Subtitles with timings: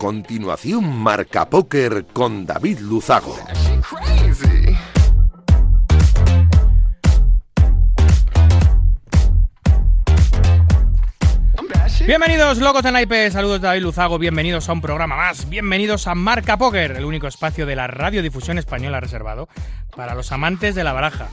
[0.00, 3.36] Continuación, Marca Póker con David Luzago.
[12.06, 16.14] Bienvenidos, locos de naipe, saludos de David Luzago, bienvenidos a un programa más, bienvenidos a
[16.14, 19.50] Marca Póker, el único espacio de la radiodifusión española reservado
[19.94, 21.28] para los amantes de la baraja.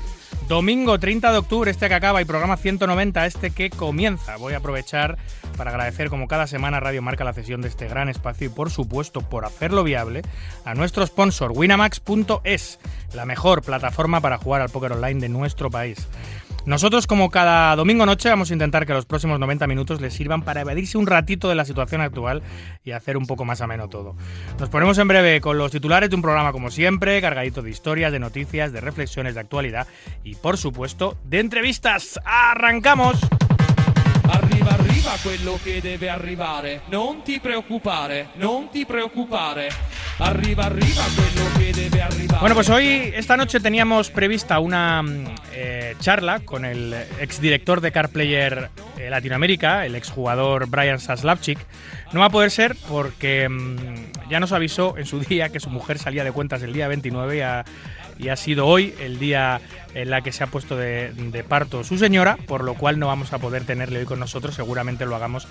[0.47, 4.37] Domingo 30 de octubre, este que acaba, y programa 190, este que comienza.
[4.37, 5.17] Voy a aprovechar
[5.57, 8.69] para agradecer, como cada semana, Radio Marca la cesión de este gran espacio y, por
[8.69, 10.21] supuesto, por hacerlo viable,
[10.63, 12.79] a nuestro sponsor, winamax.es,
[13.13, 16.07] la mejor plataforma para jugar al póker online de nuestro país.
[16.67, 20.41] Nosotros, como cada domingo noche, vamos a intentar que los próximos 90 minutos les sirvan
[20.41, 22.43] para evadirse un ratito de la situación actual
[22.83, 24.17] y hacer un poco más ameno todo.
[24.59, 28.11] Nos ponemos en breve con los titulares de un programa como siempre, cargadito de historias,
[28.11, 29.87] de noticias, de reflexiones de actualidad
[30.25, 32.19] y, por supuesto, de entrevistas.
[32.25, 33.17] ¡Arrancamos!
[34.47, 36.81] Arriva, arriva quello che deve arrivare.
[36.89, 39.69] Non ti preoccupare, non ti preoccupare.
[40.19, 42.39] Arriva, arriva quello che debe arrivare.
[42.39, 47.91] Bueno, pues hoy, esta noche teníamos prevista una mm, eh, charla con el exdirector de
[47.91, 51.59] CarPlayer eh, Latinoamérica, el exjugador Brian Saslavchik.
[52.13, 55.69] No va a poder ser porque mm, ya nos avisó en su día que su
[55.69, 57.41] mujer salía de cuentas el día 29 y
[58.19, 59.61] y ha sido hoy el día
[59.97, 63.33] en la que se ha puesto de, parto su señora, por lo cual no vamos
[63.33, 65.47] a poder tenerle hoy con nosotros, seguramente lo hagamos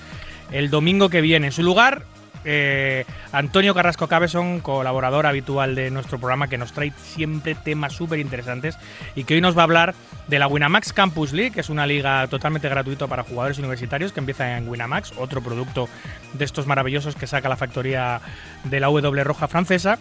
[0.53, 1.49] el domingo que viene.
[1.49, 2.05] En su lugar,
[2.45, 8.21] eh, Antonio Carrasco Cabezón, colaborador habitual de nuestro programa, que nos trae siempre temas súper
[8.21, 8.79] interesantes
[9.17, 9.95] y que hoy nos va a hablar
[10.29, 14.21] de la Winamax Campus League, que es una liga totalmente gratuita para jugadores universitarios que
[14.21, 15.89] empieza en Winamax, otro producto
[16.35, 18.21] de estos maravillosos que saca la factoría
[18.63, 19.99] de la W Roja francesa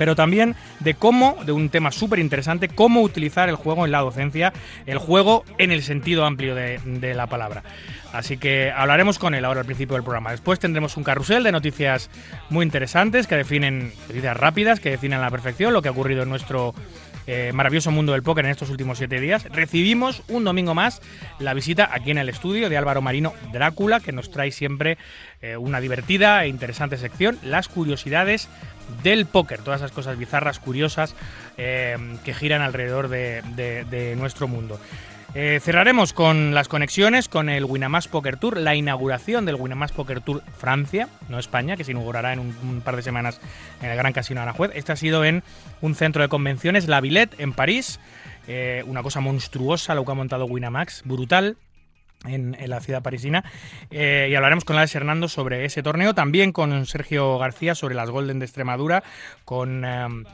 [0.00, 3.98] pero también de cómo, de un tema súper interesante, cómo utilizar el juego en la
[3.98, 4.50] docencia,
[4.86, 7.62] el juego en el sentido amplio de, la palabra.
[8.10, 10.30] Así que hablaremos con él ahora al principio del programa.
[10.30, 12.08] Después tendremos un carrusel de noticias
[12.48, 16.22] muy interesantes que definen, noticias rápidas, que definen a la perfección lo que ha ocurrido
[16.22, 16.74] en nuestro
[17.26, 19.44] eh, maravilloso mundo del póker en estos últimos siete días.
[19.50, 21.00] Recibimos un domingo más
[21.38, 24.98] la visita aquí en el estudio de Álvaro Marino Drácula, que nos trae siempre
[25.42, 28.48] eh, una divertida e interesante sección, las curiosidades
[29.02, 31.14] del póker, todas esas cosas bizarras, curiosas,
[31.56, 34.80] eh, que giran alrededor de, nuestro mundo.
[35.32, 40.20] Eh, cerraremos con las conexiones con el Winamax Poker Tour, la inauguración del Winamax Poker
[40.20, 43.40] Tour Francia, no España, que se inaugurará en un, par de semanas
[43.80, 44.72] en el Gran Casino Aranjuez.
[44.74, 45.44] Este ha sido en
[45.82, 48.00] un centro de convenciones, La Villette, en París.
[48.48, 51.56] Eh, una cosa monstruosa lo que ha montado Winamax, brutal.
[52.26, 53.44] En, la ciudad parisina.
[53.90, 58.10] Eh, y hablaremos con Alex Hernando sobre ese torneo, también con Sergio García sobre las
[58.10, 59.02] Golden de Extremadura,
[59.46, 60.24] con, um,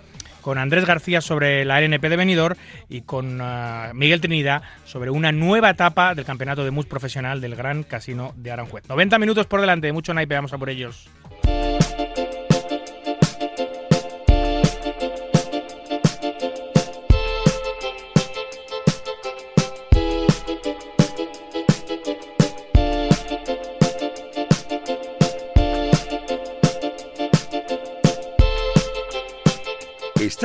[0.41, 2.57] con Andrés García sobre la LNP de Benidorm
[2.89, 7.55] y con uh, Miguel Trinidad sobre una nueva etapa del campeonato de MUS profesional del
[7.55, 8.89] Gran Casino de Aranjuez.
[8.89, 11.09] 90 minutos por delante, mucho naipe, vamos a por ellos.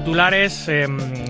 [0.00, 0.86] Titulares, eh,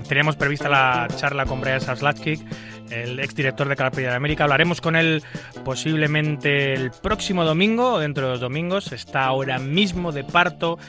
[0.09, 2.41] teníamos prevista la charla con Brian Saslatchik,
[2.89, 4.43] el exdirector de CarPlayer América.
[4.43, 5.23] Hablaremos con él
[5.63, 8.91] posiblemente el próximo domingo dentro de los domingos.
[8.91, 10.79] Está ahora mismo de parto,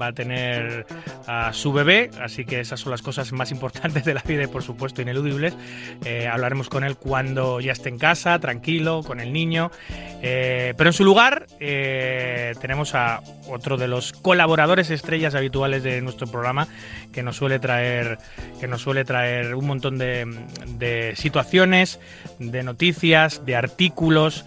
[0.00, 0.86] va a tener
[1.26, 4.46] a su bebé, así que esas son las cosas más importantes de la vida y
[4.46, 5.54] por supuesto ineludibles.
[6.04, 9.70] Eh, hablaremos con él cuando ya esté en casa, tranquilo, con el niño.
[10.22, 16.00] Eh, pero en su lugar eh, tenemos a otro de los colaboradores estrellas habituales de
[16.00, 16.68] nuestro programa
[17.12, 18.18] que nos suele traer,
[18.60, 22.00] que nos suele traer un montón de, situaciones
[22.38, 24.44] de noticias, de artículos,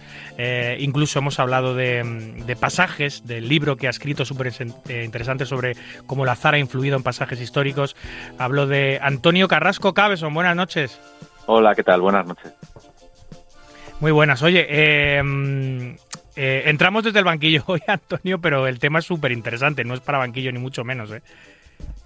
[0.78, 4.52] incluso hemos hablado de, de, pasajes del libro que ha escrito súper
[4.88, 5.74] interesante sobre
[6.06, 7.96] cómo la azar ha influido en pasajes históricos.
[8.38, 10.34] Hablo de Antonio Carrasco Cabeson.
[10.34, 11.00] Buenas noches.
[11.46, 12.02] Hola, ¿qué tal?
[12.02, 12.52] Buenas noches.
[14.00, 14.42] Muy buenas.
[14.42, 15.96] Oye, eh,
[16.36, 19.82] eh, entramos desde el banquillo hoy, Antonio, pero el tema es súper interesante.
[19.82, 21.10] No es para banquillo ni mucho menos.
[21.10, 21.22] ¿eh?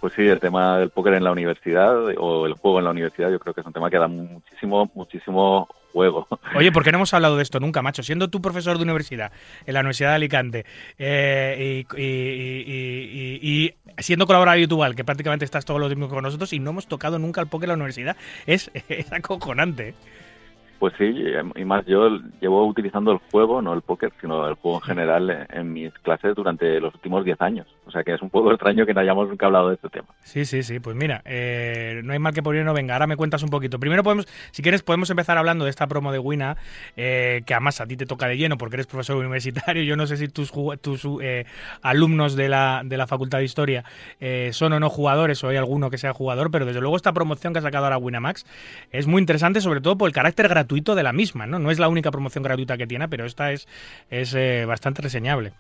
[0.01, 3.31] Pues sí, el tema del póker en la universidad o el juego en la universidad,
[3.31, 6.27] yo creo que es un tema que da muchísimo, muchísimo juego.
[6.55, 8.03] Oye, ¿por qué no hemos hablado de esto nunca, macho?
[8.03, 9.33] Siendo tú profesor de universidad
[9.67, 10.67] en la Universidad de Alicante
[10.99, 16.71] eh, y, siendo colaborador habitual, que prácticamente estás todos los días con nosotros y no
[16.71, 18.17] hemos tocado nunca el póker en la universidad,
[18.47, 18.71] es
[19.11, 19.95] acojonante.
[20.83, 21.15] Pues sí,
[21.55, 22.09] y más yo
[22.41, 26.35] llevo utilizando el juego, no el póker, sino el juego en general en mis clases
[26.35, 27.69] durante los últimos 10 años.
[27.87, 30.09] O sea que es un poco extraño que no hayamos nunca hablado de este tema.
[30.25, 30.81] Sí, sí, sí.
[30.81, 32.95] Pues mira, eh, no hay mal que por no venga.
[32.95, 33.79] Ahora me cuentas un poquito.
[33.79, 36.57] Primero podemos, si quieres, podemos empezar hablando de esta promo de Wina,
[36.97, 39.85] eh, que además a ti te toca de lleno porque eres profesor universitario.
[39.85, 40.51] Yo no sé si tus,
[40.81, 41.47] tus eh,
[41.83, 43.85] alumnos de la, de la Facultad de Historia
[44.51, 47.53] son o no jugadores o hay alguno que sea jugador, pero desde luego esta promoción
[47.53, 48.47] que ha sacado ahora Winamax
[48.91, 51.59] es muy interesante, sobre todo por el carácter gratuito de la misma, ¿no?
[51.59, 53.69] No es la única promoción gratuita que tiene, pero esta es,
[54.11, 55.53] es eh, bastante reseñable.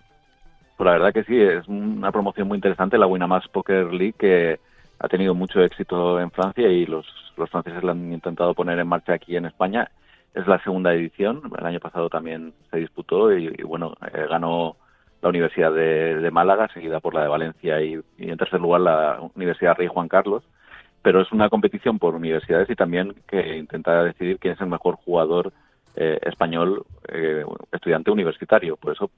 [0.77, 4.59] Pues la verdad que sí, es una promoción muy interesante, la Winamax Poker League, que
[4.99, 7.07] ha tenido mucho éxito en Francia y los,
[7.37, 9.91] los franceses la han intentado poner en marcha aquí en España.
[10.35, 14.77] Es la segunda edición, el año pasado también se disputó y, bueno, eh, ganó
[15.21, 19.77] la Universidad de, Málaga, seguida por la de Valencia y, en tercer lugar la Universidad
[19.77, 20.43] Rey Juan Carlos
[21.03, 24.97] pero es una competición por universidades y también que intenta decidir quién es el mejor
[24.97, 25.53] jugador
[25.97, 28.77] eh, español eh, estudiante universitario.
[28.77, 29.11] Por eso,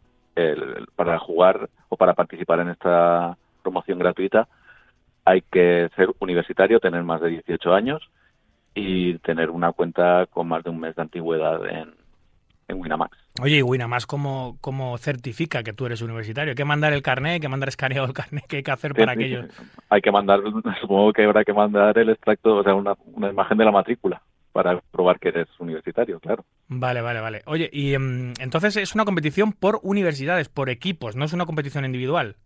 [0.97, 4.49] para jugar o para participar en esta promoción gratuita,
[5.25, 8.11] hay que ser universitario, tener más de 18 años
[8.75, 11.95] y tener una cuenta con más de un mes de antigüedad en,
[12.69, 13.17] en Winamax.
[13.41, 16.51] Oye, ¿y Winamax cómo, cómo certifica que tú eres universitario?
[16.51, 17.33] ¿Hay que mandar el carnet?
[17.33, 18.45] ¿Hay que mandar escaneado el carnet?
[18.49, 19.45] ¿Qué hay que hacer para aquello?
[19.89, 20.41] Hay que mandar,
[20.81, 24.23] supongo que habrá que mandar el extracto, o sea, una, una imagen de la matrícula
[24.55, 26.45] para probar que eres universitario, claro.
[26.69, 27.43] Vale, vale, vale.
[27.47, 31.85] Oye, y em, entonces es una competición por universidades, por equipos, no es una competición
[31.85, 32.37] individual.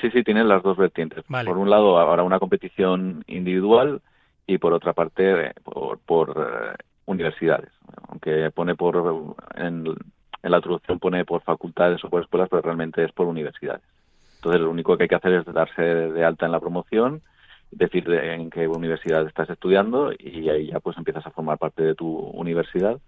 [0.00, 1.22] Sí, sí, tiene las dos vertientes.
[1.26, 4.00] Por un lado, habrá una competición individual
[4.46, 7.70] y por otra parte, eh, por, por eh, universidades.
[8.08, 9.84] Aunque pone por en,
[10.42, 13.82] la introducción pone por facultades o por escuelas, pero realmente es por universidades.
[14.36, 17.20] Entonces, lo único que hay que hacer es darse de alta en la promoción,
[17.70, 21.94] decir en qué universidad estás estudiando y ahí ya pues empiezas a formar parte de
[21.94, 22.98] tu universidad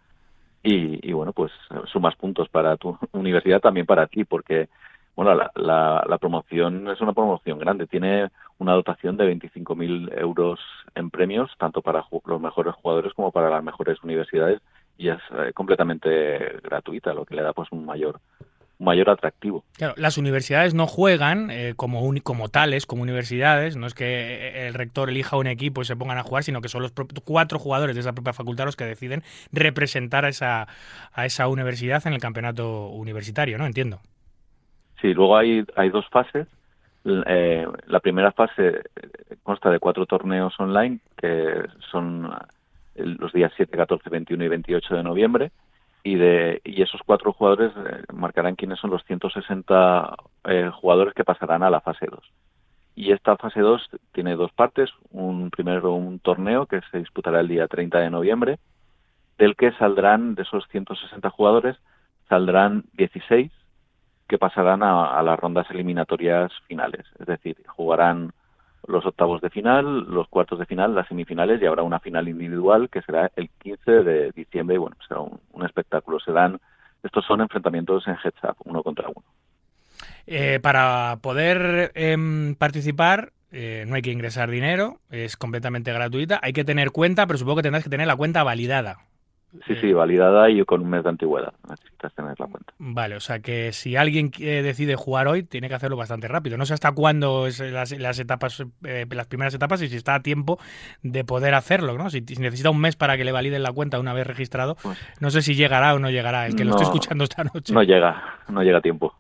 [0.63, 1.51] y, y bueno, pues
[1.87, 4.69] sumas puntos para tu universidad también para ti, porque
[5.15, 7.87] bueno, la, la, promoción es una promoción grande.
[7.87, 10.59] Tiene una dotación de 25.000 euros
[10.95, 14.61] en premios, tanto para los mejores jugadores como para las mejores universidades,
[14.97, 18.21] y es eh, completamente gratuita, lo que le da pues un mayor
[18.79, 19.65] mayor atractivo.
[19.77, 24.67] Claro, las universidades no juegan eh, como, como tales, como universidades, no es que eh,
[24.67, 26.93] el rector elija un equipo y se pongan a jugar, sino que son los
[27.25, 29.23] cuatro jugadores de esa propia facultad los que deciden
[29.53, 30.67] representar esa,
[31.13, 33.67] a esa universidad en el campeonato universitario, ¿no?
[33.67, 34.01] Entiendo.
[35.03, 36.47] Sí, luego hay, hay dos fases.
[37.05, 38.83] Eh, la primera fase eh,
[39.43, 42.31] consta de cuatro torneos online que son
[42.95, 45.51] eh, los días 7, 14, 21 y 28 de noviembre
[46.05, 47.73] y de y esos cuatro jugadores
[48.13, 50.15] marcarán quiénes son los 160
[50.81, 52.21] jugadores que pasarán a la fase 2.
[52.95, 57.49] Y esta fase 2 tiene dos partes, un primero un torneo que se disputará el
[57.49, 58.59] día 30 de noviembre,
[59.39, 61.77] del que saldrán de esos 160 jugadores
[62.29, 63.51] saldrán 16
[64.33, 67.05] que pasarán a, las rondas eliminatorias finales.
[67.21, 68.33] Es decir, jugarán
[68.87, 72.89] los octavos de final, los cuartos de final, las semifinales y habrá una final individual
[72.89, 76.19] que será el 15 de diciembre y bueno, será un, espectáculo.
[76.19, 76.59] Se dan,
[77.03, 79.23] estos son enfrentamientos en heads up, uno contra uno.
[80.27, 86.55] Eh, para poder em, participar eh, no hay que ingresar dinero, es completamente gratuita, hay
[86.55, 88.97] que tener cuenta, pero supongo que tendrás que tener la cuenta validada.
[89.67, 91.53] Sí, sí, validada y con un mes de antigüedad.
[91.69, 92.73] Necesitas tener la cuenta.
[92.79, 96.57] Vale, o sea que si alguien decide jugar hoy, tiene que hacerlo bastante rápido.
[96.57, 100.23] No sé hasta cuándo es las, etapas, eh, las primeras etapas y si está a
[100.23, 100.59] tiempo
[101.03, 102.09] de poder hacerlo, ¿no?
[102.09, 105.31] Si, necesita un mes para que le validen la cuenta una vez registrado, pues no
[105.31, 106.47] sé si llegará o no llegará.
[106.47, 107.75] El que lo esté escuchando esta noche.
[107.75, 109.15] No llega, no llega a tiempo.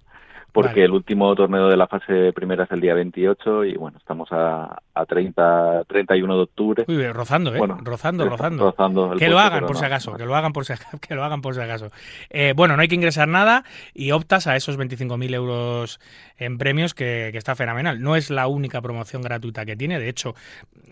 [0.53, 0.85] Porque Vale.
[0.85, 4.79] el último torneo de la fase primera es el día 28 y bueno, estamos a,
[4.95, 6.85] a 30, 31 de octubre.
[6.87, 7.59] Uy, rozando, ¿eh?
[7.59, 8.75] Bueno, rozando, rozando.
[9.19, 9.87] Que lo hagan por si no.
[9.87, 11.91] acaso, que lo hagan por si acaso, que lo hagan por si acaso.
[12.31, 16.01] Eh, bueno, no hay que ingresar nada y optas a esos 25.000 euros
[16.37, 18.03] en premios que, que está fenomenal.
[18.03, 20.35] No es la única promoción gratuita que tiene, de hecho,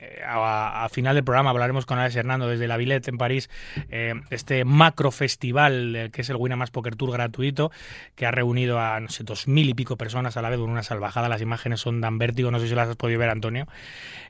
[0.00, 3.50] eh, a, a final del programa hablaremos con Alex Hernando desde la Villette en París,
[3.90, 7.70] eh, este macro festival eh, que es el Winamax Poker Tour gratuito,
[8.14, 10.82] que ha reunido a, no sé, dos mil y pico personas a la vez una
[10.82, 11.28] salvajada.
[11.28, 13.66] Las imágenes son dan vértigo, no sé si las has podido ver, Antonio.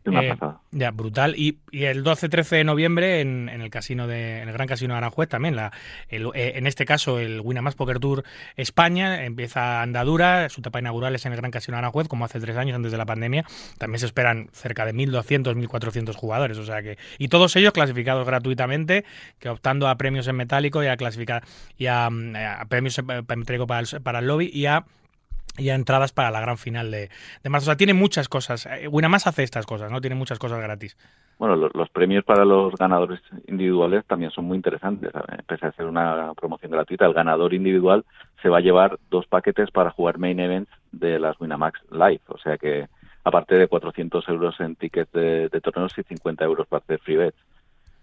[0.07, 0.61] Eh, pasada.
[0.71, 1.35] ya, brutal.
[1.37, 4.95] Y, y el 12-13 de noviembre en, en el casino de, en el Gran Casino
[4.95, 5.57] de Aranjuez también.
[5.57, 5.73] La,
[6.09, 8.25] el- eh, en este caso, el Winamax Poker Tour
[8.57, 10.49] España empieza andadura.
[10.49, 12.93] Su etapa inaugural es en el Gran Casino de Aranjuez, como hace tres años antes
[12.93, 13.45] de la pandemia.
[13.79, 16.57] También se esperan cerca de 1.200, 1.400 jugadores.
[16.59, 19.05] O sea que y todos ellos clasificados gratuitamente,
[19.39, 21.43] que optando a premios en metálico y a clasificar
[21.77, 24.85] y a, mm, a premios en en metálico para el, para el lobby y a
[25.59, 27.11] y a entradas para la gran final de,
[27.43, 27.65] de marzo.
[27.65, 28.67] O sea, tiene muchas cosas.
[28.67, 30.01] Eh, Winamax hace estas cosas, ¿no?
[30.01, 30.97] Tiene muchas cosas gratis.
[31.39, 35.11] Bueno, lo- los, premios para los ganadores individuales también son muy interesantes.
[35.13, 35.43] ¿sabes?
[35.47, 38.05] Pese a ser una promoción gratuita, el ganador individual
[38.43, 42.21] se va a llevar dos paquetes para jugar main events de las Winamax Live.
[42.29, 42.89] O sea que,
[43.25, 47.17] aparte de 400 euros en tickets de, de torneos y 50 euros para hacer free
[47.17, 47.37] bets.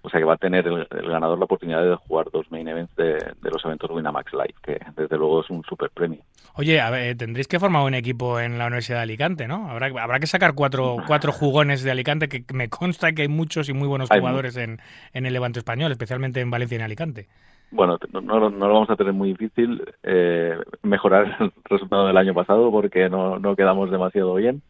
[0.08, 2.66] O sea que va a tener el, el ganador la oportunidad de jugar dos main
[2.66, 6.22] events de, de los eventos Winamax Live, que desde luego es un super premio.
[6.56, 9.70] Oye, a ver, tendréis que formar un equipo en la Universidad de Alicante, ¿no?
[9.70, 13.68] Habrá, habrá que sacar cuatro, cuatro jugones de Alicante, que me consta que hay muchos
[13.68, 14.80] y muy buenos Hay jugadores en,
[15.12, 17.28] en el Levante español, especialmente en Valencia y en Alicante.
[17.70, 22.16] Bueno, no, no, no lo vamos a tener muy difícil eh, mejorar el resultado del
[22.16, 24.62] año pasado porque no, no quedamos demasiado bien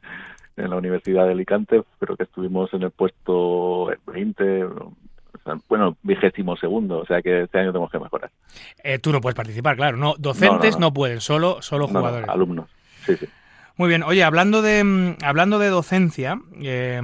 [0.58, 1.84] en la Universidad de Alicante.
[2.00, 5.07] Creo que estuvimos en el puesto 20, o sea,
[5.70, 8.30] bueno, vigésimo segundo, o sea que este año tenemos que mejorar.
[8.84, 9.98] Eh, tú no puedes participar, claro.
[9.98, 10.94] No, docentes no, No, no, no.
[10.94, 12.30] pueden, solo, solo jugadores.
[12.30, 12.70] alumnos,
[13.06, 13.26] sí, sí.
[13.80, 17.00] Muy bien, oye, hablando de, mm, hablando de docencia, eh,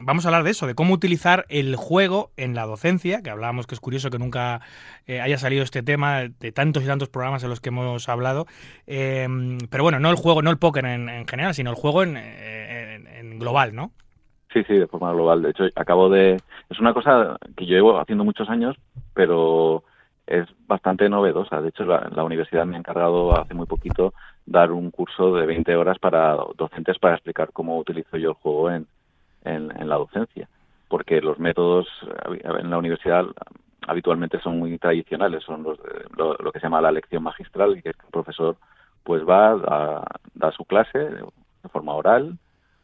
[0.00, 3.66] vamos a hablar de eso, de cómo utilizar el juego en la docencia, que hablábamos
[3.66, 4.62] que es curioso que nunca
[5.06, 8.46] eh, haya salido este tema de tantos y tantos programas en los que hemos hablado,
[8.86, 9.28] eh,
[9.68, 12.16] pero bueno, no el juego, no el póker en, en general, sino el juego en,
[12.16, 13.92] en- en global, ¿no?
[14.52, 15.42] Sí, sí, de forma global.
[15.42, 16.40] De hecho, acabo de...
[16.70, 18.76] Es una cosa que yo llevo haciendo muchos años,
[19.14, 19.84] pero
[20.26, 21.60] es bastante novedosa.
[21.60, 24.14] De hecho, la, la universidad me ha encargado hace muy poquito
[24.46, 28.70] dar un curso de 20 horas para docentes para explicar cómo utilizo yo el juego
[28.70, 28.86] en,
[29.44, 30.48] en, la docencia.
[30.88, 31.86] Porque los métodos
[32.30, 33.26] eh, en la universidad
[33.86, 35.78] habitualmente son muy tradicionales, son los
[36.16, 38.56] lo, lo que se llama la lección magistral, es que el profesor
[39.02, 42.38] pues va a dar su clase de forma oral,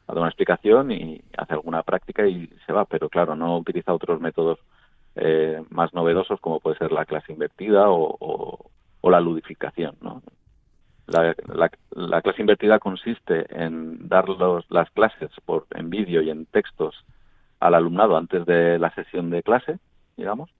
[0.06, 3.94] a dar una explicación y hace alguna práctica y se va, pero claro, no utiliza
[3.94, 4.58] otros métodos
[5.16, 8.70] eh, más novedosos como puede ser la clase invertida o, o-
[9.00, 10.22] o la ludificación, ¿no?
[11.06, 16.30] La, la- la clase invertida consiste en dar los- las clases por, en vídeo y
[16.30, 16.94] en textos
[17.60, 19.78] al alumnado antes de la sesión de clase,
[20.16, 20.50] digamos,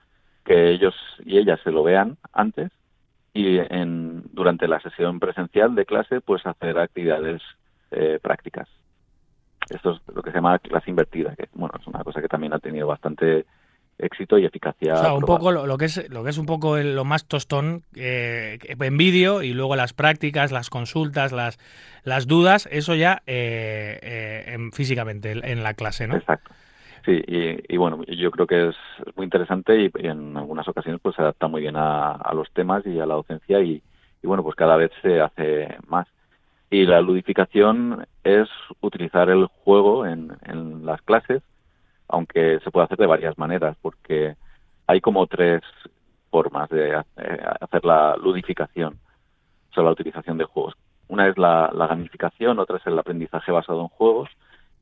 [0.44, 2.70] que ellos y ellas se lo vean antes
[3.32, 7.42] y en, durante la sesión presencial de clase pues hacer actividades
[7.90, 8.68] eh, prácticas.
[9.71, 12.52] Esto es lo que se llama clase invertida, que bueno, es una cosa que también
[12.52, 13.47] ha tenido bastante
[13.99, 14.94] éxito y eficacia.
[14.94, 17.04] O sea, un poco lo, lo que es lo que es un poco el- lo
[17.04, 21.59] más tostón eh, en vídeo y luego las prácticas, las consultas, las
[22.02, 26.16] las dudas, eso ya eh, eh, en- físicamente en- en la clase, ¿no?
[26.16, 26.50] Exacto.
[27.04, 28.76] Sí, y, y bueno, yo creo que es
[29.14, 32.50] muy interesante y, y en algunas ocasiones pues se adapta muy bien a, a los
[32.52, 33.83] temas y a la docencia y,
[34.23, 36.09] y bueno, pues cada vez se hace más.
[36.75, 38.49] Y la ludificación es
[38.81, 40.37] utilizar el juego en,
[40.85, 41.40] las clases,
[42.09, 44.35] aunque se puede hacer de varias maneras, porque
[44.88, 45.62] hay como tres
[46.33, 48.99] formas de eh, hacer la ludificación,
[49.71, 50.75] o sea, la utilización de juegos.
[51.07, 54.31] Una es la, gamificación, otra es el aprendizaje basado en juegos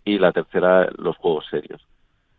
[0.02, 1.86] y la tercera los juegos serios.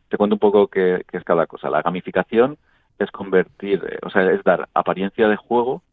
[0.09, 1.69] Te cuento un poco qué, qué es cada cosa.
[1.69, 2.57] La gamificación
[2.97, 5.83] es convertir, o sea, es dar apariencia de juego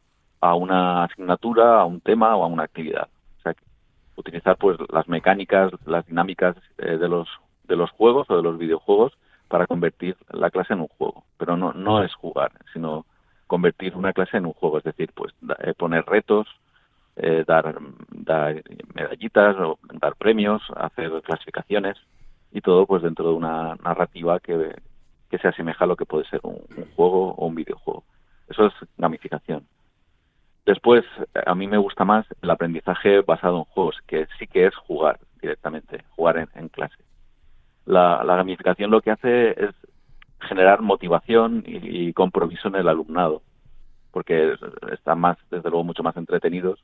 [0.40, 3.10] a una asignatura, a un tema o a una actividad.
[4.16, 7.28] Utilizar pues las mecánicas, las dinámicas eh, de los
[7.64, 9.12] de los juegos o de los videojuegos
[9.48, 11.24] para convertir la clase en un juego.
[11.38, 13.06] Pero no no es jugar, sino
[13.46, 16.46] convertir una clase en un juego, es decir, pues da- eh, poner retos,
[17.16, 17.76] eh, dar,
[18.10, 18.62] dar
[18.94, 21.96] medallitas o dar premios, hacer clasificaciones
[22.52, 24.74] y todo pues dentro de una narrativa que,
[25.30, 28.04] que se asemeja a lo que puede ser un, un juego o un videojuego.
[28.48, 29.66] Eso es gamificación.
[30.66, 31.04] Después,
[31.46, 35.18] a mí me gusta más el aprendizaje basado en juegos, que sí que es jugar
[35.40, 37.02] directamente, jugar en, clase.
[37.86, 39.74] La, la gamificación lo que hace es
[40.40, 43.42] generar motivación y, y compromiso en el alumnado,
[44.10, 44.54] porque
[44.92, 46.82] están más, desde luego, mucho más entretenidos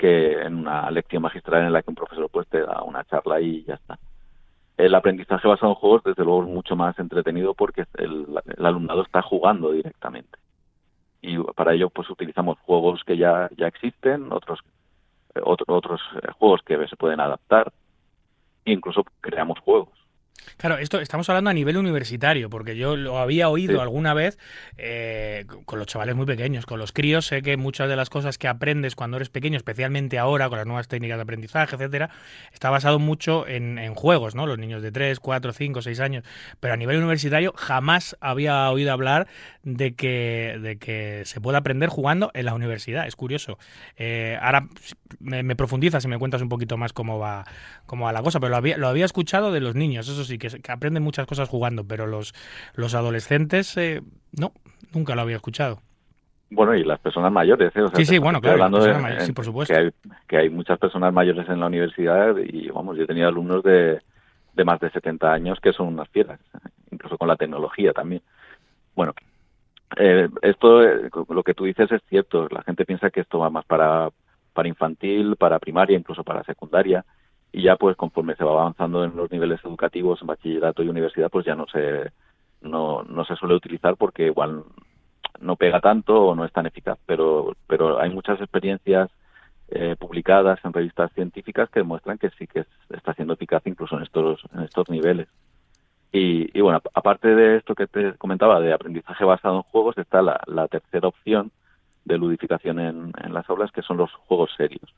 [0.00, 3.38] que en una lección magistral en la que un profesor pues te da una charla
[3.38, 3.98] y ya está.
[4.78, 8.26] El aprendizaje basado en juegos, desde luego, es mucho más entretenido porque el,
[8.64, 10.38] alumnado está jugando directamente.
[11.22, 14.60] Y para ello, pues utilizamos juegos que ya, ya existen, otros,
[15.44, 16.00] otros
[16.38, 17.72] juegos que se pueden adaptar,
[18.64, 19.99] incluso creamos juegos.
[20.56, 24.38] Claro, esto estamos hablando a nivel universitario, porque yo lo había oído alguna vez
[24.76, 27.26] eh, con los chavales muy pequeños, con los críos.
[27.26, 30.66] Sé que muchas de las cosas que aprendes cuando eres pequeño, especialmente ahora con las
[30.66, 32.10] nuevas técnicas de aprendizaje, etcétera,
[32.52, 34.46] está basado mucho en, juegos, ¿no?
[34.46, 36.24] Los niños de 3, 4, 5, 6 años.
[36.60, 39.26] Pero a nivel universitario jamás había oído hablar
[39.62, 43.06] de que, de que se pueda aprender jugando en la universidad.
[43.06, 43.58] Es curioso.
[43.96, 44.68] Eh, ahora
[45.18, 47.44] me, me, profundizas y me cuentas un poquito más cómo va,
[47.86, 50.29] cómo va la cosa, pero lo había, lo había escuchado de los niños, eso sí,
[50.38, 52.34] que, aprenden muchas cosas jugando, pero los,
[52.74, 54.02] los adolescentes, eh,
[54.38, 54.52] no,
[54.92, 55.80] nunca lo había escuchado.
[56.50, 57.82] Bueno, y las personas mayores, ¿eh?
[57.94, 59.72] sí, sí, bueno, claro, hablando de, sí, por supuesto.
[59.72, 59.90] Que hay,
[60.26, 64.00] que hay muchas personas mayores en la universidad y, vamos, yo he tenido alumnos de,
[64.54, 66.40] de más de 70 años que son unas fieras,
[66.90, 68.22] incluso con la tecnología también.
[68.96, 69.14] Bueno,
[69.96, 72.48] eh, esto, eh, lo que tú dices es cierto.
[72.48, 74.10] La gente piensa que esto va más para,
[74.52, 77.04] para infantil, para primaria, incluso para secundaria
[77.52, 81.30] y ya pues conforme se va avanzando en los niveles educativos, en bachillerato y universidad,
[81.30, 82.12] pues ya no se,
[82.60, 84.64] no, no se suele utilizar porque igual
[85.40, 89.10] no pega tanto o no es tan eficaz, pero, pero hay muchas experiencias
[89.68, 94.02] eh, publicadas en revistas científicas que demuestran que sí que está siendo eficaz incluso en
[94.02, 95.28] estos, en estos niveles.
[96.12, 100.22] Y, y, bueno, aparte de esto que te comentaba de aprendizaje basado en juegos, está
[100.22, 101.52] la, la tercera opción
[102.04, 104.92] de ludificación en, en las aulas, que son los juegos serios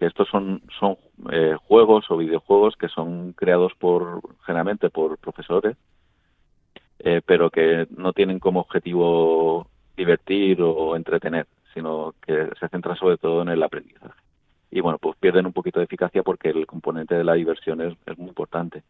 [0.00, 0.96] estos son, son
[1.32, 5.76] eh, juegos o videojuegos que son creados por generalmente por profesores,
[6.98, 13.16] eh, pero que no tienen como objetivo divertir o entretener, sino que se centran sobre
[13.16, 14.20] todo en el aprendizaje.
[14.70, 17.94] Y bueno, pues pierden un poquito de eficacia porque el componente de la diversión es,
[18.04, 18.82] es muy importante.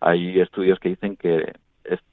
[0.00, 1.52] Hay estudios que dicen que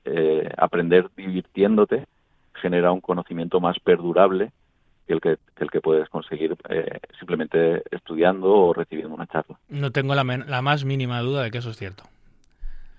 [0.05, 2.05] eh, aprender divirtiéndote
[2.53, 4.51] genera un conocimiento más perdurable
[5.05, 9.57] que el que, el que puedes conseguir eh, simplemente estudiando o recibiendo una charla.
[9.69, 12.03] No tengo la, la, más mínima duda de que eso es cierto.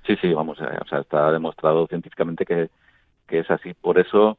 [0.07, 2.71] Sí, sí, vamos, eh, o sea, está demostrado científicamente que,
[3.27, 3.75] que es así.
[3.75, 4.39] Por eso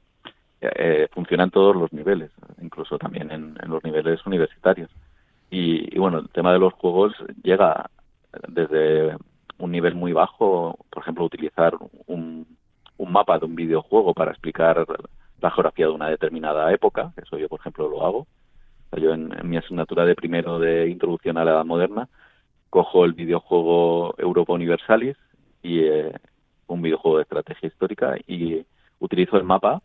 [0.62, 4.90] eh, funciona en todos los niveles, incluso también en, los niveles universitarios.
[5.50, 7.90] Y, bueno, el tema de los juegos llega
[8.48, 9.16] desde
[9.58, 11.74] un nivel muy bajo, por ejemplo, utilizar
[12.06, 12.46] un,
[12.98, 14.86] un mapa de un videojuego para explicar
[15.40, 18.28] la geografía de una determinada época, eso yo por ejemplo lo hago.
[18.94, 22.08] Yo en, mi asignatura de primero de introducción a la edad moderna
[22.70, 25.18] cojo el videojuego Europa Universalis
[25.62, 26.14] y eh,
[26.68, 28.66] un videojuego de estrategia histórica y
[29.00, 29.82] utilizo el mapa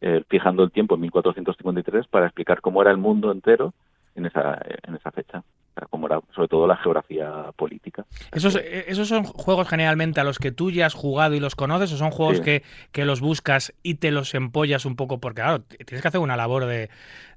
[0.00, 3.74] eh, fijando el tiempo en 1453 para explicar cómo era el mundo entero
[4.14, 5.42] en esa, en esa fecha
[5.90, 8.04] como era sobre todo la geografía política.
[8.32, 11.54] ¿Esos, eh, ¿Esos son juegos generalmente a los que tú ya has jugado y los
[11.54, 15.18] conoces o son juegos que, que, los buscas y te los empollas un poco?
[15.18, 16.90] Porque claro, tienes que hacer una labor de...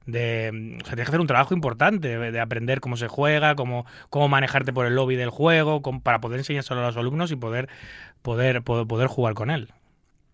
[0.06, 3.86] de o sea, tienes que hacer un trabajo importante de, aprender cómo se juega, cómo,
[4.10, 7.70] cómo manejarte por el lobby del juego, para poder enseñárselo a los alumnos y poder,
[8.22, 9.70] poder, poder, jugar con él.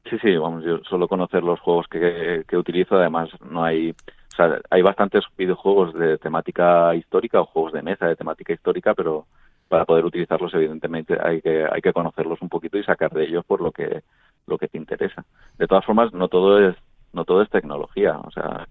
[0.09, 3.93] Sí, sí, vamos, yo solo conocer los juegos que, que utilizo, además no hay
[4.31, 8.93] o sea, hay bastantes videojuegos de temática histórica o juegos de mesa de temática histórica,
[8.93, 9.25] pero
[9.67, 13.45] para poder utilizarlos evidentemente hay que hay que conocerlos un poquito y sacar de ellos
[13.45, 14.03] por lo que
[14.47, 15.25] lo que te interesa.
[15.57, 16.75] De todas formas, no todo es
[17.13, 18.67] no todo es tecnología, o sea,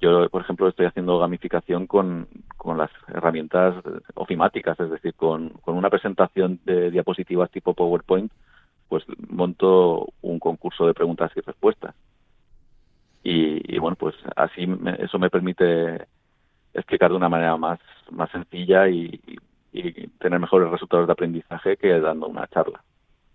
[0.00, 3.76] yo, por ejemplo, estoy haciendo gamificación con, con las herramientas
[4.14, 8.30] ofimáticas, es decir, con, con una presentación de diapositivas tipo PowerPoint,
[8.88, 11.94] pues monto un concurso de preguntas y respuestas
[13.28, 16.06] y, bueno, pues así eso me permite
[16.72, 19.20] explicar de una manera más, más sencilla y,
[20.18, 22.82] tener mejores resultados de aprendizaje que dando una charla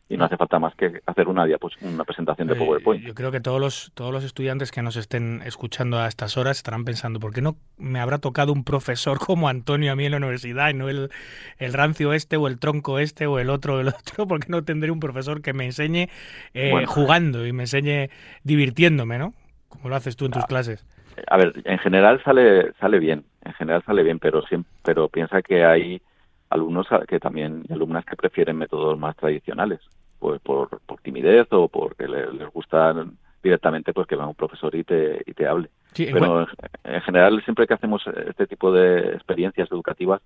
[0.10, 1.46] y no hace falta más que hacer una
[1.82, 3.06] una presentación de PowerPoint.
[3.06, 6.58] yo creo que todos los todos los estudiantes que nos estén escuchando a estas horas
[6.58, 10.12] estarán pensando, ¿por qué no me habrá tocado un profesor como Antonio a mí en
[10.12, 11.12] la universidad y no el,
[11.60, 14.26] el rancio este o el tronco este o el otro el otro?
[14.28, 16.10] ¿Por qué no tendré un profesor que me enseñe
[16.56, 18.10] eh, jugando y me enseñe
[18.44, 19.36] divirtiéndome, no?
[19.72, 20.86] ¿Cómo lo haces tú en tus ah, clases?
[21.28, 25.42] A ver, en general sale sale bien, en general sale bien, pero siempre, pero piensa
[25.42, 26.02] que hay
[26.50, 29.80] alumnos que también alumnas que prefieren métodos más tradicionales,
[30.20, 32.94] pues por, por timidez o porque les, les gusta
[33.42, 35.70] directamente pues que venga un profesor y te, y te hable.
[35.96, 36.48] pero
[36.84, 40.22] en, general siempre que hacemos este tipo de experiencias educativas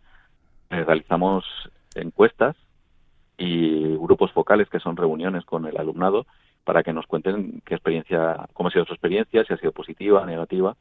[0.70, 1.46] eh, realizamos
[1.96, 2.56] encuestas
[3.38, 6.26] y grupos focales que son reuniones con el alumnado
[6.66, 10.26] para que nos cuenten qué experiencia, cómo ha sido su experiencia, si ha sido positiva,
[10.26, 10.76] negativa,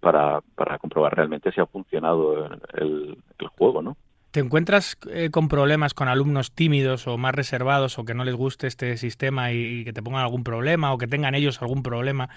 [0.00, 3.96] para, para comprobar realmente si ha funcionado el, el juego, ¿no?
[4.32, 8.34] ¿Te encuentras eh, con problemas con alumnos tímidos o más reservados o que no les
[8.34, 12.30] guste este sistema y, que te pongan algún problema o que tengan ellos algún problema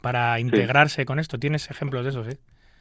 [0.00, 1.38] para integrarse con esto?
[1.38, 2.38] ¿Tienes ejemplos de eso, sí?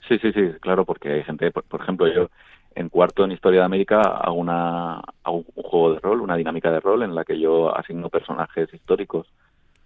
[0.08, 2.30] Sí, sí, sí, claro, porque hay gente, por, ejemplo, yo
[2.76, 6.80] en cuarto en Historia de América hago, una, un juego de rol, una dinámica de
[6.80, 9.26] rol en la que yo asigno personajes históricos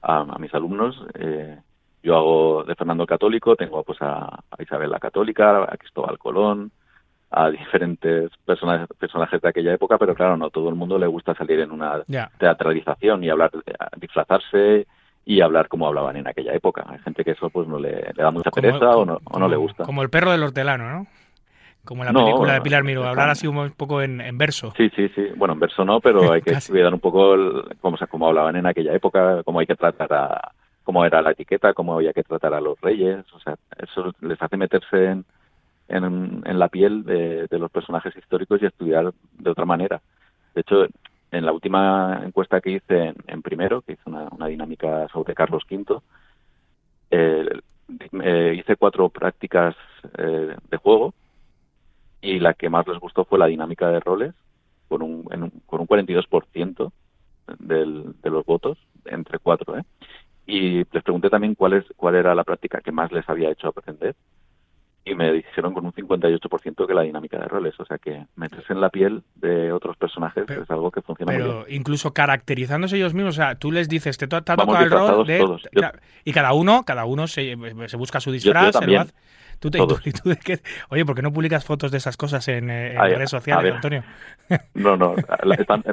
[0.03, 1.01] a, mis alumnos.
[1.15, 1.57] Eh,
[2.03, 6.71] yo hago de Fernando Católico, tengo pues a, a Isabel la Católica, a Cristóbal Colón,
[7.31, 11.33] a diferentes personajes, personajes de aquella época, pero claro, no todo el mundo le gusta
[11.33, 12.03] salir en una
[12.37, 13.51] teatralización y hablar,
[13.97, 14.85] disfrazarse
[15.25, 16.85] y hablar como hablaban en aquella época.
[16.87, 19.55] Hay gente que eso pues no le, da mucha pereza o, no, o no le
[19.55, 19.83] gusta.
[19.83, 21.07] Como el perro del hortelano, ¿no?
[21.85, 24.73] Como en la película de Pilar Miro, hablar así un poco en, verso.
[24.77, 25.27] Sí, sí, sí.
[25.35, 27.35] Bueno, en verso no, pero hay que cuidar un poco
[27.81, 30.51] cómo, cómo hablaban en aquella época, cómo hay que tratar a
[30.83, 33.25] cómo era la etiqueta, cómo había que tratar a los reyes.
[33.33, 35.25] O sea, eso les hace meterse en,
[35.89, 40.01] en, la piel de, los personajes históricos y estudiar de otra manera.
[40.55, 40.85] De hecho,
[41.31, 45.99] en la última encuesta que hice en, primero, que hice una, dinámica sobre Carlos V,
[47.11, 49.75] eh, hice cuatro prácticas
[50.17, 51.13] eh, de juego
[52.23, 54.33] y la que más les gustó fue la dinámica de roles,
[54.87, 55.23] con un,
[55.65, 56.91] con un 42%
[57.59, 59.77] del, de los votos, entre cuatro.
[59.77, 59.83] ¿eh?
[60.47, 63.67] Y les pregunté también cuál, es, cuál era la práctica que más les había hecho
[63.67, 64.15] aprender
[65.05, 67.77] y me dijeron con un 58% que la dinámica de roles.
[67.79, 71.41] O sea que meterse en la piel de otros personajes es algo que funciona muy
[71.41, 71.55] bien.
[71.55, 75.59] Pero incluso caracterizándose ellos mismos, o sea, tú les dices, te, toca el rol de...
[76.23, 77.57] y cada uno, cada uno se,
[77.87, 79.13] se busca su disfraz, se lo hace.
[79.63, 79.79] ¿Tú te,
[80.89, 84.03] Oye, ¿por qué no publicas fotos de esas cosas en, eh, redes sociales, Antonio?
[84.73, 85.15] No, no,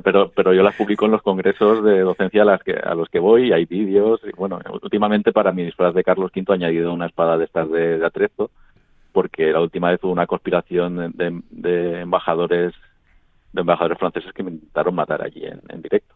[0.02, 3.08] pero, pero yo las publico en los congresos de docencia a, las que, a los
[3.08, 4.20] que voy, y hay vídeos.
[4.24, 7.70] Y bueno, últimamente para mi disfraz de Carlos V he añadido una espada de estas
[7.70, 8.50] de, de atrezo
[9.12, 12.74] porque la última vez hubo una conspiración de, embajadores
[13.52, 16.14] de embajadores franceses que me intentaron matar allí en, directo.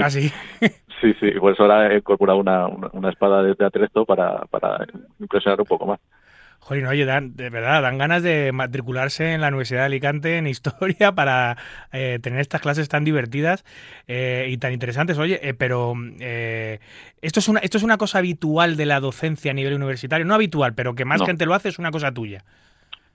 [0.00, 0.30] ¿Ah, sí?
[1.00, 4.86] sí, sí, por eso ahora he incorporado una, una, espada de, atrezo para, para
[5.18, 6.00] impresionar un poco más.
[6.60, 10.46] Joder, oye, dan, de verdad, dan ganas de matricularse en la Universidad de Alicante en
[10.46, 11.56] Historia para
[11.92, 13.64] eh, tener estas clases tan divertidas
[14.06, 15.18] eh, y tan interesantes.
[15.18, 15.94] Oye, eh, pero
[17.22, 20.26] esto, es una, esto es una cosa habitual de la docencia a nivel universitario.
[20.26, 22.44] No habitual, pero que más gente lo hace es una cosa tuya.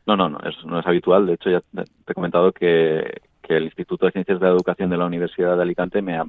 [0.08, 1.28] No, no, no, eso no es habitual.
[1.28, 4.98] De hecho, ya te he comentado que, el Instituto de Ciencias de la Educación de
[4.98, 6.20] la Universidad de Alicante me,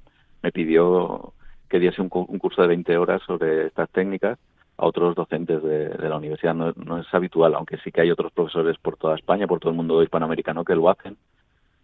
[0.43, 1.33] me pidió
[1.69, 4.39] que diese un, un curso de 20 horas sobre estas técnicas
[4.79, 6.55] a otros docentes de, la universidad.
[6.55, 9.77] No, es habitual, aunque sí que hay otros profesores por toda España, por todo el
[9.77, 11.17] mundo hispanoamericano que lo hacen,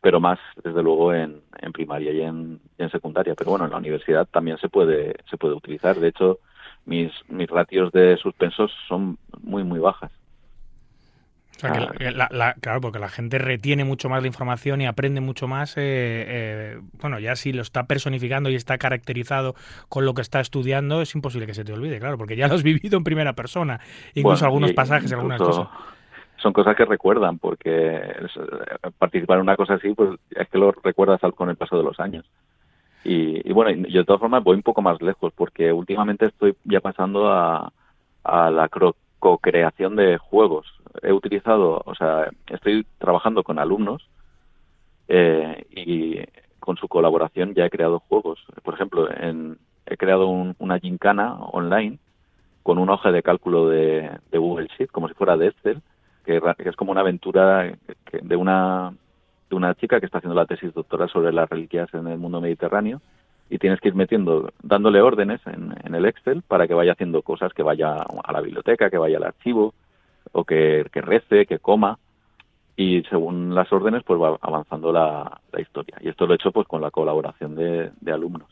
[0.01, 3.35] pero más, desde luego, en, primaria y en, en, secundaria.
[3.35, 5.99] Pero bueno, en la universidad también se puede, se puede utilizar.
[5.99, 6.39] De hecho,
[6.85, 10.11] mis, mis ratios de suspensos son muy, muy bajas.
[11.63, 12.55] Ah.
[12.61, 15.77] claro, porque la gente retiene mucho más la información y aprende mucho más.
[15.77, 19.55] Eh, eh, bueno, ya si lo está personificando y está caracterizado
[19.89, 22.55] con lo que está estudiando, es imposible que se te olvide, claro, porque ya lo
[22.55, 23.81] has vivido en primera persona,
[24.15, 25.69] incluso algunos pasajes, y algunas cosas.
[26.37, 28.01] Son cosas que recuerdan, porque
[28.99, 32.01] participar en una cosa así, pues es que lo recuerdas con el paso de los
[32.01, 32.25] años.
[33.05, 36.57] Y, y bueno, yo de todas formas voy un poco más lejos, porque últimamente estoy
[36.65, 37.73] ya pasando a,
[38.25, 38.69] a la
[39.23, 40.67] co-creación de juegos
[41.01, 44.09] he utilizado, o sea, estoy trabajando con alumnos
[45.07, 46.19] eh, y
[46.59, 48.41] con su colaboración ya he creado juegos.
[48.65, 52.01] Por ejemplo, en, he creado una gincana online
[52.65, 55.81] con una hoja de cálculo de, Google Sheet, como si fuera de Excel,
[56.25, 57.73] que, es como una aventura
[58.11, 58.93] de una
[59.49, 62.41] de una chica que está haciendo la tesis doctoral sobre las reliquias en el mundo
[62.41, 63.01] mediterráneo
[63.53, 67.21] y tienes que ir metiendo, dándole órdenes en, en, el Excel para que vaya haciendo
[67.21, 69.75] cosas, que vaya a la biblioteca, que vaya al archivo,
[70.33, 71.99] o que, rece, que coma
[72.77, 75.99] y según las órdenes pues va avanzando la, historia.
[76.01, 78.49] Y esto lo he hecho pues con la colaboración de, alumnos.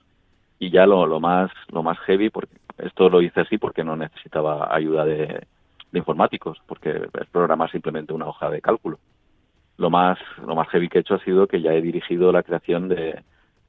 [0.58, 3.96] Y ya lo, lo más lo más heavy porque esto lo hice así porque no
[3.96, 5.46] necesitaba ayuda de,
[5.94, 8.98] informáticos porque es simplemente una hoja de cálculo.
[9.78, 12.42] Lo más lo más heavy que he hecho ha sido que ya he dirigido la
[12.42, 13.22] creación de,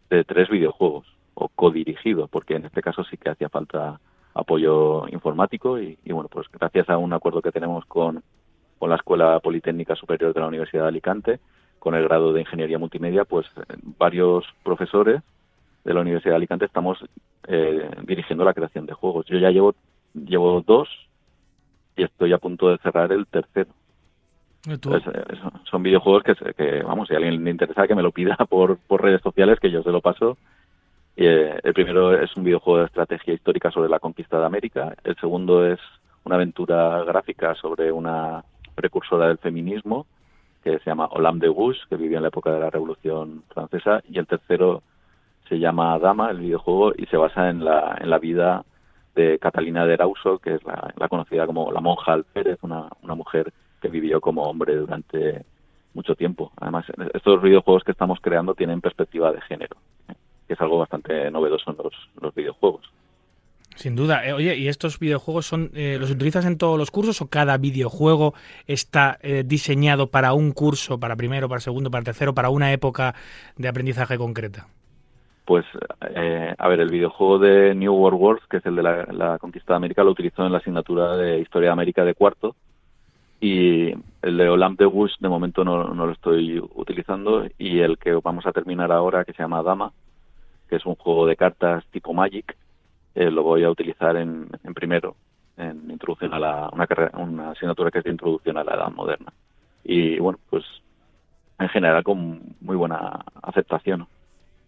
[0.10, 1.08] de tres videojuegos
[1.42, 4.00] o codirigido porque en este caso sí que hacía falta
[4.34, 8.24] apoyo informático y, bueno, pues gracias a un acuerdo que tenemos con,
[8.80, 11.40] con la Escuela Politécnica Superior de la Universidad de Alicante,
[11.80, 13.48] con el grado de Ingeniería Multimedia, pues
[13.98, 15.22] varios profesores
[15.84, 17.04] de la Universidad de Alicante estamos
[17.48, 19.26] eh, dirigiendo la creación de juegos.
[19.26, 19.76] Yo ya llevo,
[20.14, 20.88] llevo dos
[21.98, 23.72] y estoy a punto de cerrar el tercero.
[24.70, 25.02] Eh,
[25.70, 28.78] son videojuegos que, que, vamos, si a alguien le interesa que me lo pida por,
[28.78, 30.38] por redes sociales, que yo se lo paso
[31.16, 34.96] eh, el primero es un videojuego de estrategia histórica sobre la conquista de América.
[35.04, 35.80] El segundo es
[36.24, 38.44] una aventura gráfica sobre una
[38.76, 40.06] precursora del feminismo
[40.64, 44.02] que se llama Olam de Gouges, que vivía en la época de la Revolución Francesa,
[44.08, 44.84] y el tercero
[45.50, 48.64] se llama Dama, el videojuego, y se basa en la, en la vida
[49.16, 53.52] de Catalina de Erauso, que es la, conocida como la monja Alférez, una, una mujer
[53.82, 55.44] que vivió como hombre durante
[55.94, 56.52] mucho tiempo.
[56.58, 59.76] Además, estos videojuegos que estamos creando tienen perspectiva de género,
[60.52, 62.82] que es algo bastante novedoso en los, los videojuegos.
[63.76, 64.28] Sin duda.
[64.28, 67.58] Eh, oye, ¿y estos videojuegos son eh, los utilizas en todos los cursos o cada
[67.58, 68.34] videojuego
[68.68, 73.16] está eh, diseñado para un curso, para primero, para segundo, para tercero, para una época
[73.56, 74.68] de aprendizaje concreta?
[75.46, 75.66] Pues,
[76.00, 79.78] a ver, el videojuego de New World Wars, que es el de la, conquista de
[79.78, 82.58] América, lo utilizó en la asignatura de Historia de América de cuarto.
[83.40, 87.46] Y el de Olympe de Bush, de momento no, no lo estoy utilizando.
[87.58, 89.92] Y el que vamos a terminar ahora, que se llama Dama,
[90.72, 92.56] que es un juego de cartas tipo Magic,
[93.14, 95.18] eh, lo voy a utilizar en, primero,
[95.58, 98.90] en introducción a la, una, carrera, una asignatura que es de introducción a la edad
[98.90, 99.34] moderna.
[99.84, 100.64] Y bueno, pues
[101.60, 104.08] en general con muy buena aceptación.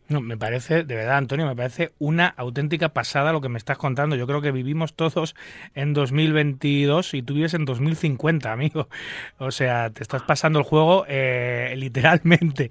[0.09, 3.77] No, me parece, de verdad, Antonio, me parece una auténtica pasada lo que me estás
[3.77, 4.17] contando.
[4.17, 5.33] Yo creo que vivimos todos
[5.75, 8.89] en 2022 y tú vives en 2050, amigo.
[9.37, 12.69] O sea, te estás pasando el juego eh, literalmente.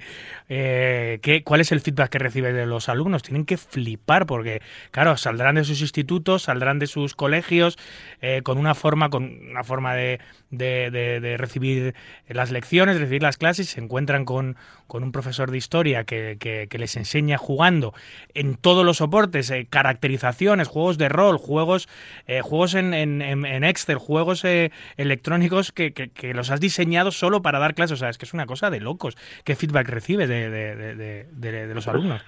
[0.51, 3.23] Eh, ¿qué, ¿Cuál es el feedback que recibes de los alumnos?
[3.23, 7.79] Tienen que flipar porque, claro, saldrán de sus institutos, saldrán de sus colegios
[8.21, 11.95] eh, con una forma, con una forma de, de, recibir
[12.29, 16.37] las lecciones, de recibir las clases, se encuentran con, con un profesor de historia que,
[16.38, 17.95] que les enseña jugando
[18.35, 21.89] en todos los soportes, eh, caracterizaciones, juegos de rol, juegos,
[22.27, 27.59] eh, juegos en, en, Excel, juegos eh, electrónicos que, que, los has diseñado solo para
[27.59, 27.95] dar clases.
[27.95, 29.17] O sea, es que es una cosa de locos.
[29.45, 32.23] ¿Qué feedback recibes de, de, los alumnos?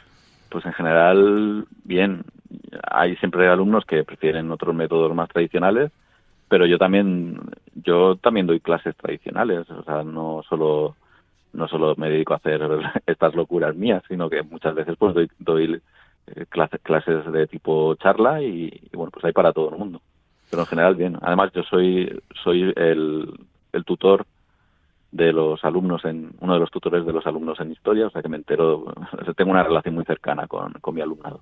[0.48, 2.24] Pues en general, bien.
[2.90, 5.90] Hay siempre alumnos que prefieren otros métodos más tradicionales,
[6.48, 7.40] pero yo también,
[7.74, 10.94] yo también doy clases tradicionales, o sea, no solo
[11.54, 12.60] no solo me dedico a hacer
[13.06, 15.80] estas locuras mías, sino que muchas veces pues doy, doy
[16.26, 20.00] eh, clases, clases de tipo charla y, bueno, pues hay para todo el mundo.
[20.50, 21.18] Pero en general bien.
[21.22, 23.32] Además yo soy soy el,
[23.72, 24.26] el tutor
[25.10, 28.20] de los alumnos en uno de los tutores de los alumnos en historia, o sea
[28.20, 28.92] que me entero,
[29.36, 31.40] tengo una relación muy cercana con, con mi alumnado.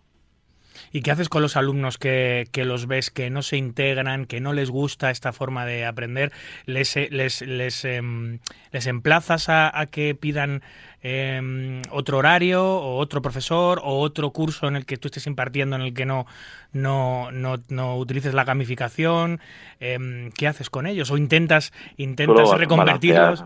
[0.91, 4.53] ¿Y qué haces con los alumnos que, los ves que no se integran, que no
[4.53, 6.33] les gusta esta forma de aprender?
[6.67, 8.39] ¿Les, les, les, em,
[8.73, 10.63] les emplazas a, que pidan
[11.03, 15.77] em, otro horario o otro profesor o otro curso en el que tú estés impartiendo
[15.77, 16.27] en el que no,
[16.73, 19.41] no, no, utilices la gamificación?
[19.81, 21.11] Em, ¿Qué haces con ellos?
[21.11, 23.45] ¿O intentas, intentas reconvertirlos?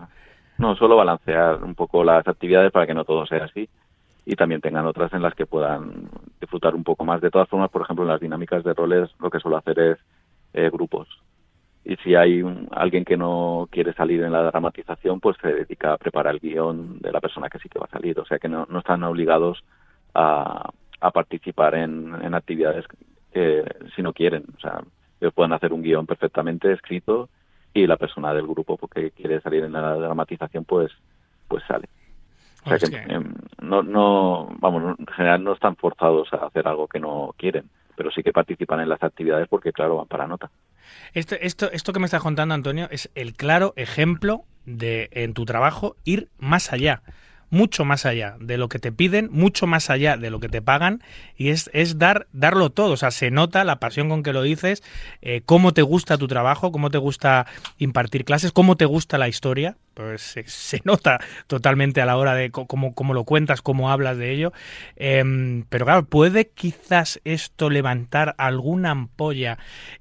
[0.57, 3.69] No, solo balancear un poco las actividades para que no todo sea así
[4.29, 6.09] y también tengan otras en las que puedan
[6.41, 7.21] disfrutar un poco más.
[7.21, 9.97] De todas formas, por ejemplo, en las dinámicas de roles lo que suelo hacer es
[10.53, 11.07] eh, grupos.
[11.85, 15.97] Y si hay alguien que no quiere salir en la dramatización, pues se dedica a
[15.97, 18.19] preparar el guion de la persona que sí que va a salir.
[18.19, 19.63] O sea que no, están obligados
[20.13, 20.71] a,
[21.13, 22.83] participar en, actividades
[23.31, 23.63] que
[23.95, 24.43] si no quieren.
[24.57, 24.81] O sea,
[25.21, 27.29] ellos pueden hacer un guion perfectamente escrito
[27.73, 30.91] y la persona del grupo porque quiere salir en la dramatización, pues,
[31.47, 31.87] pues sale.
[32.75, 36.87] O sea que, em, no, no, vamos, en general no están forzados a hacer algo
[36.87, 40.49] que no quieren, pero sí que participan en las actividades porque, claro, van para nota.
[41.13, 45.45] Esto, esto, esto que me estás contando, Antonio, es el claro ejemplo de en tu
[45.45, 47.01] trabajo ir más allá
[47.49, 50.61] mucho más allá de lo que te piden, mucho más allá de lo que te
[50.61, 51.01] pagan,
[51.35, 52.91] y es, es dar, darlo todo.
[52.91, 54.83] O sea, se nota la pasión con que lo dices,
[55.21, 59.27] eh, cómo te gusta tu trabajo, cómo te gusta impartir clases, cómo te gusta la
[59.27, 64.17] historia, pues se, nota totalmente a la hora de cómo, cómo lo cuentas, cómo hablas
[64.17, 64.53] de ello.
[64.95, 69.57] Em, pero claro, ¿puede quizás esto levantar alguna ampolla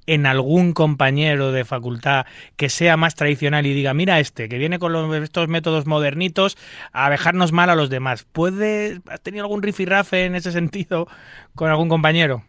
[0.07, 4.79] en algún compañero de facultad que sea más tradicional y diga, mira este, que viene
[4.79, 6.59] con los, estos métodos modernitos
[6.93, 8.27] a dejarnos mal a los demás?
[8.31, 11.09] ¿Puede, ¿Has tenido algún rifirrafe en ese sentido
[11.55, 12.45] con algún compañero?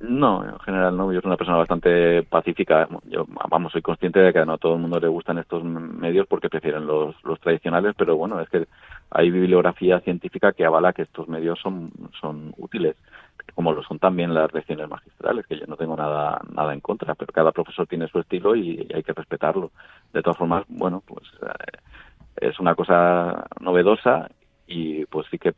[0.00, 1.12] No, en general no.
[1.12, 2.88] Yo soy una persona bastante pacífica.
[3.06, 6.26] Yo, vamos, soy consciente de que no a todo el mundo le gustan estos medios
[6.28, 8.68] porque prefieren los, los tradicionales, pero bueno, es que
[9.10, 12.94] hay bibliografía científica que avala que estos medios son, son útiles,
[13.54, 17.16] como lo son también las lecciones magistrales, que yo no tengo nada, nada en contra,
[17.16, 19.72] pero cada profesor tiene su estilo y, hay que respetarlo.
[20.12, 24.30] De todas formas, bueno, pues eh, es una cosa novedosa
[24.68, 25.54] y pues sí que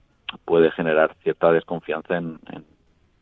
[0.47, 2.39] puede generar cierta desconfianza en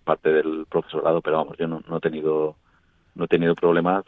[0.09, 2.57] parte del profesorado, pero vamos, yo no, he tenido
[3.15, 4.05] no he tenido problemas,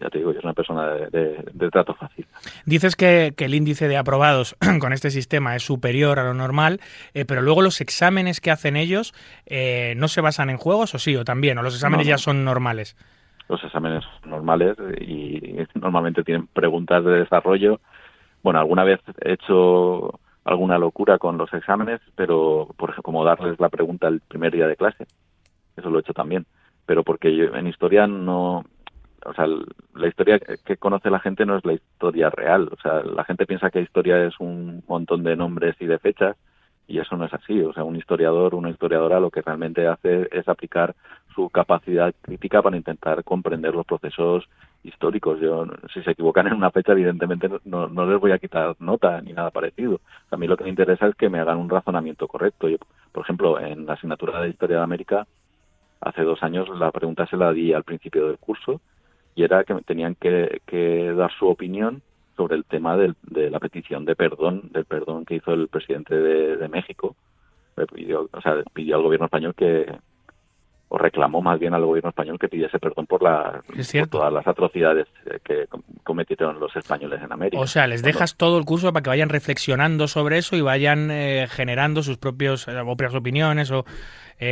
[0.00, 2.24] ya te digo, yo soy una persona de, trato fácil.
[2.64, 6.80] Dices que, el índice de aprobados con este sistema es superior a lo normal,
[7.14, 9.12] eh, pero luego los exámenes que hacen ellos
[9.44, 12.44] eh, no se basan en juegos, o sí, o también, o los exámenes ya son
[12.44, 12.96] normales.
[13.48, 17.80] los exámenes normales y normalmente tienen preguntas de desarrollo.
[18.42, 23.60] Bueno, alguna vez he hecho alguna locura con los exámenes, pero por ejemplo, como darles
[23.60, 25.06] la pregunta el primer día de clase,
[25.76, 26.46] eso lo he hecho también,
[26.86, 28.64] pero porque yo en historia no,
[29.24, 29.46] o sea,
[29.94, 33.46] la historia que conoce la gente no es la historia real, o sea, la gente
[33.46, 36.36] piensa que historia es un montón de nombres y de fechas
[36.86, 40.28] y eso no es así, o sea, un historiador, una historiadora lo que realmente hace
[40.32, 40.94] es aplicar
[41.38, 44.48] su capacidad crítica para intentar comprender los procesos
[44.82, 45.38] históricos.
[45.40, 49.20] Yo, si se equivocan en una fecha, evidentemente no, no les voy a quitar nota
[49.20, 50.00] ni nada parecido.
[50.32, 52.68] A mí lo que me interesa es que me hagan un razonamiento correcto.
[52.68, 52.78] Yo,
[53.12, 55.28] por ejemplo, en la asignatura de Historia de América,
[56.00, 58.80] hace dos años la pregunta se la di al principio del curso
[59.36, 62.02] y era que tenían que, que dar su opinión
[62.36, 63.14] sobre el tema de
[63.50, 67.14] la petición de perdón, del perdón que hizo el presidente de, de México.
[67.94, 69.86] Pidió, o sea, pidió al gobierno español que,
[70.88, 73.60] o reclamó más bien al gobierno español que pidiese perdón por, la,
[74.10, 75.66] todas las atrocidades eh, que
[76.02, 77.60] cometieron los españoles en América.
[77.60, 81.10] O sea, les dejas todo el curso para que vayan reflexionando sobre eso y vayan
[81.10, 83.84] eh, generando sus propios, eh, propias opiniones o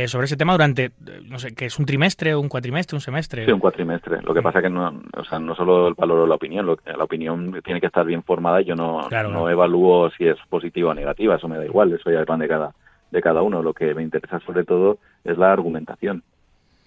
[0.07, 0.91] sobre ese tema durante,
[1.29, 3.45] no sé, que es un trimestre, un cuatrimestre, un semestre.
[3.45, 4.21] Sí, un cuatrimestre.
[4.21, 6.77] Lo que pasa que no, o sea, no solo el valor de la opinión, lo,
[6.85, 10.91] la opinión tiene que estar bien formada y yo no, no evalúo si es positiva
[10.91, 12.73] o negativa, eso me da igual, eso ya depende de cada
[13.11, 13.61] de cada uno.
[13.63, 16.23] Lo que me interesa sobre todo es la argumentación.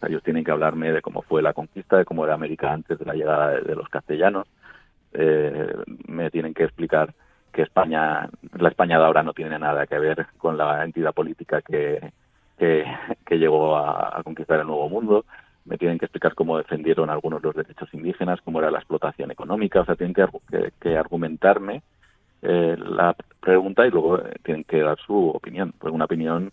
[0.06, 3.04] ellos tienen que hablarme de cómo fue la conquista, de cómo era América antes de
[3.04, 4.46] la llegada de, los castellanos.
[5.12, 5.74] Eh,
[6.06, 7.12] me tienen que explicar
[7.52, 8.28] que España,
[8.58, 12.12] la España de ahora no tiene nada que ver con la entidad política que,
[12.58, 15.24] que, llegó a, conquistar el Nuevo Mundo.
[15.64, 19.80] Me tienen que explicar cómo defendieron algunos los derechos indígenas, cómo era la explotación económica.
[19.80, 20.26] O sea, tienen que,
[20.80, 21.82] que argumentarme
[22.42, 26.52] eh, la pregunta y luego eh, tienen que dar su opinión, pues una opinión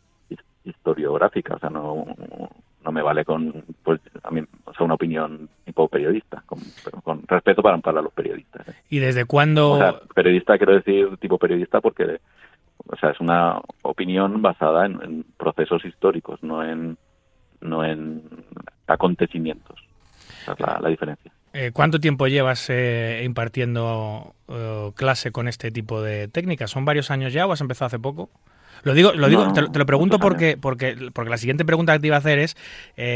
[0.64, 2.06] historiográfica, o sea, no,
[2.84, 6.60] no me vale con, pues, a mí, o sea, una opinión tipo periodista, con,
[7.04, 8.68] con respeto para, para los periodistas.
[8.68, 8.74] ¿eh?
[8.90, 9.72] ¿Y desde cuándo?
[9.72, 12.20] O sea, periodista quiero decir tipo periodista porque,
[12.86, 16.98] o sea, es una opinión basada en, procesos históricos, no en,
[17.62, 18.22] no en
[18.88, 19.80] acontecimientos.
[20.42, 21.32] Esa es la, la diferencia.
[21.60, 26.70] Eh, ¿Cuánto tiempo llevas eh, impartiendo eh, clase con este tipo de técnicas?
[26.70, 28.30] ¿Son varios años ya o has empezado hace poco?
[28.84, 32.08] Lo digo, lo digo, te, lo pregunto porque, porque, porque la siguiente pregunta que te
[32.08, 32.56] iba a hacer es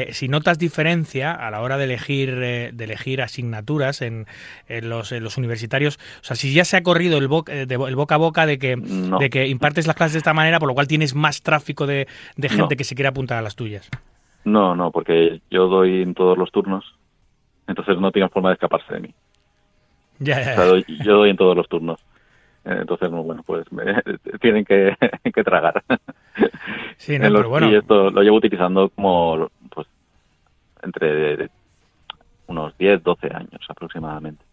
[0.09, 4.25] si notas diferencia a la hora de elegir, de elegir asignaturas en,
[4.67, 5.99] los, los, universitarios.
[6.21, 9.29] O sea, si ya se ha corrido el, el boca a boca de que, de
[9.29, 12.07] que impartes las clases de esta manera, por lo cual tienes más tráfico de,
[12.41, 13.87] gente que se quiere apuntar a las tuyas.
[14.43, 16.95] No, no, porque yo doy en todos los turnos
[17.71, 19.13] entonces no tienen forma de escaparse de mí.
[21.03, 21.99] yo doy en todos los turnos.
[22.63, 23.65] Eh, entonces, bueno, pues
[24.41, 24.95] tienen que,
[25.43, 25.83] tragar.
[26.97, 27.67] Sí, no, bueno.
[27.67, 29.87] Y esto lo llevo utilizando como pues
[30.83, 31.49] entre
[32.45, 34.45] unos 10, 12 años aproximadamente.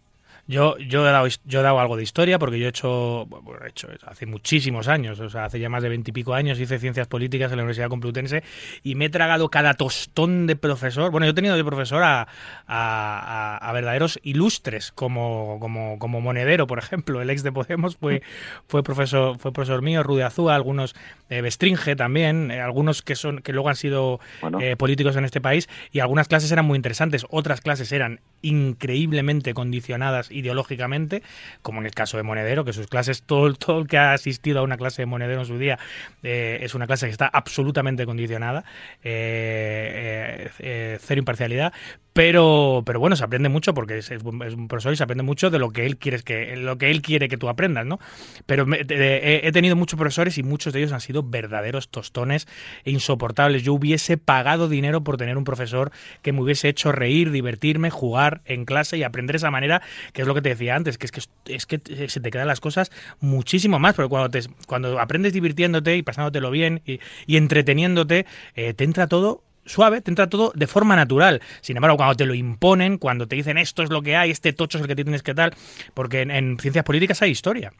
[0.49, 3.63] Yo, yo, he dado, yo he dado algo de historia porque yo he hecho, bueno,
[3.63, 7.05] he hecho hace muchísimos años, o sea, hace ya más de veintipico años hice ciencias
[7.05, 8.41] políticas en la Universidad Complutense
[8.81, 11.11] y me he tragado cada tostón de profesor.
[11.11, 12.27] Bueno, yo he tenido de profesor a,
[12.65, 18.23] a, verdaderos ilustres como, como, como Monedero, por ejemplo, el ex de Podemos fue,
[18.67, 20.95] fue profesor fue profesor mío, Rude Azúa, algunos
[21.29, 24.19] eh, Bestringe también, eh, algunos que son que luego han sido
[24.59, 29.53] eh, políticos en este país y algunas clases eran muy interesantes, otras clases eran increíblemente
[29.53, 31.23] condicionadas ideológicamente,
[31.61, 34.59] como en el caso de Monedero, que sus clases, todo, todo el que ha asistido
[34.59, 35.79] a una clase de Monedero en su día,
[36.23, 38.63] eh, es una clase que está absolutamente condicionada,
[39.03, 41.73] eh, eh, cero imparcialidad,
[42.13, 45.59] pero, pero bueno, se aprende mucho porque es, un profesor y se aprende mucho de
[45.59, 47.99] lo que él quiere que, lo que él quiere que tú aprendas, ¿no?
[48.45, 52.47] Pero he, tenido muchos profesores y muchos de ellos han sido verdaderos tostones
[52.83, 53.63] e insoportables.
[53.63, 55.91] Yo hubiese pagado dinero por tener un profesor
[56.21, 59.81] que me hubiese hecho reír, divertirme, jugar en clase y aprender de esa manera,
[60.13, 62.47] que es lo que te decía antes, que es que, es que se te quedan
[62.47, 67.37] las cosas muchísimo más, porque cuando, te, cuando aprendes divirtiéndote y pasándotelo bien y, y
[67.37, 68.25] entreteniéndote,
[68.55, 71.41] eh, te entra todo suave, te entra todo de forma natural.
[71.61, 74.53] Sin embargo, cuando te lo imponen, cuando te dicen esto es lo que hay, este
[74.53, 75.51] tocho es el que tienes que tal,
[75.93, 77.71] porque en, ciencias políticas hay historia.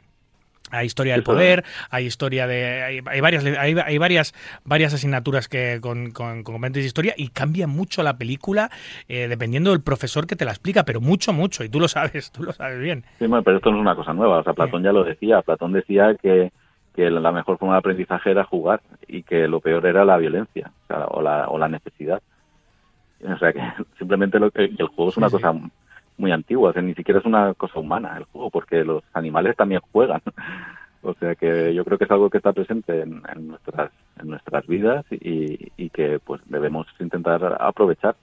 [0.71, 3.01] Hay historia del poder, hay historia de.
[3.07, 8.19] Hay, varias, hay, varias, varias asignaturas que con, con, de historia y cambia mucho la
[8.19, 8.69] película
[9.07, 12.31] eh, dependiendo del profesor que te la explica, pero mucho, mucho, y tú lo sabes,
[12.33, 13.03] tú lo sabes bien.
[13.17, 14.39] Sí, pero esto no es una cosa nueva.
[14.39, 15.41] O sea, Platón ya lo decía.
[15.41, 16.51] Platón decía que
[16.99, 20.69] que la mejor forma de aprendizaje era jugar y que lo peor era la violencia
[20.89, 22.21] o, la, o la necesidad.
[23.23, 23.61] O sea que
[23.97, 25.53] simplemente lo que el juego es una cosa
[26.17, 29.55] muy antigua, o sea, ni siquiera es una cosa humana el juego, porque los animales
[29.55, 30.21] también juegan.
[31.01, 33.89] O sea que yo creo que es algo que está presente en, nuestras
[34.19, 38.17] en nuestras vidas y, y, que pues debemos intentar aprovechar.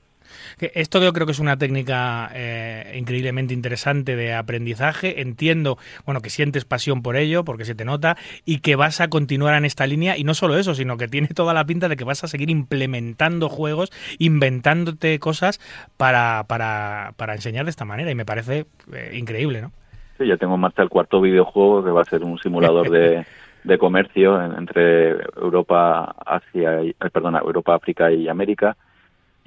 [0.59, 5.20] Esto yo creo que es una técnica eh, increíblemente interesante de aprendizaje.
[5.20, 9.09] Entiendo, bueno, que sientes pasión por ello, porque se te nota, y que vas a
[9.09, 10.16] continuar en esta línea.
[10.16, 12.51] Y no solo eso, sino que tiene toda la pinta de que vas a seguir
[12.51, 15.61] implementando juegos, inventándote cosas
[15.97, 18.11] para, para, para enseñar de esta manera.
[18.11, 19.72] Y me parece eh, increíble, ¿no?
[20.18, 23.27] Sí, ya tengo en marcha el cuarto videojuego que va a ser un simulador de,
[23.64, 28.77] de comercio entre Europa, Asia, y, eh, perdona, Europa, África y América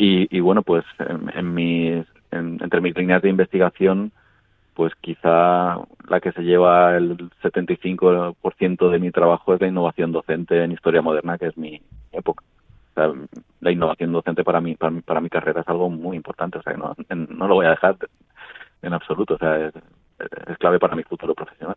[0.01, 4.13] y, bueno, pues en, mis, entre mis líneas de investigación,
[4.73, 5.75] pues quizá
[6.07, 11.01] la que se lleva el 75% de mi trabajo es la innovación docente en historia
[11.01, 11.81] moderna, que es mi
[12.13, 12.45] época.
[12.91, 13.11] O sea,
[13.59, 16.95] la innovación docente para mí, para, mi carrera es algo muy importante, o sea, no,
[17.09, 17.97] no lo voy a dejar
[18.81, 21.75] en absoluto, o sea, es clave para mi futuro profesional.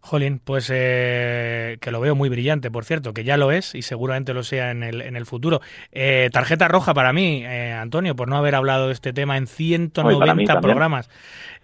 [0.00, 3.82] Jolín, pues eh, que lo veo muy brillante, por cierto, que ya lo es y
[3.82, 5.60] seguramente lo sea en el, en el futuro.
[5.92, 9.46] Eh, tarjeta roja para mí, eh, Antonio, por no haber hablado de este tema en
[9.46, 11.10] 190 programas.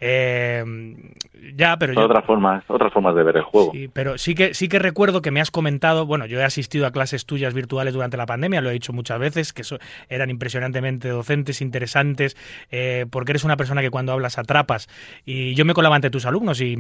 [0.01, 3.72] ya, pero otras formas, otras formas de ver el juego.
[3.72, 6.87] Sí, pero sí que sí que recuerdo que me has comentado, bueno, yo he asistido
[6.87, 9.62] a clases tuyas virtuales durante la pandemia, lo he dicho muchas veces, que
[10.09, 12.37] eran impresionantemente docentes, interesantes,
[13.11, 14.89] porque eres una persona que cuando hablas atrapas
[15.24, 16.76] y yo me colaba ante tus alumnos y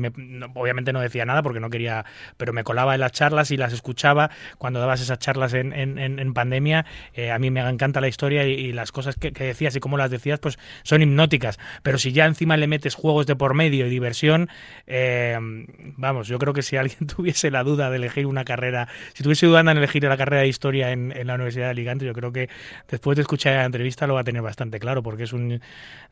[0.54, 2.04] obviamente no decía nada porque no quería,
[2.36, 6.34] pero me colaba en las charlas y las escuchaba cuando dabas esas charlas en, en,
[6.34, 6.84] pandemia.
[7.14, 10.10] Eh, a mí me encanta la historia y, las cosas que, decías y cómo las
[10.10, 11.58] decías, pues son hipnóticas.
[11.82, 14.48] Pero si ya encima le metes juegos de por medio y diversión,
[14.86, 15.38] eh,
[15.96, 19.46] vamos, yo creo que si alguien tuviese la duda de elegir una carrera, si tuviese
[19.46, 22.48] duda en elegir la carrera de historia en, la Universidad de Alicante, yo creo que
[22.88, 25.60] después de escuchar la entrevista lo va a tener bastante claro, porque es un,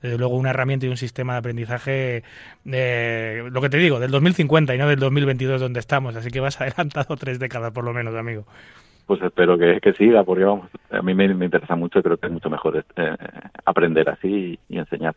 [0.00, 2.22] desde luego una herramienta y un sistema de aprendizaje,
[2.70, 6.30] eh, lo que te digo, del 2050 y no del 2020 2022 donde estamos, así
[6.30, 8.44] que vas adelantado tres décadas por lo menos, amigo.
[9.06, 12.48] Pues espero que, siga, porque vamos, a mí me, interesa mucho creo que es mucho
[12.48, 13.16] mejor eh,
[13.64, 15.16] aprender así y enseñar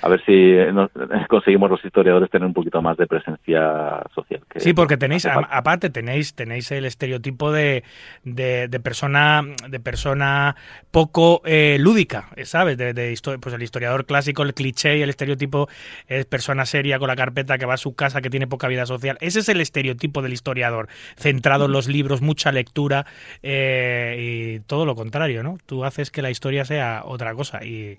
[0.00, 0.72] a ver si eh,
[1.28, 4.40] conseguimos los historiadores tener un poquito más de presencia social.
[4.56, 7.84] sí, porque tenéis, aparte tenéis, tenéis el estereotipo de,
[8.24, 10.56] de, persona, de persona
[10.90, 12.76] poco eh, lúdica, ¿sabes?
[12.78, 15.68] De, pues el historiador clásico, el cliché y el estereotipo
[16.06, 18.86] es persona seria con la carpeta que va a su casa, que tiene poca vida
[18.86, 19.18] social.
[19.20, 23.06] Ese es el estereotipo del historiador, centrado en los libros, mucha lectura
[23.42, 25.58] eh, y todo lo contrario, ¿no?
[25.66, 27.98] Tú haces que la historia sea otra cosa y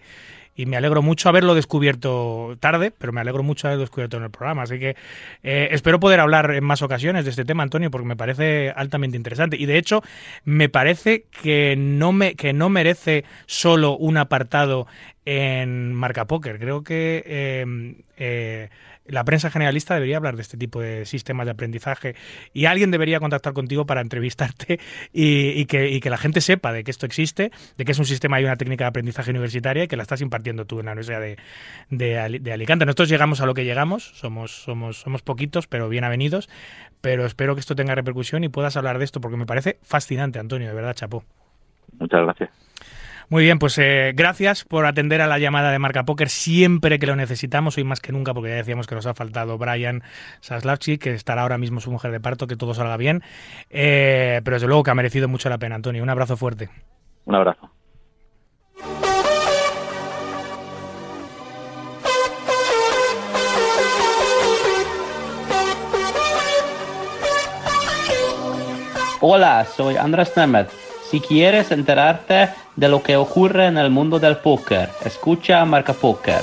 [0.59, 4.29] y me alegro mucho haberlo descubierto tarde, pero me alegro mucho haberlo descubierto en el
[4.29, 4.63] programa.
[4.63, 4.97] Así que
[5.41, 9.15] eh, espero poder hablar en más ocasiones de este tema, Antonio, porque me parece altamente
[9.15, 9.55] interesante.
[9.55, 10.03] Y de hecho,
[10.43, 14.85] me parece que no, me, que no merece solo un apartado
[15.23, 16.59] en Marca Póker.
[16.59, 18.69] Creo que eh, eh,
[19.09, 22.15] la prensa generalista debería hablar de este tipo de sistemas de aprendizaje
[22.53, 24.79] y alguien debería contactar contigo para entrevistarte
[25.13, 28.45] y, que, la gente sepa de que esto existe, de que es un sistema y
[28.45, 31.37] una técnica de aprendizaje universitaria y que la estás impartiendo tú en la Universidad de,
[31.89, 32.85] de, Alicante.
[32.85, 36.49] Nosotros llegamos a lo que llegamos, somos, somos, somos poquitos, pero bien avenidos,
[37.01, 40.39] pero espero que esto tenga repercusión y puedas hablar de esto porque me parece fascinante,
[40.39, 41.23] Antonio, de verdad, chapó.
[41.99, 42.68] Muchas gracias.
[43.29, 47.05] Muy bien, pues eh, gracias por atender a la llamada de Marca Póker siempre que
[47.05, 50.01] lo necesitamos, hoy más que nunca, porque ya decíamos que nos ha faltado Brian
[50.41, 53.21] Saslavchi, que estará ahora mismo su mujer de parto, que todo salga bien.
[53.69, 56.01] Eh, pero desde luego que ha merecido mucho la pena, Antonio.
[56.01, 56.69] Un abrazo fuerte.
[57.25, 57.69] Un abrazo.
[69.21, 74.37] Hola, soy Andrés Nemeth si quieres enterarte de lo que ocurre en el mundo del
[74.37, 76.41] póker, escucha Marca Póker.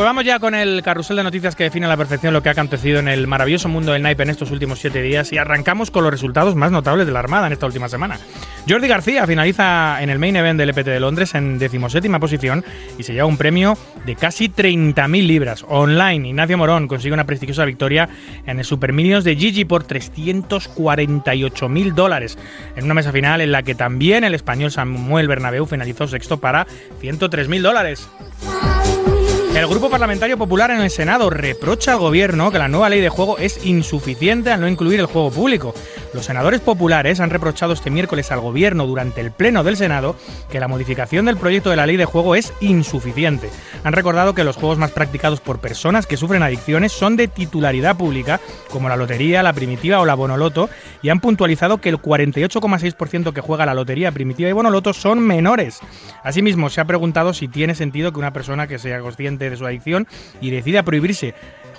[0.00, 2.48] Pues vamos ya con el carrusel de noticias que define a la perfección lo que
[2.48, 5.90] ha acontecido en el maravilloso mundo del naipe en estos últimos siete días y arrancamos
[5.90, 8.18] con los resultados más notables de la Armada en esta última semana.
[8.66, 12.64] Jordi García finaliza en el main event del EPT de Londres en decimoséptima posición
[12.96, 13.76] y se lleva un premio
[14.06, 15.66] de casi 30.000 libras.
[15.68, 18.08] Online, Ignacio Morón consigue una prestigiosa victoria
[18.46, 22.38] en el Super Millions de Gigi por 348.000 dólares
[22.74, 26.66] en una mesa final en la que también el español Samuel Bernabeu finalizó sexto para
[27.02, 28.08] 103.000 dólares.
[29.60, 33.10] El Grupo Parlamentario Popular en el Senado reprocha al Gobierno que la nueva ley de
[33.10, 35.74] juego es insuficiente al no incluir el juego público.
[36.12, 40.16] Los senadores populares han reprochado este miércoles al Gobierno durante el Pleno del Senado
[40.50, 43.48] que la modificación del proyecto de la ley de juego es insuficiente.
[43.84, 47.96] Han recordado que los juegos más practicados por personas que sufren adicciones son de titularidad
[47.96, 48.40] pública,
[48.70, 50.68] como la lotería, la primitiva o la bonoloto,
[51.00, 55.78] y han puntualizado que el 48,6% que juega la lotería primitiva y bonoloto son menores.
[56.24, 59.64] Asimismo, se ha preguntado si tiene sentido que una persona que sea consciente de su
[59.64, 60.08] adicción
[60.40, 61.34] y decida prohibirse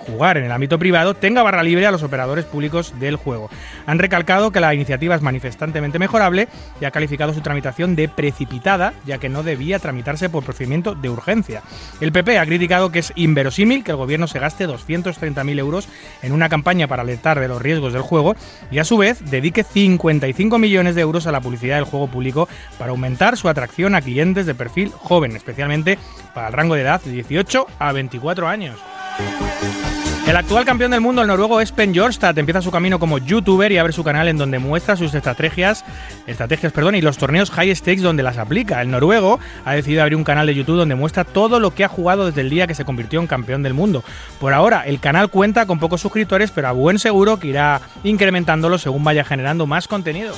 [0.06, 3.50] jugar en el ámbito privado tenga barra libre a los operadores públicos del juego.
[3.86, 6.48] Han recalcado que la iniciativa es manifestantemente mejorable
[6.80, 11.10] y ha calificado su tramitación de precipitada, ya que no debía tramitarse por procedimiento de
[11.10, 11.62] urgencia.
[12.00, 15.88] El PP ha criticado que es inverosímil que el gobierno se gaste 230.000 euros
[16.22, 18.36] en una campaña para alertar de los riesgos del juego
[18.72, 22.48] y a su vez dedique 55 millones de euros a la publicidad del juego público
[22.78, 25.98] para aumentar su atracción a clientes de perfil joven, especialmente
[26.34, 28.80] para el rango de edad de 18 a 24 años.
[30.32, 33.78] El actual campeón del mundo, el noruego Espen Jorstad, empieza su camino como youtuber y
[33.78, 35.84] abre su canal en donde muestra sus estrategias,
[36.26, 38.82] estrategias y los torneos high stakes donde las aplica.
[38.82, 41.90] El noruego ha decidido abrir un canal de YouTube donde muestra todo lo que ha
[41.90, 44.06] jugado desde el día que se convirtió en campeón del mundo.
[44.40, 48.78] Por ahora, el canal cuenta con pocos suscriptores, pero a buen seguro que irá incrementándolo
[48.78, 50.34] según vaya generando más contenido.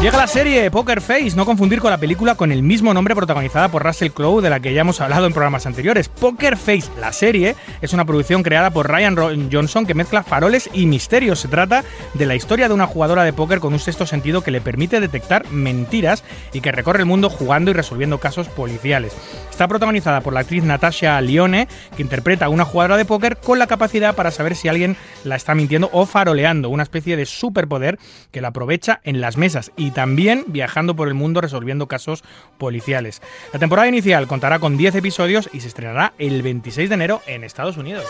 [0.00, 3.68] Llega la serie Poker Face, no confundir con la película con el mismo nombre protagonizada
[3.68, 6.08] por Russell Crowe de la que ya hemos hablado en programas anteriores.
[6.08, 10.86] Poker Face, la serie, es una producción creada por Ryan Johnson que mezcla faroles y
[10.86, 11.40] misterios.
[11.40, 11.82] Se trata
[12.14, 15.00] de la historia de una jugadora de póker con un sexto sentido que le permite
[15.00, 16.22] detectar mentiras
[16.52, 19.16] y que recorre el mundo jugando y resolviendo casos policiales.
[19.50, 23.58] Está protagonizada por la actriz Natasha Lione, que interpreta a una jugadora de póker con
[23.58, 27.98] la capacidad para saber si alguien la está mintiendo o faroleando, una especie de superpoder
[28.30, 32.24] que la aprovecha en las mesas también viajando por el mundo resolviendo casos
[32.58, 33.22] policiales.
[33.52, 37.44] La temporada inicial contará con 10 episodios y se estrenará el 26 de enero en
[37.44, 38.04] Estados Unidos.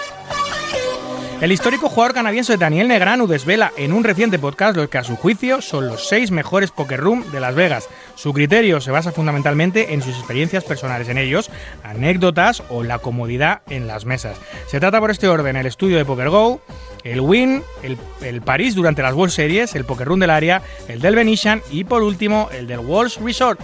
[1.41, 5.15] El histórico jugador canadiense Daniel Negranu desvela en un reciente podcast lo que a su
[5.15, 7.89] juicio son los seis mejores poker room de Las Vegas.
[8.17, 11.49] Su criterio se basa fundamentalmente en sus experiencias personales en ellos,
[11.85, 14.37] anécdotas o la comodidad en las mesas.
[14.67, 16.61] Se trata por este orden el estudio de Poker Go,
[17.05, 21.01] el Win, el, el París durante las World Series, el Poker Room del área, el
[21.01, 23.61] del Venetian y por último el del Walls Resort.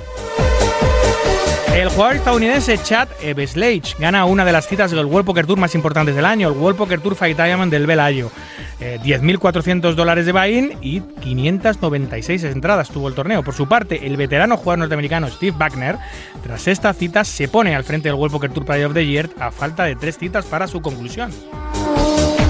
[1.74, 5.74] El jugador estadounidense Chad Ebeslage gana una de las citas del World Poker Tour más
[5.74, 8.30] importantes del año, el World Poker Tour Fight Diamond del Velayo.
[8.78, 13.42] Eh, 10.400 dólares de buy-in y 596 entradas tuvo el torneo.
[13.42, 15.96] Por su parte, el veterano jugador norteamericano Steve Wagner,
[16.44, 19.28] tras esta cita, se pone al frente del World Poker Tour Player of the Year
[19.40, 21.32] a falta de tres citas para su conclusión.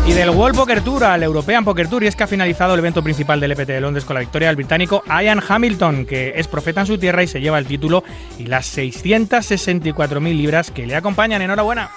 [0.06, 2.80] Y del World Poker Tour al European Poker Tour, y es que ha finalizado el
[2.80, 6.46] evento principal del EPT de Londres con la victoria del británico Ian Hamilton, que es
[6.46, 8.04] profeta en su tierra y se lleva el título
[8.38, 11.40] y las 664.000 libras que le acompañan.
[11.40, 11.90] Enhorabuena.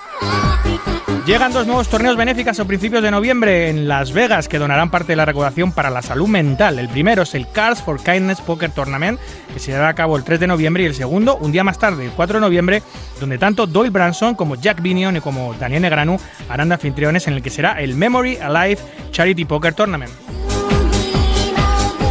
[1.27, 5.11] Llegan dos nuevos torneos benéficos a principios de noviembre en Las Vegas que donarán parte
[5.11, 6.79] de la recaudación para la salud mental.
[6.79, 9.19] El primero es el Cards for Kindness Poker Tournament,
[9.53, 11.79] que se llevará a cabo el 3 de noviembre, y el segundo, un día más
[11.79, 12.81] tarde, el 4 de noviembre,
[13.19, 16.17] donde tanto Doyle Branson como Jack Binion y como Daniel Negranu
[16.47, 18.79] harán de anfitriones en el que será el Memory Alive
[19.11, 20.13] Charity Poker Tournament.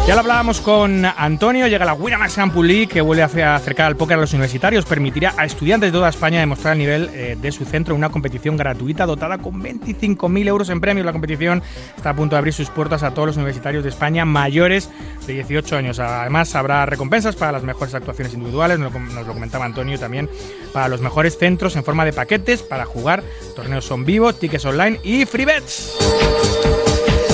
[0.07, 3.97] Ya lo hablábamos con Antonio, llega la Winamax Pool League que vuelve a acercar al
[3.97, 7.51] póker a los universitarios, permitirá a estudiantes de toda España demostrar el nivel eh, de
[7.51, 11.05] su centro en una competición gratuita dotada con 25.000 euros en premios.
[11.05, 11.61] La competición
[11.97, 14.91] está a punto de abrir sus puertas a todos los universitarios de España mayores
[15.27, 15.99] de 18 años.
[15.99, 20.31] Además habrá recompensas para las mejores actuaciones individuales, nos, lo comentaba Antonio también,
[20.73, 23.25] para los mejores centros en forma de paquetes para jugar,
[23.57, 26.66] torneos son vivos, tickets online y free bets.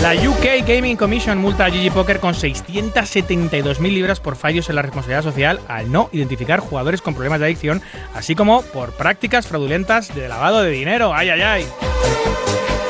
[0.03, 4.83] La UK Gaming Commission multa a GG Poker con 672.000 libras por fallos en la
[4.83, 7.81] responsabilidad social al no identificar jugadores con problemas de adicción,
[8.13, 11.15] así como por prácticas fraudulentas de lavado de dinero.
[11.15, 11.67] ¡Ay, ay, ay!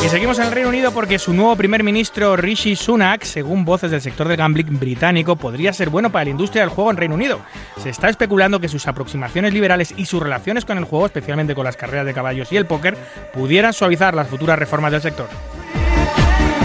[0.02, 3.90] Y seguimos en el Reino Unido porque su nuevo primer ministro Rishi Sunak, según voces
[3.90, 7.14] del sector del gambling británico, podría ser bueno para la industria del juego en Reino
[7.14, 7.40] Unido.
[7.76, 11.64] Se está especulando que sus aproximaciones liberales y sus relaciones con el juego, especialmente con
[11.64, 12.96] las carreras de caballos y el póker,
[13.34, 15.28] pudieran suavizar las futuras reformas del sector.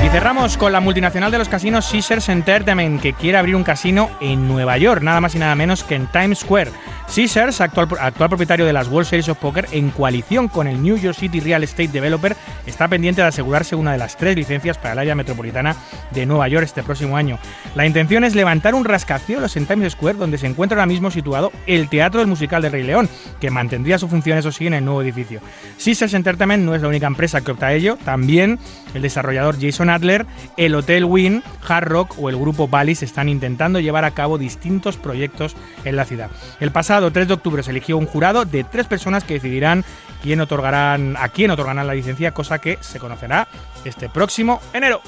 [0.07, 4.09] Y cerramos con la multinacional de los casinos Caesars Entertainment, que quiere abrir un casino
[4.21, 6.71] en Nueva York, nada más y nada menos que en Times Square.
[7.13, 7.87] Caesars, actual,
[8.29, 11.63] propietario de las World Series of Poker, en coalición con el New York City Real
[11.63, 12.35] Estate Developer,
[12.65, 15.75] está pendiente de asegurarse una de las tres licencias para el área metropolitana
[16.11, 17.39] de Nueva York este próximo año.
[17.75, 21.51] La intención es levantar un rascacielos en Times Square, donde se encuentra ahora mismo situado
[21.65, 24.83] el Teatro del Musical de Rey León, que mantendría su función, eso sí, en el
[24.83, 25.39] nuevo edificio.
[25.83, 28.59] Caesars Entertainment no es la única empresa que opta a ello, también
[28.93, 30.25] el desarrollador Jason Adler,
[30.57, 34.97] el Hotel Wynn, Hard Rock o el grupo Ballis están intentando llevar a cabo distintos
[34.97, 35.55] proyectos
[35.85, 36.29] en la ciudad.
[36.59, 39.85] El pasado 3 de octubre se eligió un jurado de tres personas que decidirán
[40.21, 43.47] quién otorgarán, a quién otorgarán la licencia, cosa que se conocerá
[43.85, 45.01] este próximo enero.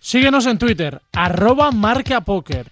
[0.00, 2.70] Síguenos en Twitter, arroba marcapoker.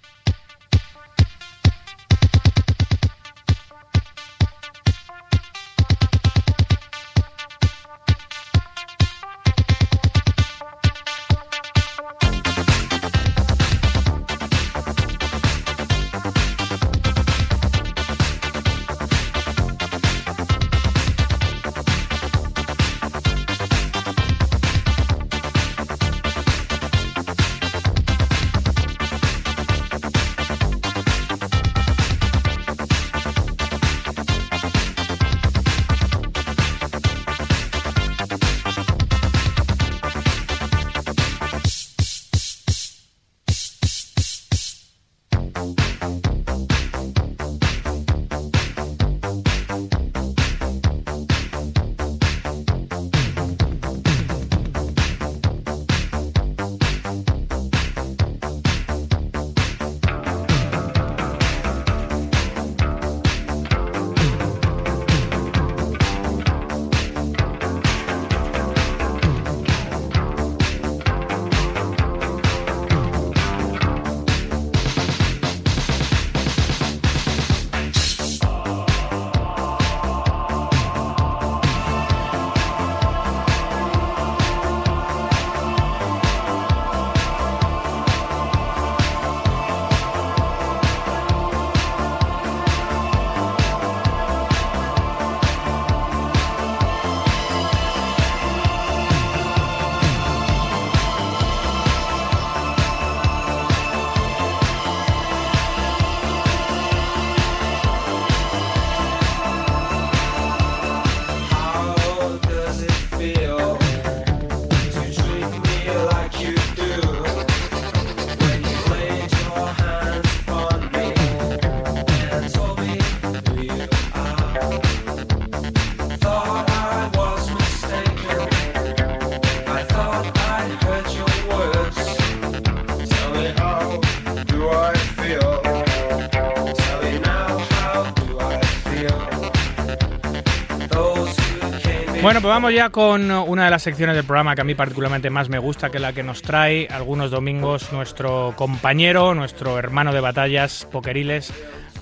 [142.43, 145.47] Pues vamos ya con una de las secciones del programa que a mí particularmente más
[145.47, 150.19] me gusta, que es la que nos trae algunos domingos nuestro compañero, nuestro hermano de
[150.19, 151.53] batallas pokeriles,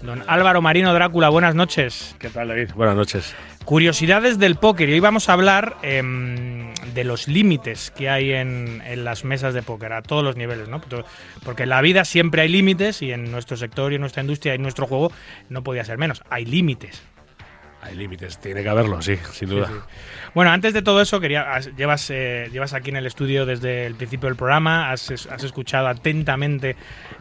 [0.01, 1.29] don Álvaro Marino Drácula.
[1.29, 2.15] Buenas noches.
[2.17, 2.71] ¿Qué tal, David?
[2.73, 3.35] Buenas noches.
[3.65, 4.89] Curiosidades del póker.
[4.89, 9.53] Y hoy vamos a hablar em, de los límites que hay en, en las mesas
[9.53, 10.81] de póker, a todos los niveles, ¿no?
[11.43, 14.53] Porque en la vida siempre hay límites y en nuestro sector y en nuestra industria
[14.53, 15.11] y en nuestro juego
[15.49, 16.23] no podía ser menos.
[16.31, 17.03] Hay límites.
[17.84, 19.67] Hay límites, tiene que haberlo, sí, sin duda.
[19.67, 19.79] Sí, sí.
[20.36, 23.86] Bueno, antes de todo eso, quería, has- llevas, eh, llevas aquí en el estudio desde
[23.88, 26.75] el principio del programa, has, has escuchado atentamente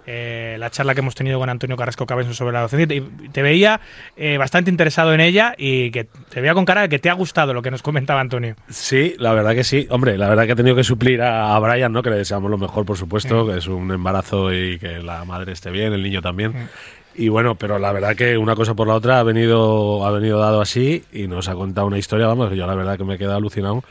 [0.07, 3.01] eh, la charla que hemos tenido con Antonio Carrasco Cabezo sobre la docencia y
[3.31, 3.81] te veía
[4.17, 7.15] eh, bastante interesado en ella y que te veía con cara de que te ha
[7.15, 8.55] gustado lo que nos comentaba Antonio.
[8.69, 9.87] Sí, la verdad que sí.
[9.91, 12.03] Hombre, la verdad que he tenido que suplir a, a Brian, ¿no?
[12.03, 15.53] Que le deseamos lo mejor, por supuesto, que es un embarazo y que la madre
[15.53, 16.69] esté bien, el niño también.
[17.15, 20.39] Y bueno, pero la verdad que una cosa por la otra ha venido, ha venido
[20.39, 23.19] dado así y nos ha contado una historia, vamos, yo la verdad que me he
[23.19, 23.83] quedado alucinado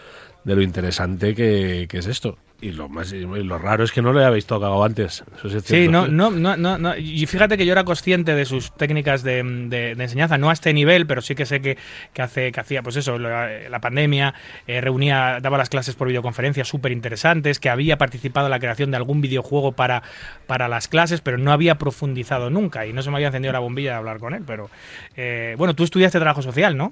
[0.44, 2.38] de lo interesante que, que es esto.
[2.62, 5.24] Y lo más y lo raro es que no lo habéis tocado antes.
[5.38, 6.98] Eso sí Sí, no, no, no, no, no.
[6.98, 10.54] Y fíjate que yo era consciente de sus técnicas de, de- de enseñanza, no a
[10.54, 11.78] este nivel, pero sí que sé que,
[12.12, 14.34] que hace, que hacía, pues eso, la, la pandemia,
[14.68, 18.92] eh, reunía, daba las clases por videoconferencia súper interesantes, que había participado en la creación
[18.92, 20.04] de algún videojuego para,
[20.46, 23.60] para las clases, pero no había profundizado nunca y no se me había encendido la
[23.60, 24.44] bombilla de hablar con él.
[24.46, 24.70] Pero
[25.16, 26.92] eh, bueno, tú estudiaste trabajo social, ¿no?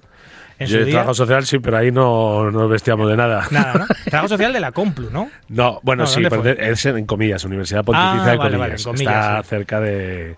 [0.60, 0.94] En Yo su de día.
[0.96, 3.46] trabajo social sí, pero ahí no nos vestíamos de nada.
[3.52, 3.86] Nada, ¿no?
[4.10, 5.30] Trabajo social de la Complu, ¿no?
[5.50, 6.24] No, bueno, No, sí,
[6.60, 8.60] es en, en comillas, Universidad Pontificia Ah, de vale, Comillas.
[8.60, 9.50] vale, en comillas, Está sí.
[9.50, 10.36] cerca de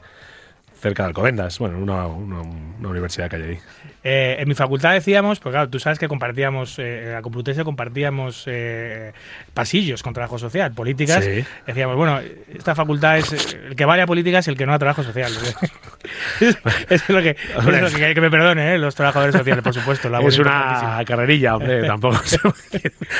[0.81, 3.59] cerca de Alcobendas, bueno, una, una, una universidad que hay ahí.
[4.03, 7.63] Eh, en mi facultad decíamos, pues claro, tú sabes que compartíamos, eh, en la Complutense
[7.63, 9.11] compartíamos eh,
[9.53, 11.23] pasillos con trabajo social, políticas.
[11.23, 11.43] Sí.
[11.67, 12.19] Decíamos, bueno,
[12.53, 13.33] esta facultad es
[13.67, 15.31] el que vale a política es el que no a trabajo social.
[16.39, 16.57] es,
[16.89, 18.77] es lo que, es lo que, que me perdone, ¿eh?
[18.77, 20.07] los trabajadores sociales, por supuesto.
[20.27, 21.83] Es una carrerilla, hombre.
[21.87, 22.39] tampoco, se-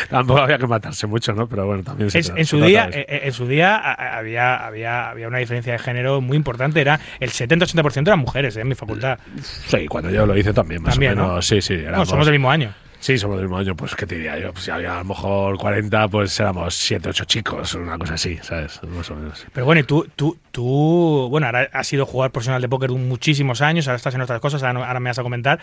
[0.10, 1.48] tampoco había que matarse mucho, ¿no?
[1.48, 5.40] Pero bueno, también se Es- en su día, en su día había, había, había una
[5.40, 6.80] diferencia de género muy importante.
[6.82, 9.20] Era el 70-80% eran mujeres eh, en mi facultad.
[9.68, 11.28] Sí, cuando yo lo hice también, más También, o ¿no?
[11.30, 11.48] menos.
[11.48, 11.74] Sí, sí.
[11.76, 12.72] Bueno, éramos- somos del mismo año.
[13.02, 14.52] Sí, somos del mismo año, pues qué te diría yo.
[14.52, 18.38] Pues si había a lo mejor 40, pues éramos 7, 8 chicos, una cosa así,
[18.42, 18.82] ¿sabes?
[18.84, 19.46] Más o menos.
[19.54, 23.62] Pero bueno, y tú, tú, tú, bueno, ahora has sido jugador profesional de póker muchísimos
[23.62, 25.60] años, ahora estás en otras cosas, ahora, no- ahora me vas a comentar,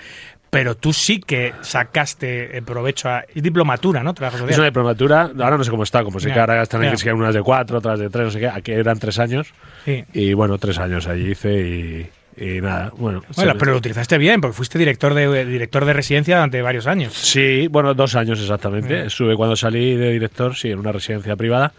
[0.49, 4.15] pero tú sí que sacaste eh, provecho a es diplomatura, ¿no?
[4.15, 4.71] Trabajo Es una social.
[4.71, 7.43] diplomatura, ahora no sé cómo está, como sé Ya, que ahora están que unas de
[7.43, 8.49] 4, otras de 3, no sé qué.
[8.49, 9.53] Aquí eran 3 años.
[9.85, 10.05] Sí.
[10.15, 13.23] Y bueno, 3 años allí hice y, y nada, bueno.
[13.35, 17.15] Bueno, pero lo utilizaste bien, porque fuiste director de director de residencia durante varios años.
[17.15, 19.07] Sí, bueno, dos años exactamente.
[19.07, 21.73] Estuve cuando salí de director, sí, en una residencia privada.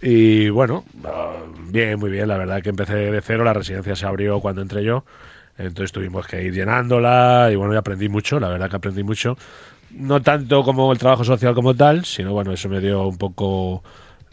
[0.00, 0.84] Y bueno,
[1.68, 2.28] bien, muy bien.
[2.28, 5.04] La verdad que empecé de cero, la residencia se abrió cuando entré yo.
[5.58, 9.36] Entonces tuvimos que ir llenándola y bueno, y aprendí mucho, la verdad que aprendí mucho.
[9.90, 13.84] No tanto como el trabajo social como tal, sino bueno, eso me dio un poco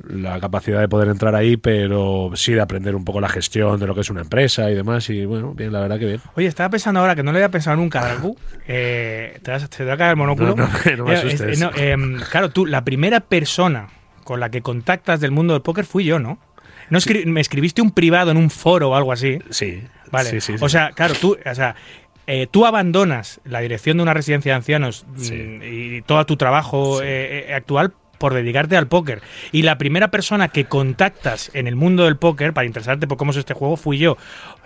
[0.07, 3.87] la capacidad de poder entrar ahí, pero sí de aprender un poco la gestión de
[3.87, 5.09] lo que es una empresa y demás.
[5.09, 6.21] Y bueno, bien, la verdad que bien.
[6.35, 8.37] Oye, estaba pensando ahora que no lo había pensado nunca, Darku.
[8.71, 10.55] Eh, te, vas- te va a caer el monóculo.
[10.55, 11.41] No, no, no me Eh, asustes.
[11.41, 13.87] es- no, em, claro, tú, la primera persona
[14.23, 16.37] con la que contactas del mundo del póker fui yo, ¿no?
[16.91, 19.39] no escri- me escribiste un privado en un foro o algo así.
[19.51, 20.29] Sí, Vale.
[20.29, 20.55] sí, sí.
[20.59, 21.75] O sea, claro, tú, o sea,
[22.25, 27.01] eh, tú abandonas la dirección de una residencia de ancianos mm, y todo tu trabajo
[27.01, 29.22] eh, eh, actual por dedicarte al póker.
[29.51, 33.32] Y la primera persona que contactas en el mundo del póker para interesarte por cómo
[33.32, 34.17] es este juego fui yo.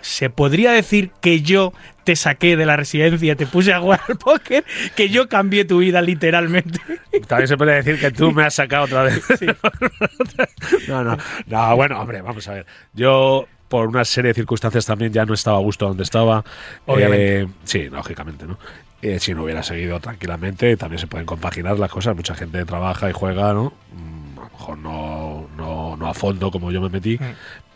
[0.02, 1.72] ¿Se podría decir que yo
[2.04, 5.78] te saqué de la residencia, te puse a jugar al póker, que yo cambié tu
[5.78, 6.80] vida literalmente?
[7.26, 9.22] También se puede decir que tú me has sacado otra vez.
[10.88, 12.66] no, no, no, bueno, hombre, vamos a ver.
[12.92, 16.44] Yo, por una serie de circunstancias, también ya no estaba a gusto donde estaba.
[16.86, 17.40] Obviamente.
[17.42, 18.58] Eh, sí, lógicamente, ¿no?
[19.06, 22.16] Eh, si no hubiera seguido tranquilamente, también se pueden compaginar las cosas.
[22.16, 23.74] Mucha gente trabaja y juega, ¿no?
[23.92, 27.18] Mm, A lo mejor no, no, no a fondo como yo me metí.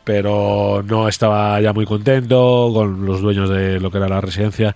[0.04, 4.74] Pero no estaba ya muy contento con los dueños de lo que era la residencia.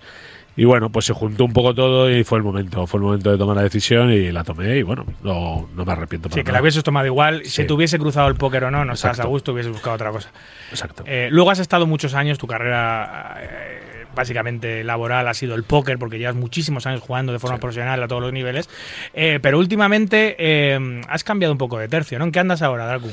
[0.55, 3.31] Y bueno, pues se juntó un poco todo y fue el momento, fue el momento
[3.31, 6.41] de tomar la decisión y la tomé y bueno, no, no me arrepiento para Sí,
[6.43, 6.59] que nada.
[6.59, 7.43] la hubieses tomado igual.
[7.45, 9.29] Si te hubiese cruzado el póker o no, no estabas a Exacto.
[9.31, 10.29] gusto, hubieses buscado otra cosa.
[10.69, 11.03] Exacto.
[11.07, 13.79] Eh, luego has estado muchos años, tu carrera eh,
[14.15, 18.07] básicamente laboral ha sido el póker, porque llevas muchísimos años jugando de forma profesional a
[18.07, 18.69] todos los niveles.
[19.13, 22.25] Eh, pero últimamente eh, has cambiado un poco de tercio, ¿no?
[22.25, 23.09] ¿En qué andas ahora, Darku?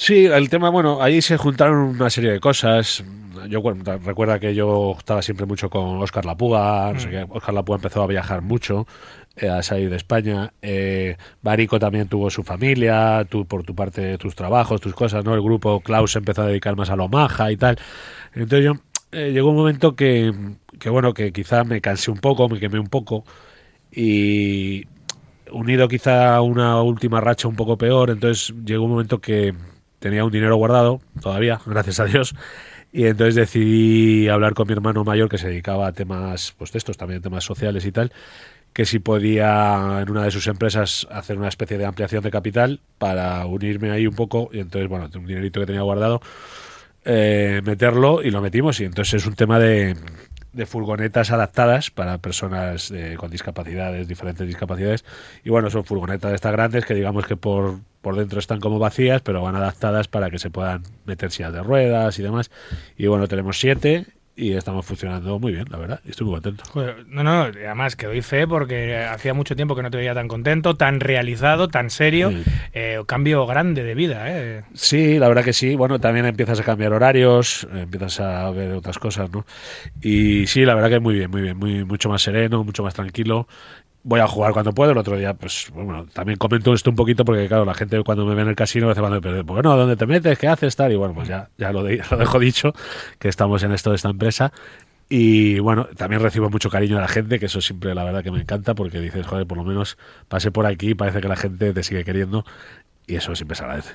[0.00, 3.02] Sí, el tema, bueno, ahí se juntaron una serie de cosas.
[3.48, 7.26] Yo bueno, recuerda que yo estaba siempre mucho con Oscar Lapuga, no sé qué.
[7.28, 8.86] Oscar Lapuga empezó a viajar mucho,
[9.36, 10.52] eh, a salir de España.
[10.62, 15.34] Eh, Barico también tuvo su familia, tú por tu parte tus trabajos, tus cosas, ¿no?
[15.34, 17.76] El grupo Klaus empezó a dedicar más a lo maja y tal.
[18.34, 18.74] Entonces yo
[19.12, 20.32] eh, llegó un momento que,
[20.78, 23.24] que bueno, que quizá me cansé un poco, me quemé un poco
[23.90, 24.84] y
[25.50, 29.54] unido quizá a una última racha un poco peor, entonces llegó un momento que
[29.98, 32.34] tenía un dinero guardado, todavía, gracias a Dios,
[32.92, 36.78] y entonces decidí hablar con mi hermano mayor que se dedicaba a temas, pues de
[36.78, 38.12] estos también, temas sociales y tal,
[38.72, 42.80] que si podía en una de sus empresas hacer una especie de ampliación de capital
[42.98, 46.20] para unirme ahí un poco, y entonces, bueno, un dinerito que tenía guardado,
[47.08, 49.96] eh, meterlo y lo metimos, y entonces es un tema de
[50.52, 55.04] de furgonetas adaptadas para personas eh, con discapacidades, diferentes discapacidades.
[55.44, 58.78] Y bueno, son furgonetas de estas grandes que digamos que por, por dentro están como
[58.78, 62.50] vacías, pero van adaptadas para que se puedan meter sillas de ruedas y demás.
[62.96, 64.06] Y bueno, tenemos siete
[64.38, 66.00] y estamos funcionando muy bien, la verdad.
[66.04, 66.62] Y estoy muy contento.
[66.70, 70.14] Joder, no, no, además que doy fe porque hacía mucho tiempo que no te veía
[70.14, 72.30] tan contento, tan realizado, tan serio.
[72.30, 72.44] Sí.
[72.72, 74.62] Eh, cambio grande de vida, ¿eh?
[74.74, 75.74] Sí, la verdad que sí.
[75.74, 79.44] Bueno, también empiezas a cambiar horarios, empiezas a ver otras cosas, ¿no?
[80.00, 82.94] Y sí, la verdad que muy bien, muy bien, muy mucho más sereno, mucho más
[82.94, 83.48] tranquilo.
[84.04, 84.92] Voy a jugar cuando puedo.
[84.92, 88.24] El otro día, pues bueno, también comento esto un poquito porque, claro, la gente cuando
[88.24, 90.38] me ve en el casino me hace cuando me bueno, ¿dónde te metes?
[90.38, 90.76] ¿Qué haces?
[90.76, 90.92] Tal.
[90.92, 92.72] Y bueno, pues ya, ya lo, de- lo dejo dicho,
[93.18, 94.52] que estamos en esto de esta empresa.
[95.10, 98.30] Y bueno, también recibo mucho cariño de la gente, que eso siempre la verdad que
[98.30, 99.96] me encanta porque dices, joder, por lo menos
[100.28, 102.44] pasé por aquí, parece que la gente te sigue queriendo
[103.06, 103.94] y eso siempre se agradece.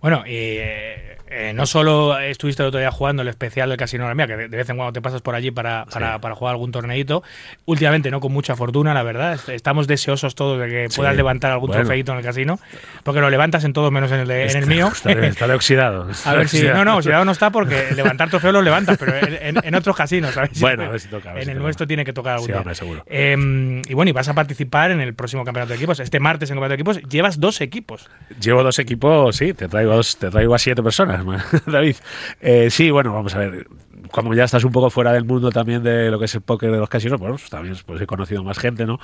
[0.00, 4.16] Bueno, y eh, no solo estuviste el otro día jugando el especial del Casino Gran
[4.16, 6.52] Vía, que de, de vez en cuando te pasas por allí para, para, para jugar
[6.52, 7.22] algún torneito.
[7.64, 9.34] Últimamente no con mucha fortuna, la verdad.
[9.34, 10.96] Est- Estamos deseosos todos de que Sí.
[10.96, 11.82] puedas levantar algún Bueno.
[11.84, 12.58] trofeito en el casino,
[13.02, 14.88] porque lo levantas en todos menos en el, de- en el mío.
[14.88, 16.08] Estaré, estaré oxidado.
[16.26, 16.62] A ver si.
[16.64, 19.96] No, no, oxidado no está porque levantar trofeos los levantas, pero en, en- en otros
[19.96, 20.60] casinos, ¿sabes?
[20.60, 21.64] Bueno, a ver si toca, a ver En si el toca.
[21.64, 22.60] nuestro tiene que tocar algún Sí, día.
[22.60, 23.04] hombre, seguro.
[23.06, 25.98] Eh, y bueno, y vas a participar en el próximo campeonato de equipos.
[26.00, 28.10] Este martes en el campeonato de equipos llevas dos equipos.
[28.40, 31.24] Llevo dos equipos, sí, te traigo, te traigo a siete personas,
[31.66, 31.96] David.
[32.40, 33.66] Eh, sí, bueno, vamos a ver.
[34.10, 36.70] Como ya estás un poco fuera del mundo también de lo que es el póker
[36.72, 38.98] de los casinos, bueno, pues también pues, he conocido más gente, ¿no?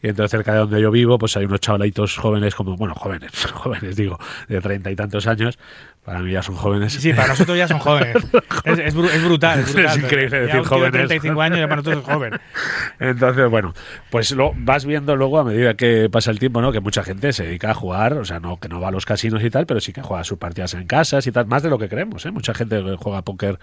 [0.00, 3.32] Y entonces cerca de donde yo vivo, pues hay unos chavalitos jóvenes como, bueno, jóvenes,
[3.52, 5.58] jóvenes digo, de treinta y tantos años.
[6.04, 6.92] Para mí ya son jóvenes.
[6.92, 8.16] Sí, para nosotros ya son jóvenes.
[8.64, 9.60] Es, es bru- es brutal.
[9.60, 9.98] Es, Es brutal.
[10.00, 10.92] increíble Ya decir de jóvenes.
[10.92, 12.40] 35 años ya para nosotros es joven.
[13.00, 13.72] Entonces, bueno,
[14.10, 16.72] pues lo vas viendo luego a medida que pasa el tiempo, ¿no?
[16.72, 19.06] Que mucha gente se dedica a jugar, o sea, no que no va a los
[19.06, 21.70] casinos y tal, pero sí que juega sus partidas en casas y tal, más de
[21.70, 22.30] lo que creemos, ¿eh?
[22.30, 23.58] Mucha gente que juega póker,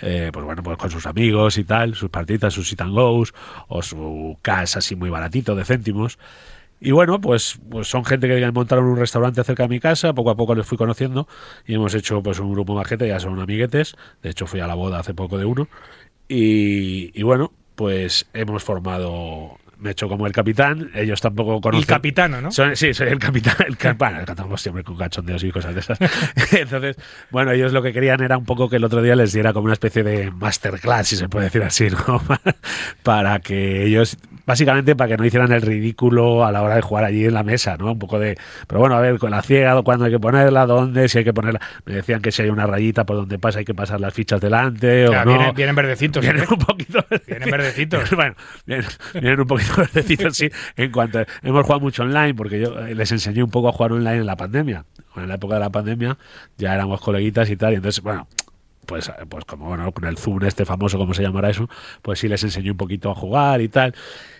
[0.00, 3.34] eh, pues bueno, pues con sus amigos y tal, sus partidas, sus sit and goes,
[3.68, 6.18] o su casa así muy baratito de céntimos.
[6.84, 10.30] Y bueno, pues, pues son gente que montaron un restaurante cerca de mi casa, poco
[10.30, 11.28] a poco les fui conociendo
[11.64, 14.66] y hemos hecho pues un grupo más gente, ya son amiguetes, de hecho fui a
[14.66, 15.68] la boda hace poco de uno.
[16.26, 21.82] Y, y bueno, pues hemos formado, me he hecho como el capitán, ellos tampoco conocen.
[21.82, 22.50] El capitano, ¿no?
[22.52, 23.56] Soy- sí, soy el capitán.
[23.66, 25.98] El cap- bueno, cantamos siempre con cachondeos y cosas de esas.
[26.52, 26.96] Entonces,
[27.30, 29.64] bueno, ellos lo que querían era un poco que el otro día les diera como
[29.64, 32.22] una especie de masterclass, si se puede decir así, ¿no?
[33.02, 34.16] para que ellos,
[34.46, 37.42] básicamente, para que no hicieran el ridículo a la hora de jugar allí en la
[37.42, 37.92] mesa, ¿no?
[37.92, 41.08] Un poco de, pero bueno, a ver, con la ciega, cuándo hay que ponerla, dónde,
[41.08, 41.60] si hay que ponerla.
[41.84, 44.40] Me decían que si hay una rayita por donde pasa hay que pasar las fichas
[44.40, 45.24] delante o no.
[45.24, 46.22] vienen, vienen verdecitos.
[46.22, 46.46] Vienen ¿eh?
[46.50, 47.04] un poquito.
[47.26, 48.10] Vienen verdecitos.
[48.12, 48.34] bueno,
[48.66, 50.48] vienen, vienen un poquito verdecitos, sí.
[50.76, 53.72] En cuanto a- hemos jugado mucho online, porque yo eh, les enseñé un poco a
[53.72, 54.84] jugar online en la pandemia.
[55.16, 56.16] En la época de la pandemia
[56.56, 57.72] ya éramos coleguitas y tal.
[57.72, 58.26] Y entonces, bueno,
[58.86, 61.68] pues, pues como bueno, con el Zoom este famoso, como se llamará eso,
[62.02, 63.94] pues sí les enseñé un poquito a jugar y tal.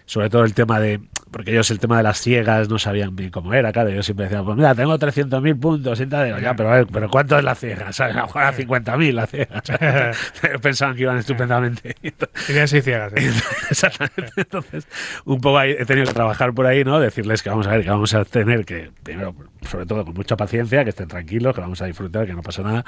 [0.06, 1.00] Sobre todo el tema de,
[1.30, 3.90] porque ellos el tema de las ciegas no sabían bien cómo era, claro.
[3.90, 6.40] Yo siempre decía, pues mira, tengo 300.000 puntos y tal.
[6.40, 7.92] Ya, pero a ver, pero ¿cuánto es la ciega?
[7.92, 8.16] ¿Sabes?
[8.16, 9.62] A jugar a 50.000 la ciega.
[9.64, 10.32] ¿sabes?
[10.62, 11.96] Pensaban que iban estupendamente.
[12.46, 13.12] Tienen seis ciegas.
[13.14, 13.30] ¿eh?
[13.70, 14.32] Exactamente.
[14.36, 14.86] Entonces,
[15.24, 17.00] un poco ahí he tenido que trabajar por ahí, ¿no?
[17.00, 20.36] Decirles que vamos a ver, que vamos a tener que, primero, sobre todo con mucha
[20.36, 22.84] paciencia, que estén tranquilos, que vamos a disfrutar, que no pasa nada,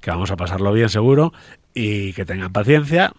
[0.00, 1.32] que vamos a pasarlo bien seguro
[1.74, 3.12] y que tengan paciencia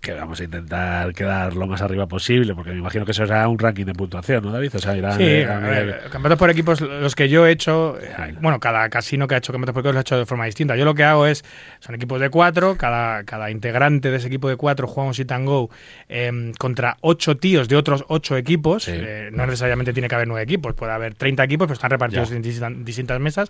[0.00, 3.48] que vamos a intentar quedar lo más arriba posible, porque me imagino que eso será
[3.48, 4.74] un ranking de puntuación, ¿no, David?
[4.74, 7.98] O sea, irán, Sí, a ver, campeonatos por equipos, los que yo he hecho,
[8.40, 10.76] bueno, cada casino que ha hecho campeonatos por equipos lo ha hecho de forma distinta.
[10.76, 11.44] Yo lo que hago es,
[11.80, 15.32] son equipos de cuatro, cada, cada integrante de ese equipo de cuatro juega un sit
[15.32, 15.70] and go
[16.08, 18.84] eh, contra ocho tíos de otros ocho equipos.
[18.84, 18.92] Sí.
[18.94, 22.30] Eh, no necesariamente tiene que haber nueve equipos, puede haber 30 equipos, pero están repartidos
[22.30, 22.36] Ya.
[22.66, 23.48] en distintas mesas.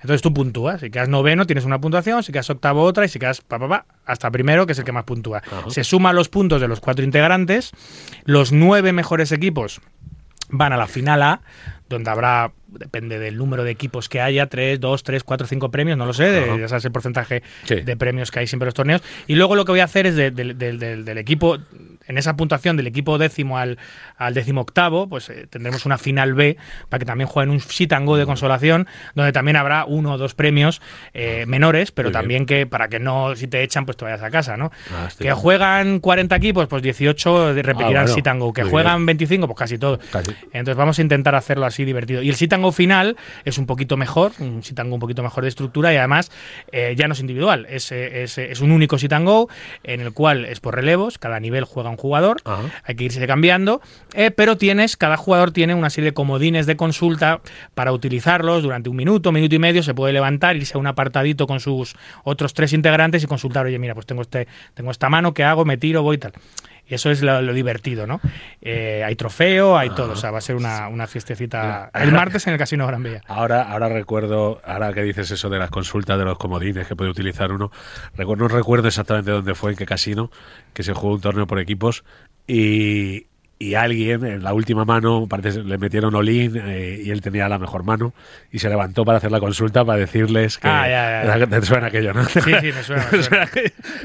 [0.00, 0.80] Entonces tú puntúas.
[0.80, 3.68] Si quedas noveno, tienes una puntuación, si quedas octavo, otra, y si quedas pa, pa,
[3.68, 5.42] pa, hasta primero, que es el que más puntúa.
[5.68, 7.72] Se suman los puntos de los cuatro integrantes,
[8.24, 9.80] los nueve mejores equipos
[10.48, 11.40] van a la final A,
[11.88, 15.96] donde habrá, depende del número de equipos que haya, 3, 2, 3, 4, 5 premios,
[15.98, 17.76] no lo sé, de- ya sabes el porcentaje Sí.
[17.76, 19.02] de premios que hay siempre en los torneos.
[19.26, 21.58] Y luego lo que voy a hacer es de- del- equipo,
[22.06, 23.78] en esa puntuación del equipo décimo al,
[24.16, 26.56] al décimo octavo, pues eh, tendremos una final B
[26.88, 30.18] para que también jueguen un sit and go de consolación, donde también habrá uno o
[30.18, 30.80] dos premios
[31.14, 32.20] eh, menores, pero Muy bien.
[32.22, 34.70] también que para que no, si te echan, pues te vayas a casa, ¿no?
[34.92, 35.36] Ah, que bien.
[35.36, 38.14] juegan 40 equipos, pues 18 de- repetirán Ah, bueno.
[38.14, 38.52] sit and go.
[38.52, 39.98] Que Muy juegan 25, pues casi todo.
[40.10, 40.32] Casi.
[40.52, 42.22] Entonces vamos a intentar hacerlo así divertido.
[42.22, 45.00] Y el sit and go final es un poquito mejor, un sit and go un
[45.00, 46.30] poquito mejor de estructura y además
[46.72, 49.48] eh, ya no es individual, es, es, es un único sit and go
[49.84, 52.62] en el cual es por relevos, cada nivel juega un jugador, Ajá.
[52.84, 53.80] hay que irse cambiando,
[54.14, 57.40] eh, pero tienes, cada jugador tiene una serie de comodines de consulta
[57.74, 61.46] para utilizarlos durante un minuto, minuto y medio, se puede levantar, irse a un apartadito
[61.46, 61.94] con sus
[62.24, 65.64] otros tres integrantes y consultar, oye, mira, pues tengo este, tengo esta mano, ¿qué hago?
[65.64, 66.32] Me tiro, voy y tal.
[66.90, 68.20] Y eso es lo, lo divertido, ¿no?
[68.60, 72.48] Eh, hay trofeo, hay todo, o sea, va a ser una, una fiestecita el martes
[72.48, 73.22] en el Casino Gran Vía.
[73.28, 77.10] Ahora, ahora recuerdo, ahora que dices eso de las consultas de los comodines que puede
[77.10, 77.70] utilizar uno,
[78.16, 80.32] recuerdo, no recuerdo exactamente dónde fue, en qué casino,
[80.74, 82.02] que se jugó un torneo por equipos
[82.48, 83.26] y,
[83.62, 87.58] y alguien en la última mano, parece le metieron Olin eh, y él tenía la
[87.58, 88.14] mejor mano
[88.50, 91.46] y se levantó para hacer la consulta para decirles que Ah, ya, ya, ya.
[91.60, 92.24] te suena aquello, ¿no?
[92.24, 93.48] Sí, sí, me suena, me suena.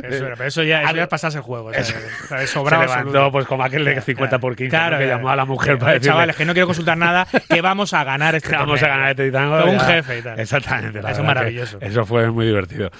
[0.03, 1.67] Me suena, pero eso ya, eso ya es pasarse el juego.
[1.69, 3.31] o sea, Eso- o sea, es se sobrado levantó absoluto.
[3.31, 5.01] pues como aquel de 50 por 15 Claro, ¿no?
[5.01, 7.61] que llamó a la mujer Eh, para decirle Chavales, que no quiero consultar nada, que
[7.61, 9.57] vamos a ganar este vamos a ganar este tango.
[9.61, 10.37] Con un jefe y tal.
[10.37, 11.01] Exactamente.
[11.01, 11.77] la Eso verdad maravilloso.
[11.79, 12.91] Eso fue muy divertido.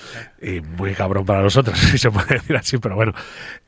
[0.42, 2.78] Y muy cabrón para nosotros, si se puede decir así.
[2.78, 3.12] Pero bueno,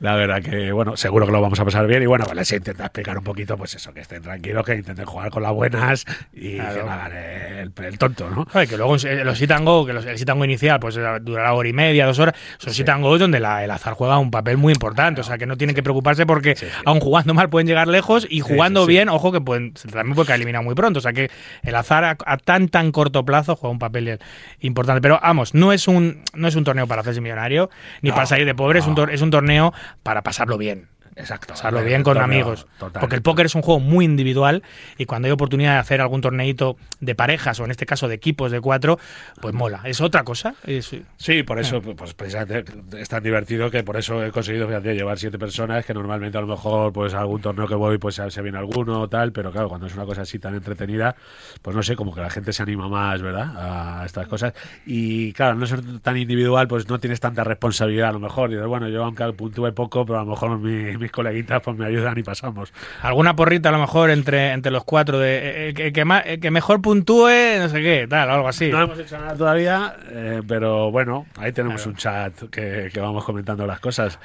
[0.00, 2.02] la verdad que, bueno, seguro que lo vamos a pasar bien.
[2.02, 4.74] Y bueno, les he intentado intenta explicar un poquito, pues eso, que estén tranquilos, que
[4.76, 6.74] intenten jugar con las buenas y Claro.
[6.76, 8.46] que no hagan el, el tonto, ¿no?
[8.54, 8.92] Oye, que luego
[9.24, 11.72] los sit and go, que los, el sit and go inicial pues durará hora y
[11.72, 14.72] media, dos horas, son sit and go donde la- el azar juega un papel muy
[14.72, 16.72] importante, o sea que no tienen que preocuparse porque Sí, sí.
[16.84, 20.36] aun jugando mal pueden llegar lejos y jugando bien, ojo que pueden, también puede caer
[20.38, 21.30] eliminado muy pronto, o sea que
[21.64, 24.18] el azar a, a tan tan corto plazo juega un papel
[24.60, 27.70] importante, pero vamos, no es un no es un torneo para hacerse millonario
[28.02, 29.72] ni No, para salir de pobre, es, un es un torneo
[30.04, 30.88] para pasarlo bien.
[31.18, 31.54] Exacto.
[31.54, 32.66] Pasarlo bien con torneo, amigos.
[32.78, 33.00] total.
[33.00, 34.62] Porque el póker es un juego muy individual
[34.96, 38.14] y cuando hay oportunidad de hacer algún torneito de parejas o en este caso de
[38.14, 38.98] equipos de cuatro,
[39.40, 39.80] pues mola.
[39.84, 40.54] Es otra cosa.
[40.64, 42.64] Es- Sí, por eso, pues precisamente
[42.96, 46.40] es tan divertido que por eso he conseguido fíjate, llevar siete personas, que normalmente a
[46.40, 49.68] lo mejor, pues algún torneo que voy, pues se viene alguno o tal, pero claro,
[49.68, 51.16] cuando es una cosa así tan entretenida,
[51.62, 54.00] pues no sé, como que la gente se anima más, ¿verdad?
[54.00, 54.52] A estas cosas.
[54.86, 58.50] Y claro, no ser tan individual, pues no tienes tanta responsabilidad a lo mejor.
[58.50, 61.86] Dices, bueno, yo aunque puntúe poco, pero a lo mejor mi- mis coleguitas pues me
[61.86, 62.72] ayudan y pasamos.
[63.02, 66.04] alguna porrita a lo mejor entre, entre los cuatro de eh, el que, el que
[66.04, 67.28] ma- el que mejor puntúe,
[67.58, 68.68] no sé qué, tal, algo así.
[68.70, 71.90] No hemos hecho nada todavía, eh, pero bueno, ahí tenemos Claro.
[71.90, 74.18] un chat que, que vamos comentando las cosas.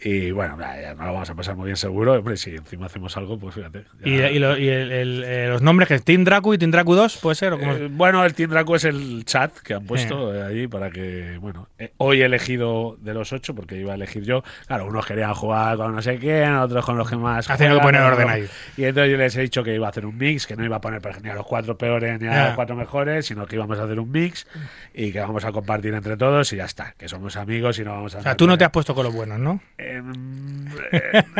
[0.00, 2.14] Y bueno, ya, nos lo vamos a pasar muy bien seguro.
[2.14, 3.84] Hombre, si encima hacemos algo, pues fíjate.
[4.04, 6.70] ya- Y, y lo- y el- eh, los nombres que es Team Dracu y Team
[6.72, 7.52] Dracu 2, puede ser.
[7.54, 7.72] ¿O cómo?
[7.72, 11.38] Eh, bueno, el Team Draco es el chat que han puesto eh, ahí para que,
[11.40, 14.42] bueno, eh, hoy he elegido de los ocho porque iba a elegir yo.
[14.66, 17.48] Claro, unos querían jugar con no sé quién, otros con los que más.
[17.48, 18.48] Ha tenido que poner orden ahí.
[18.76, 20.76] Y entonces yo les he dicho que iba a hacer un mix, que no iba
[20.76, 23.78] a poner ni a los cuatro peores ni a los cuatro mejores, sino que íbamos
[23.78, 24.46] a hacer un mix
[24.92, 27.92] y que vamos a compartir entre todos y ya está, que somos amigos y no
[27.92, 28.18] vamos a.
[28.18, 29.60] o sea, tú no te has puesto con los buenos, ¿no?
[29.78, 31.22] Em, eh,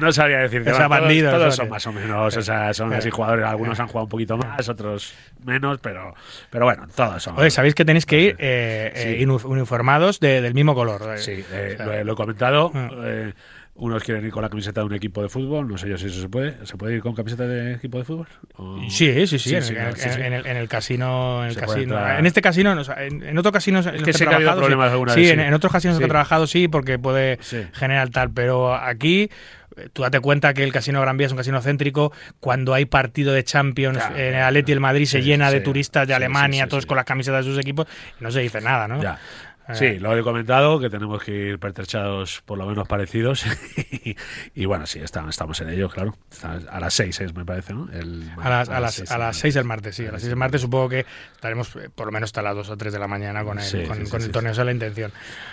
[0.00, 0.70] no sabría decirte.
[0.70, 1.56] O sea, Todos- bandidos, Todos, ¿vale?
[1.56, 3.44] son más o menos, o sea, son así jugadores.
[3.44, 5.14] Algunos han jugado un poquito más, otros
[5.44, 6.14] menos, pero,
[6.50, 7.38] pero bueno, todos son.
[7.38, 9.24] Oye, sabéis que tenéis que ir eh, eh, Sí.
[9.46, 11.02] uniformados de- del mismo color.
[11.14, 11.18] eh.
[11.18, 12.63] Sí, O sea, lo, he- lo he comentado.
[12.74, 12.90] Ah.
[13.04, 13.32] eh,
[13.76, 15.66] unos quieren ir con la camiseta de un equipo de fútbol.
[15.66, 16.64] No sé yo si eso se puede.
[16.64, 18.28] ¿Se puede ir con camiseta de equipo de fútbol?
[18.56, 21.50] O- Sí, sí, sí, en, sí, en el, sí, en el- en el casino, en
[21.50, 21.82] el casino.
[21.82, 22.20] entrar.
[22.20, 24.92] En este casino, no, en, casinos en los que que ha habido trabajado, problemas sí.
[24.92, 25.44] alguna Sí, vez, en, sí.
[25.46, 27.38] en otros casinos que he trabajado sí, porque puede
[27.72, 29.28] generar tal, pero aquí
[29.76, 32.12] eh, tú date cuenta que el casino Gran Vía es un casino céntrico.
[32.38, 35.50] Cuando hay partido de Champions, Claro, en el Atleti y el Madrid se Sí, llena
[35.50, 37.88] de turistas de sí, Alemania, todos con las camisetas de sus equipos,
[38.20, 39.02] y no se dice nada, ¿no?
[39.02, 39.18] Ya.
[39.68, 43.44] Eh, Sí, lo he comentado, que tenemos que ir pertrechados por lo menos parecidos.
[44.04, 44.14] y,
[44.54, 46.14] y bueno, sí, estamos, estamos en ello, claro.
[46.70, 47.88] A las seis es, me parece, ¿no?
[47.92, 49.36] El- A las, a, las, seis a del las.
[49.38, 50.06] 6 del martes, sí.
[50.06, 52.68] A las 6 del martes supongo que estaremos eh, por lo menos hasta las 2
[52.70, 54.62] o 3 de la mañana con el, Sí, con, sí, sí, con el torneo, esa
[54.62, 55.12] es la intención.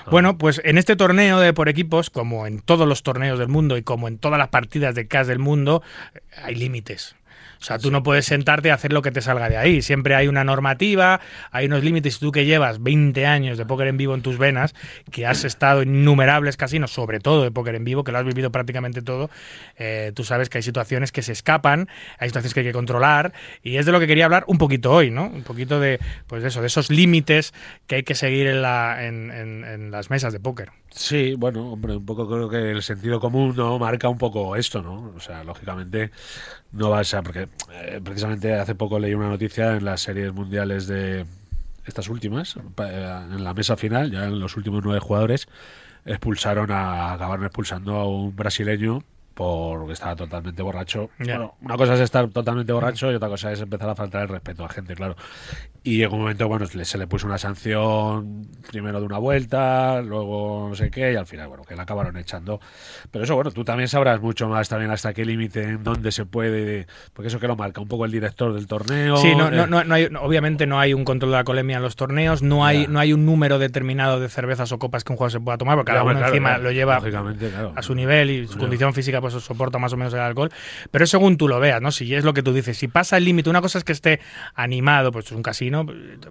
[0.10, 3.78] Bueno, pues en este torneo de por equipos, como en todos los torneos del mundo
[3.78, 5.84] y como en todas las partidas de CAS del mundo,
[6.14, 7.16] eh, hay límites.
[7.62, 9.84] O sea, tú no puedes sentarte a hacer lo que te salga de ahí.
[9.84, 12.18] Siempre hay una normativa, hay unos límites.
[12.18, 14.74] Tú que llevas 20 años de póker en vivo en tus venas,
[15.12, 18.26] que has estado en innumerables casinos, sobre todo de póker en vivo, que lo has
[18.26, 19.30] vivido prácticamente todo,
[19.78, 21.88] eh, tú sabes que hay situaciones que se escapan,
[22.18, 23.32] hay situaciones que hay que controlar,
[23.62, 25.28] y es de lo que quería hablar un poquito hoy, ¿no?
[25.28, 27.54] Un poquito de, pues de eso, de esos límites
[27.86, 30.72] que hay que seguir en, la, en, en- en las mesas de póker.
[30.90, 34.82] Sí, bueno, hombre, un poco creo que el sentido común no marca un poco esto,
[34.82, 35.14] ¿no?
[35.16, 36.12] O sea, lógicamente
[36.74, 37.48] no vas a porque
[38.04, 41.26] precisamente hace poco leí una noticia en las series mundiales de
[41.86, 45.48] estas últimas, eh, en la mesa final, ya en los últimos nueve jugadores
[46.06, 49.04] expulsaron a acabaron expulsando a un brasileño
[49.42, 51.10] porque estaba totalmente borracho.
[51.20, 51.38] Ya.
[51.38, 54.30] Bueno, una cosa es estar totalmente borracho y otra cosa es empezar a faltar el
[54.30, 55.16] respeto a gente, claro.
[55.84, 60.68] Y en un momento, bueno, se le puso una sanción primero de una vuelta, luego
[60.70, 62.60] no sé qué, y al final, bueno, que la acabaron echando.
[63.10, 66.26] Pero eso, bueno, tú también sabrás mucho más también hasta qué límite, en dónde se
[66.26, 69.18] puede, porque eso que lo marca un poco el director del torneo.
[69.18, 71.78] Sí, no, no, eh, no, no hay, obviamente no hay un control de la colemia
[71.78, 75.14] en los torneos, no hay, no hay un número determinado de cervezas o copas que
[75.14, 77.02] un jugador se pueda tomar, porque cada uno claro, encima claro, lo lleva
[77.76, 80.52] a su nivel y su condición física pues soporta más o menos el alcohol,
[80.92, 81.92] pero es según tú lo veas, ¿no?
[81.92, 84.20] Si es lo que tú dices, si pasa el límite, una cosa es que esté
[84.56, 85.86] animado, pues es un casino,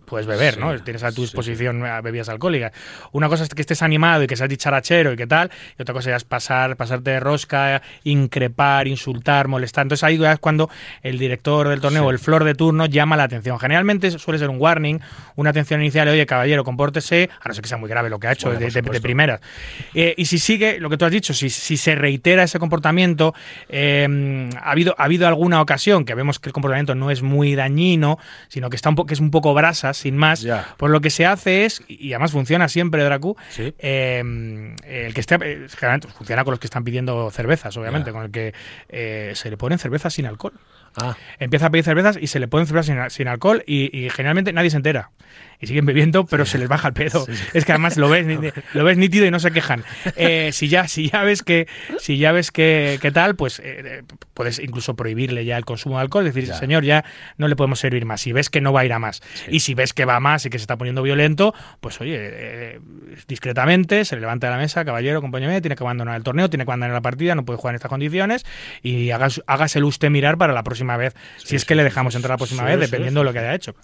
[0.04, 0.78] puedes beber, Sí, ¿no?
[0.82, 2.72] Tienes a tu sí, disposición a bebidas alcohólicas.
[3.12, 5.92] Una cosa es que estés animado y que seas dicharachero y qué tal, y otra
[5.94, 9.82] cosa ya es pasar, pasarte de rosca, increpar, insultar, molestar.
[9.84, 10.68] Entonces ahí ya es cuando
[11.02, 13.58] el director del torneo o el flor de turno llama la atención.
[13.58, 14.98] Generalmente suele ser un warning,
[15.36, 18.26] una atención inicial, oye, caballero, compórtese, a no ser que sea muy grave lo que
[18.28, 19.40] ha hecho Bueno, de, de- primeras.
[19.94, 22.79] Eh, y si sigue, lo que tú has dicho, si, si se reitera ese comportamiento,
[23.68, 27.54] eh, ha, habido, ha habido alguna ocasión que vemos que el comportamiento no es muy
[27.54, 28.18] dañino,
[28.48, 30.74] sino que, está un po- que es un poco brasa, sin más, Ya.
[30.76, 33.74] pues lo que se hace es, y además funciona siempre, Dracu, Sí.
[33.78, 38.12] eh, el que esté, eh, generalmente funciona con los que están pidiendo cervezas, obviamente, Ya.
[38.12, 38.54] con el que
[38.88, 40.54] eh, se le ponen cervezas sin alcohol.
[40.96, 41.16] Ah.
[41.38, 44.52] Empieza a pedir cervezas y se le ponen cervezas sin, sin alcohol y, y generalmente
[44.52, 45.10] nadie se entera.
[45.60, 47.26] Y siguen bebiendo, pero se les baja el pedo.
[47.52, 48.26] Es que además lo ves,
[48.74, 49.84] lo ves nítido y no se quejan.
[50.16, 53.82] Eh, si ya, si ya ves que, si ya ves que, que tal, pues eh,
[53.84, 54.02] eh,
[54.32, 56.54] puedes incluso prohibirle ya el consumo de alcohol, decir, Ya.
[56.54, 57.04] señor, ya
[57.36, 58.22] no le podemos servir más.
[58.22, 59.20] Si ves que no va a ir a más.
[59.48, 62.16] Y si ves que va a más y que se está poniendo violento, pues oye,
[62.18, 62.80] eh,
[63.28, 66.64] discretamente se le levanta de la mesa, caballero, acompáñame, tiene que abandonar el torneo, tiene
[66.64, 68.46] que abandonar la partida, no puede jugar en estas condiciones
[68.82, 72.30] y hagas, hágaselo usted mirar para la próxima vez, si es que le dejamos entrar
[72.30, 73.74] la próxima vez, dependiendo de lo que haya hecho.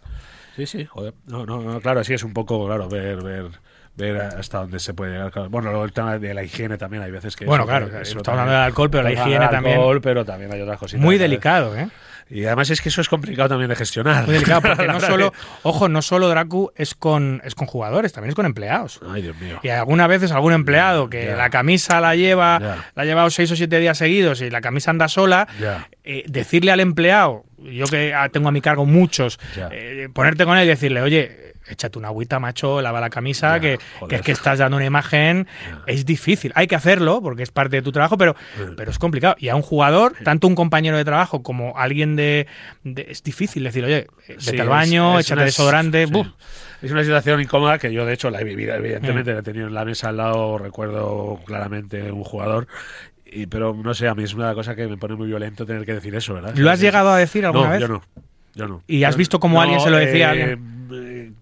[0.56, 1.14] Sí, sí, joder.
[1.26, 3.50] No, no, no, claro, sí es un poco, claro, ver, ver,
[3.96, 5.30] ver hasta dónde se puede llegar.
[5.30, 5.48] claro.
[5.50, 7.44] Bueno, luego el tema de la higiene también, hay veces que.
[7.44, 9.76] Bueno, eso- claro, estamos hablando del alcohol, pero la higiene también.
[9.76, 11.00] alcohol, pero también hay otras cositas.
[11.00, 11.30] Muy ¿sabes?
[11.30, 11.88] delicado, ¿eh?
[12.28, 14.24] Y además es que eso es complicado también de gestionar.
[14.24, 15.32] Muy delicado, porque no solo,
[15.62, 18.98] ojo, no solo Dracu es con, es con jugadores, también es con empleados.
[19.08, 19.60] Ay, Dios mío.
[19.62, 23.56] Y algunas veces algún empleado que la camisa la lleva, la ha llevado seis o
[23.56, 25.46] siete días seguidos y la camisa anda sola,
[26.02, 29.38] eh, decirle al empleado, yo que ah, tengo a mi cargo muchos,
[29.70, 33.60] eh, ponerte con él y decirle, oye, échate una agüita, macho, lava la camisa, Ya,
[33.60, 33.78] que,
[34.10, 35.46] es que estás dando una imagen,
[35.86, 36.52] es difícil.
[36.54, 38.36] Hay que hacerlo porque es parte de tu trabajo, pero,
[38.76, 39.36] pero es complicado.
[39.38, 42.46] Y a un jugador, tanto un compañero de trabajo como alguien de...
[42.84, 46.12] de- es difícil decir, oye, vete Sí, al baño, es échate desodorante, sí.
[46.82, 49.30] Es una situación incómoda que yo, de hecho, la he vivido, evidentemente.
[49.30, 49.34] Mm.
[49.34, 52.66] La he tenido en la mesa al lado, recuerdo claramente un jugador.
[53.24, 55.84] Y, pero no sé, a mí es una cosa que me pone muy violento tener
[55.84, 56.54] que decir eso, ¿verdad?
[56.54, 57.80] ¿Lo has llegado a decir alguna no, vez?
[57.80, 58.02] Yo no.
[58.54, 58.82] Yo no.
[58.86, 60.76] ¿Y has visto cómo No, alguien se lo decía a eh, alguien?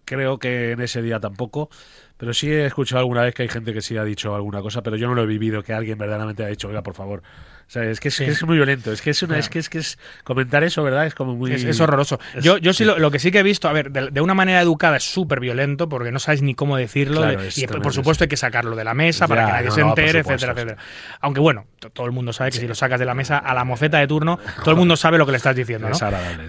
[0.05, 1.71] Creo que en ese día tampoco.
[2.17, 4.83] Pero sí he escuchado alguna vez que hay gente que sí ha dicho alguna cosa,
[4.83, 7.23] pero yo no lo he vivido, que alguien verdaderamente ha dicho, oiga, por favor.
[7.67, 8.25] O sea, es que es, Sí.
[8.25, 8.93] que es muy violento.
[8.93, 9.41] Es que es una, Claro.
[9.41, 11.07] es que es que es comentar eso, ¿verdad?
[11.07, 11.53] Es como muy.
[11.53, 12.21] Es, es horroroso.
[12.41, 14.35] yo, yo sí lo, lo que sí que he visto, a ver, de, de una
[14.35, 17.23] manera educada es súper violento porque no sabes ni cómo decirlo.
[17.23, 19.53] Claro, de- es y por supuesto hay que sacarlo de la mesa para Ya, que
[19.55, 20.83] nadie no, se entere, supuesto, etcétera, etcétera.
[21.21, 23.55] Aunque bueno, to- todo el mundo sabe que si lo sacas de la mesa a
[23.55, 25.97] la mofeta de turno, todo el mundo sabe lo que le estás diciendo, ¿no?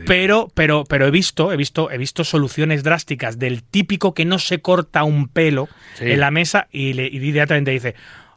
[0.06, 4.38] Pero, pero, pero he visto, he visto, he visto soluciones drásticas del típico que no
[4.40, 7.96] se corta un pelo en la mesa y, le, y directamente dice.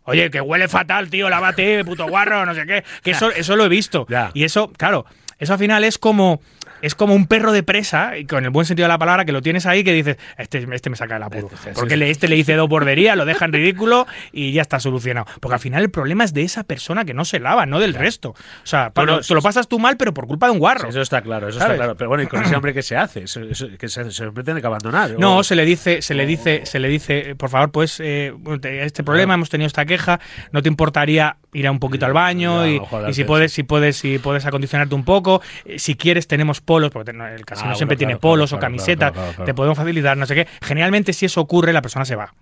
[0.09, 2.83] Oye, que huele fatal, tío, lávate, puto guarro, no sé qué.
[3.03, 4.07] Que eso, eso lo he visto.
[4.09, 4.31] Ya.
[4.33, 5.05] Y eso, claro,
[5.39, 6.41] eso al final es como.
[6.81, 9.33] Es como un perro de presa, y con el buen sentido de la palabra, que
[9.33, 11.51] lo tienes ahí que dices, este, este me saca el apuro.
[11.53, 12.05] Este, Porque sí.
[12.05, 15.27] este le dice dos borderías, lo deja en ridículo y ya está solucionado.
[15.41, 17.95] Porque al final el problema es de esa persona que no se lava, no del
[17.95, 18.29] resto.
[18.31, 20.83] O sea, Bueno, pero te lo pasas tú mal, pero por culpa de un guarro.
[20.83, 21.73] Sí, eso está claro, eso ¿Sabes?
[21.73, 21.97] está claro.
[21.97, 23.25] Pero bueno, ¿y con ese hombre qué se hace?
[23.25, 25.19] Eso- eso- que se, se tiene que abandonar.
[25.19, 28.61] No, se le dice, se le dice, se le dice, por favor, pues eh, bueno,
[28.61, 30.21] te- este problema, hemos tenido esta queja,
[30.53, 32.65] ¿no te importaría ir a un poquito al baño?
[32.67, 36.61] Ya, y, si puedes, si puedes, si puedes acondicionarte un poco, Eh, si quieres tenemos
[36.61, 39.77] polos, porque el casino Ah, siempre bueno, tiene polos claro, o camisetas, claro, te podemos
[39.77, 40.47] facilitar, no sé qué.
[40.63, 42.33] Generalmente si eso ocurre, la persona se va.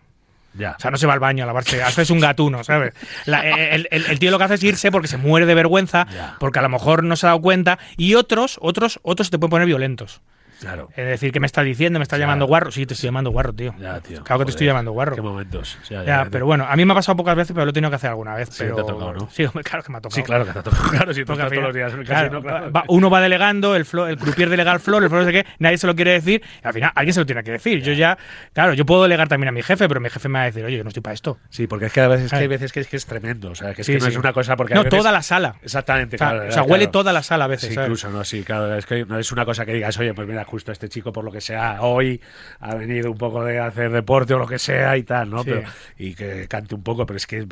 [0.54, 0.74] Ya.
[0.78, 2.94] O sea, no se va al baño a lavarse, haces un gatuno, ¿sabes?
[3.26, 6.06] La- el, el- el tío lo que hace es irse porque se muere de vergüenza,
[6.14, 6.36] Ya.
[6.40, 9.50] porque a lo mejor no se ha dado cuenta, y otros, otros, otros te pueden
[9.50, 10.22] poner violentos.
[10.61, 10.88] Claro.
[10.96, 11.98] Es decir, ¿qué me estás diciendo?
[11.98, 12.24] ¿Me estás Ya.
[12.24, 12.70] llamando guarro?
[12.70, 13.74] Sí, te estoy llamando guarro, tío.
[13.78, 14.22] Ya, tío.
[14.24, 15.14] Claro que te estoy llamando guarro.
[15.14, 15.78] Qué momentos.
[15.90, 17.74] Ya, Ya, ya, pero bueno, a mí me ha pasado pocas veces, pero lo he
[17.74, 18.48] tenido que hacer alguna vez.
[18.50, 18.76] Sí, pero...
[18.76, 19.28] te ha tocado, ¿no?
[19.30, 20.16] Sí, claro que me ha tocado.
[20.16, 20.82] Sí, claro que te ha tocado.
[20.90, 22.72] Claro, si al estás todos los días claro, claro.
[22.72, 25.46] va- uno va delegando, el, el croupier delega el flor, el flor no sé qué,
[25.59, 27.82] nadie se lo quiere decir, y al final alguien se lo tiene que decir.
[27.82, 28.16] Yo ya,
[28.52, 30.64] claro, yo puedo delegar también a mi jefe, pero mi jefe me va a decir,
[30.64, 31.38] oye, yo no estoy para esto.
[31.50, 32.48] Sí, porque es que a veces, que hay Ay.
[32.48, 33.50] veces que es, que es tremendo.
[33.50, 34.11] O sea, que es Sí, que no sí.
[34.12, 34.74] es una cosa porque.
[34.74, 35.57] No, veces- toda la sala.
[35.62, 36.38] Exactamente, O sea, claro.
[36.40, 36.68] o sea, claro.
[36.72, 37.72] huele toda la sala a veces.
[37.72, 38.74] Incluso, no, sí, claro.
[38.76, 41.24] Es que no es una cosa que digas, oye, pues mira, justo este chico, por
[41.24, 42.20] lo que sea, hoy
[42.61, 45.42] ha venido un poco de hacer deporte o lo que sea y tal, ¿no?
[45.42, 45.51] Sí.
[45.51, 45.62] Pero,
[45.99, 47.47] y que cante un poco, pero es que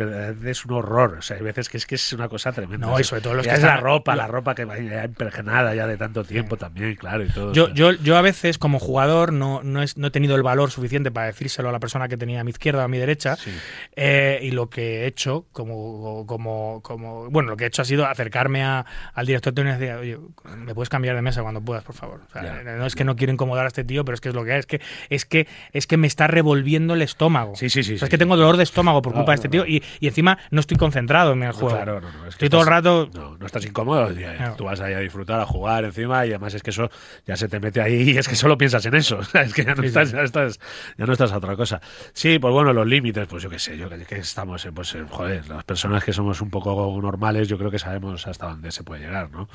[0.45, 1.16] es, un horror.
[1.18, 2.86] O sea, hay veces que es que es una cosa tremenda.
[2.86, 5.74] No, y sobre todo los que es la ropa, la ropa que va ya impregnada
[5.74, 7.53] ya de tanto tiempo también, claro, y todo.
[7.53, 10.70] Yo, yo, yo a veces, como jugador, no, no, es- no he tenido el valor
[10.70, 13.36] suficiente para decírselo a la persona que tenía a mi izquierda o a mi derecha.
[13.36, 13.51] Sí.
[13.97, 17.30] Eh, y lo que he hecho, como, como, como.
[17.30, 18.84] Bueno, lo que he hecho ha sido acercarme a-
[19.14, 20.18] al director de y decir, oye,
[20.57, 22.20] ¿me puedes cambiar de mesa cuando puedas, por favor?
[22.28, 24.35] O sea, no es que no quiero incomodar a este tío, pero es que es
[24.35, 24.57] lo que.
[24.59, 24.80] Es que,
[25.11, 27.55] es que, es que me está revolviendo el estómago.
[27.57, 28.18] Sí, sí, sí, O sea, sí, es que sí.
[28.18, 29.68] tengo dolor de estómago por No, culpa de no, este tío no.
[29.68, 31.76] y, y encima no estoy concentrado en el No, juego.
[31.76, 33.11] Claro, no, no, es que Estoy todo el estás- rato.
[33.14, 34.08] No, no estás incómodo.
[34.14, 34.54] Claro.
[34.57, 36.91] Tú vas ahí a disfrutar, a jugar encima y además es que eso
[37.26, 39.18] ya se te mete ahí y es que solo piensas en eso.
[39.34, 40.58] Es que ya no, estás, ya, estás,
[40.96, 41.80] ya no estás a otra cosa.
[42.13, 45.49] Sí, pues bueno, los límites, pues yo qué sé, yo que, que estamos, pues joder,
[45.49, 49.03] las personas que somos un poco normales, yo creo que sabemos hasta dónde se puede
[49.03, 49.49] llegar, ¿no?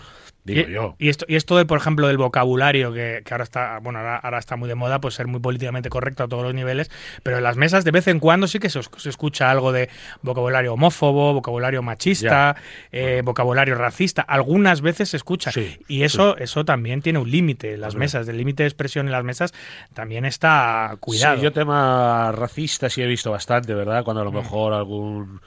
[0.46, 0.96] Digo y, yo.
[0.98, 4.18] y esto, y esto de, por ejemplo, del vocabulario, que, que ahora está, bueno, ahora,
[4.18, 6.90] ahora está muy de moda, pues ser muy políticamente correcto a todos los niveles,
[7.24, 9.90] pero en las mesas de vez en cuando sí que se, se escucha algo de
[10.22, 12.56] vocabulario homófobo, vocabulario machista,
[12.92, 14.22] eh, vocabulario racista.
[14.22, 15.52] Algunas veces se escucha.
[15.52, 17.78] Sí, y eso, eso también tiene un límite.
[17.78, 18.06] Las Hombre.
[18.06, 19.54] mesas, el límite de expresión en las mesas
[19.94, 21.38] también está cuidado.
[21.38, 24.04] Sí, yo tema racista sí he visto bastante, ¿verdad?
[24.04, 24.34] Cuando a Mm.
[24.34, 25.42] lo mejor algún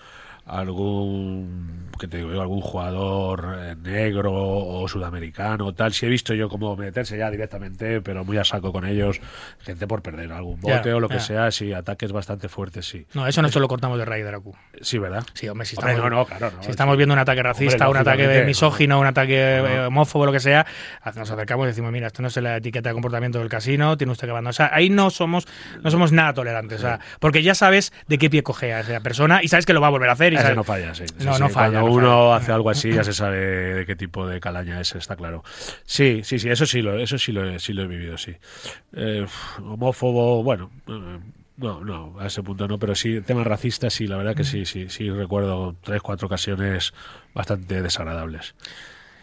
[0.46, 5.92] algún que te digo yo, algún jugador eh, negro o sudamericano tal.
[5.92, 9.20] Si he visto yo cómo meterse ya directamente, pero muy a saco con ellos,
[9.60, 13.06] gente por perder algún bote o lo que sea, sí, ataques bastante fuertes, sí.
[13.14, 14.56] No, eso no se lo cortamos de raíz de Aku.
[14.80, 15.24] Sí, ¿verdad?
[15.34, 17.88] Sí, hombre, si Hombre, estamos, no, no, claro, no, si estamos viendo un ataque racista,
[17.88, 20.66] un ataque misógino, un ataque eh, homófobo, lo que sea,
[21.14, 24.10] nos acercamos y decimos, mira, esto no es la etiqueta de comportamiento del casino, tiene
[24.10, 24.50] usted que abandonar.
[24.50, 25.46] O sea, ahí no somos,
[25.82, 29.40] no somos nada tolerantes, o sea, porque ya sabes de qué pie cogea esa persona
[29.40, 30.31] y sabes que lo va a volver a hacer.
[30.32, 31.04] Y Ese sabes- no falla, sí.
[31.06, 31.80] Sí, No, sí, no falla.
[31.80, 32.36] Cuando no uno falla.
[32.36, 35.42] hace algo así, ya se sabe de qué tipo de calaña es, está claro.
[35.84, 38.34] Sí, sí, sí, eso sí lo, eso sí lo, he- sí lo he vivido, sí.
[38.94, 39.26] Eh,
[39.62, 41.18] homófobo, bueno, eh,
[41.56, 44.64] no, no, a ese punto no, pero sí, temas racistas, sí, la verdad que sí,
[44.64, 46.92] sí, sí recuerdo tres, cuatro ocasiones
[47.34, 48.54] bastante desagradables.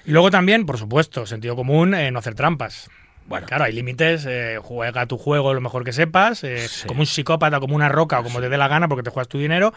[0.06, 2.90] Y luego también, por supuesto, sentido común, eh, no hacer trampas.
[3.30, 3.48] Bueno.
[3.48, 6.88] Claro, hay límites, eh, juega tu juego lo mejor que sepas, eh, Sí.
[6.88, 9.28] como un psicópata, como una roca, o como te dé la gana porque te juegas
[9.30, 9.72] tu dinero,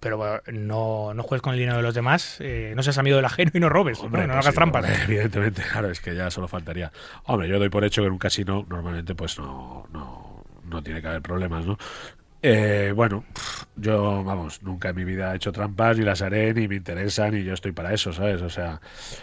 [0.00, 3.16] pero eh, no, no juegues con el dinero de los demás, eh, no seas amigo
[3.16, 4.28] del ajeno y no robes, Hombre, ¿no?
[4.28, 4.84] no pues hagas sí, trampas.
[4.84, 6.90] hombre, Evidentemente, claro, es que ya solo faltaría.
[7.24, 11.00] Hombre, yo doy por hecho que en un casino normalmente pues no, no, no tiene
[11.02, 11.78] que haber problemas, ¿no?
[12.46, 13.24] Eh, bueno,
[13.74, 17.34] yo, vamos, nunca en mi vida he hecho trampas, ni las haré, ni me interesan,
[17.34, 18.42] y yo estoy para eso, ¿sabes?
[18.42, 18.82] O sea,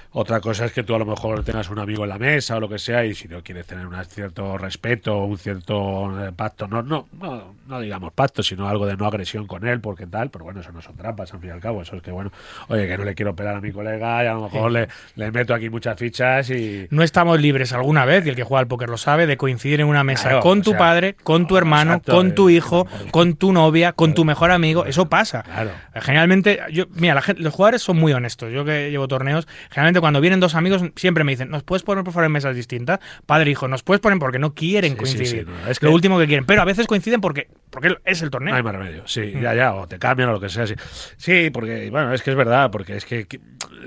[0.09, 2.59] otra cosa es que tú a lo mejor tengas un amigo en la mesa o
[2.59, 6.67] lo que sea, y si no quieres tener un cierto respeto, un cierto eh, pacto,
[6.67, 10.31] no, no, no, no digamos pacto, sino algo de no agresión con él, porque tal,
[10.31, 12.31] pero bueno, eso no son trampas, al fin y al cabo, eso es que, bueno,
[12.69, 15.31] oye, que no le quiero pelar a mi colega, y a lo mejor le, le
[15.31, 16.87] meto aquí muchas fichas y...
[16.89, 19.79] No estamos libres alguna vez, y el que juega al póker lo sabe, de coincidir
[19.79, 22.49] en una mesa Claro, con tu sea, padre, con tu no, hermano, exacto, con tu
[22.49, 24.85] hijo, con tu novia, con tu mejor amigo.
[24.85, 25.43] Eso pasa.
[25.43, 25.71] Claro.
[25.95, 28.51] Generalmente, yo, mira, la gente- los jugadores son muy honestos.
[28.51, 32.03] Yo que llevo torneos, generalmente cuando vienen dos amigos, siempre me dicen, ¿nos puedes poner
[32.03, 32.99] por favor en mesas distintas?
[33.25, 35.27] Padre hijo, nos puedes poner porque no quieren Sí, coincidir.
[35.27, 36.45] sí, no, es Lo último que quieren.
[36.45, 38.51] Pero a veces coinciden porque, porque es el torneo.
[38.51, 40.65] No hay más remedio, sí, ya, ya, o te cambian o lo que sea.
[40.67, 40.75] Sí,
[41.17, 43.25] sí porque, bueno, es que es verdad, porque es que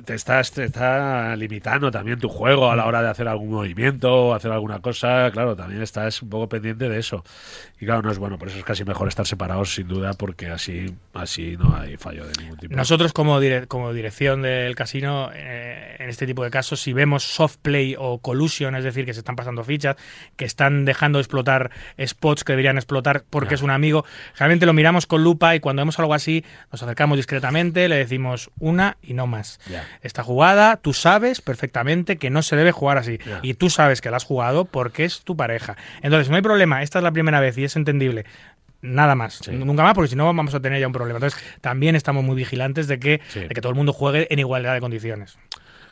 [0.05, 4.34] te estás te está limitando también tu juego a la hora de hacer algún movimiento,
[4.34, 7.24] hacer alguna cosa, claro, también estás un poco pendiente de eso.
[7.85, 10.47] Y claro, no es bueno, por eso es casi mejor estar separados sin duda, porque
[10.48, 12.74] así, así no hay fallo de ningún tipo.
[12.74, 17.24] Nosotros como, dire- como dirección del casino, eh, en este tipo de casos, si vemos
[17.24, 19.97] soft play o collusion, es decir, que se están pasando fichas,
[20.36, 21.70] que están dejando de explotar
[22.02, 25.81] spots que deberían explotar porque es un amigo, generalmente lo miramos con lupa y cuando
[25.82, 29.61] vemos algo así nos acercamos discretamente, le decimos una y no más.
[30.02, 33.19] Esta jugada, tú sabes perfectamente que no se debe jugar así.
[33.43, 35.77] Y tú sabes que la has jugado porque es tu pareja.
[36.02, 38.24] Entonces, no hay problema, esta es la primera vez y es entendible.
[38.82, 39.51] Nada más, Sí.
[39.52, 41.16] nunca más, porque si no vamos a tener ya un problema.
[41.16, 43.40] Entonces, también estamos muy vigilantes de que, Sí.
[43.40, 45.38] de que todo el mundo juegue en igualdad de condiciones.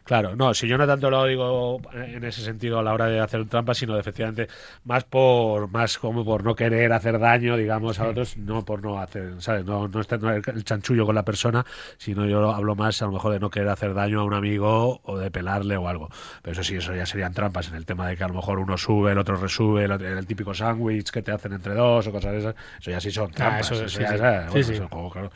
[0.05, 3.21] Claro, no, si yo no tanto lo digo en ese sentido a la hora de
[3.21, 4.49] hacer trampas, sino de, efectivamente
[4.85, 8.99] más por más como por no querer hacer daño, digamos, a otros, no por no
[9.01, 9.65] hacer, ¿sabes?
[9.65, 11.65] No, no estar el chanchullo con la persona,
[11.99, 15.01] sino yo hablo más a lo mejor de no querer hacer daño a un amigo
[15.05, 16.09] o de pelarle o algo.
[16.43, 18.59] Pero eso sí, eso ya serían trampas en el tema de que a lo mejor
[18.59, 22.09] uno sube, el otro resube, el, otro- el típico sándwich que te hacen entre dos
[22.09, 22.55] o cosas de esas.
[22.81, 23.71] Eso ya sí son trampas.
[23.71, 24.15] eso- eso sí, ya sí.
[24.59, 25.31] es, Sí, un juego, claro.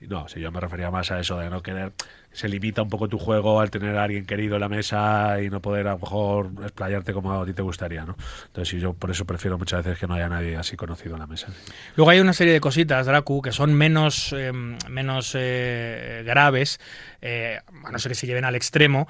[0.00, 1.92] No, si yo me refería más a eso de no querer.
[2.36, 5.48] Se limita un poco tu juego al tener a alguien querido en la mesa y
[5.48, 8.14] no poder a lo mejor explayarte como a ti te gustaría, ¿no?
[8.48, 11.26] Entonces, yo por eso prefiero muchas veces que no haya nadie así conocido en la
[11.26, 11.48] mesa.
[11.96, 16.78] Luego hay una serie de cositas, Dracu, que son menos, eh, menos eh, graves,
[17.22, 19.08] eh, a no ser que se lleven al extremo,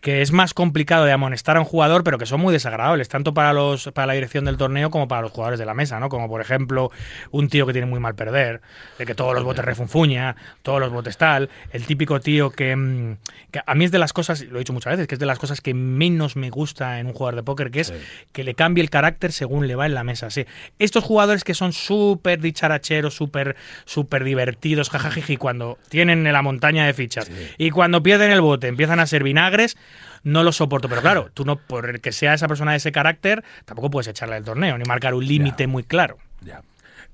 [0.00, 3.34] que es más complicado de amonestar a un jugador, pero que son muy desagradables, tanto
[3.34, 6.08] para los para la dirección del torneo como para los jugadores de la mesa, ¿no?
[6.08, 6.90] Como por ejemplo,
[7.32, 8.60] un tío que tiene muy mal perder,
[8.98, 13.16] de que todos los botes refunfuña, todos los botes tal, el típico tío que, mm,
[13.50, 15.26] que a mí es de las cosas, lo he dicho muchas veces, que es de
[15.26, 17.94] las cosas que menos me gusta en un jugador de póker, que es Sí.
[18.32, 20.30] que le cambie el carácter según le va en la mesa.
[20.30, 20.44] Sí.
[20.78, 26.92] Estos jugadores que son súper dicharacheros, súper súper divertidos, jajajiji, cuando tienen la montaña de
[26.94, 29.76] fichas y cuando pierden el bote empiezan a ser vinagres,
[30.22, 30.88] no lo soporto.
[30.88, 34.08] Pero claro, tú no, por el que sea esa persona de ese carácter, tampoco puedes
[34.08, 36.18] echarle del torneo, ni marcar un límite muy claro.
[36.40, 36.62] Ya.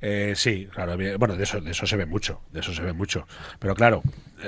[0.06, 2.92] Eh, sí, claro, bueno, de eso, de eso se ve mucho, de eso se ve
[2.92, 3.26] mucho.
[3.58, 4.02] Pero claro,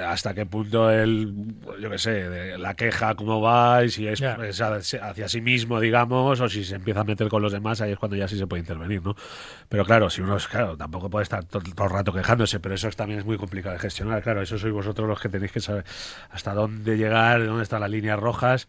[0.06, 4.18] hasta qué punto el, yo qué sé, de la queja, cómo va, y si es,
[4.20, 4.34] Ya.
[4.46, 7.92] es hacia sí mismo, digamos, o si se empieza a meter con los demás, ahí
[7.92, 9.16] es cuando ya sí se puede intervenir, ¿no?
[9.70, 12.74] Pero claro, si uno, es- claro, tampoco puede estar todo, todo el rato quejándose, pero
[12.74, 15.52] eso es- también es muy complicado de gestionar, claro, eso sois vosotros los que tenéis
[15.52, 15.86] que saber
[16.32, 18.68] hasta dónde llegar, dónde están las líneas rojas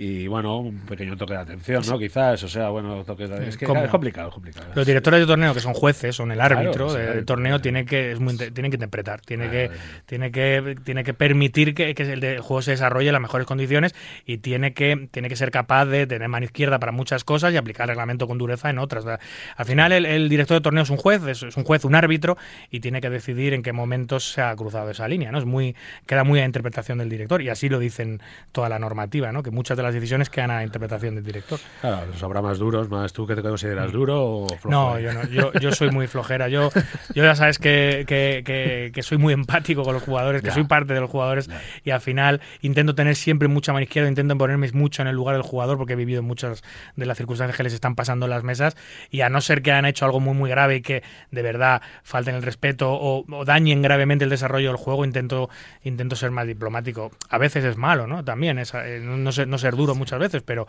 [0.00, 1.98] y bueno, un pequeño toque de atención, ¿no?
[1.98, 3.48] Quizás, o sea, bueno, toques de...
[3.48, 4.68] Es que es complicado, es complicado.
[4.76, 8.12] Los directores de torneo, que son jueces, son el árbitro Claro, del torneo, tiene que,
[8.12, 9.82] es muy, inte- tiene que interpretar, tiene, Claro, que, sí.
[10.06, 13.22] tiene, que, tiene que permitir que, que el, de- el juego se desarrolle en las
[13.22, 13.92] mejores condiciones
[14.24, 17.56] y tiene que, tiene que ser capaz de tener mano izquierda para muchas cosas y
[17.56, 19.04] aplicar el reglamento con dureza en otras.
[19.04, 19.18] O sea,
[19.56, 21.96] Al final, el, el director de torneo es un juez, es, es un juez, un
[21.96, 22.36] árbitro,
[22.70, 25.32] y tiene que decidir en qué momentos se ha cruzado esa línea.
[25.32, 25.38] ¿no?
[25.38, 25.74] Es muy,
[26.06, 28.20] queda muy a interpretación del director, y así lo dicen
[28.52, 29.42] toda la normativa, ¿no?
[29.42, 31.58] que muchas de las decisiones quedan a interpretación del director.
[31.80, 34.68] Claro, los habrá más duros, más tú que te consideras duro o flojo.
[34.70, 36.48] No, yo no, yo, yo soy muy flojera.
[36.48, 36.70] Yo,
[37.14, 40.54] yo ya sabes que, que- que- que soy muy empático con los jugadores, que Ya.
[40.54, 41.48] soy parte de los jugadores
[41.84, 45.34] y al final intento tener siempre mucha mano izquierda, intento ponerme mucho en el lugar
[45.34, 46.62] del jugador porque he vivido muchas
[46.96, 48.76] de las circunstancias que les están pasando en las mesas
[49.10, 51.80] y a no ser que hayan hecho algo muy muy grave y que de verdad
[52.02, 55.48] falten el respeto o, o dañen gravemente el desarrollo del juego, intento
[55.84, 57.10] intento ser más diplomático.
[57.30, 58.24] A veces es malo, ¿no?
[58.24, 60.66] También es eh, no ser, no ser duro muchas veces, pero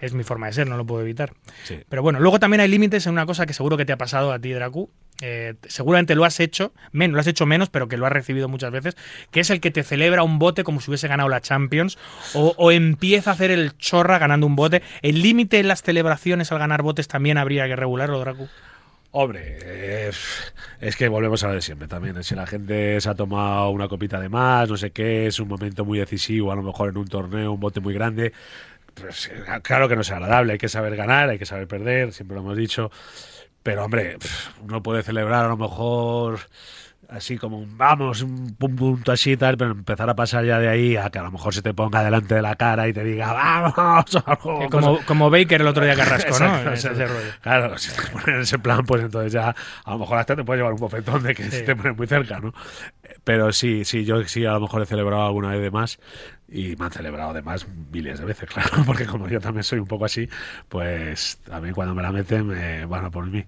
[0.00, 1.34] es mi forma de ser, no lo puedo evitar.
[1.64, 1.80] Sí.
[1.88, 4.32] Pero bueno, luego también hay límites en una cosa que seguro que te ha pasado
[4.32, 4.90] a ti, Dracu.
[5.20, 8.48] Eh, seguramente lo has hecho, menos, lo has hecho menos, pero que lo has recibido
[8.48, 8.96] muchas veces,
[9.30, 11.98] que es el que te celebra un bote como si hubiese ganado la Champions,
[12.34, 14.82] o, o empieza a hacer el chorra ganando un bote.
[15.02, 18.48] ¿El límite en las celebraciones al ganar botes también habría que regularlo, Dracu?
[19.14, 20.10] Hombre, eh,
[20.80, 22.22] es que volvemos a lo de siempre también.
[22.24, 25.48] Si la gente se ha tomado una copita de más, no sé qué, es un
[25.48, 28.32] momento muy decisivo, a lo mejor en un torneo, un bote muy grande,
[28.94, 30.54] pues eh, claro que no es agradable.
[30.54, 32.90] Hay que saber ganar, hay que saber perder, siempre lo hemos dicho.
[33.62, 34.16] Pero hombre,
[34.62, 36.40] uno puede celebrar a lo mejor
[37.12, 40.58] así como un vamos, un pum punto así y tal, pero empezar a pasar ya
[40.58, 42.92] de ahí a que a lo mejor se te ponga delante de la cara y
[42.92, 46.46] te diga vamos, o algo, como, como Baker el otro día que arrascó, ¿no?
[46.46, 47.02] Exacto, Ese- exacto.
[47.04, 47.32] ese rollo.
[47.42, 50.44] Claro, si te pones en ese plan, pues entonces ya a lo mejor hasta te
[50.44, 51.50] puedes llevar un bofetón de que Sí.
[51.50, 52.52] se te pones muy cerca, ¿no?
[53.24, 55.98] Pero sí, sí, yo sí a lo mejor he celebrado alguna vez de más
[56.52, 59.86] y me han celebrado además miles de veces, claro, porque como yo también soy un
[59.86, 60.28] poco así,
[60.68, 63.44] pues también cuando me la meten me van a por mí.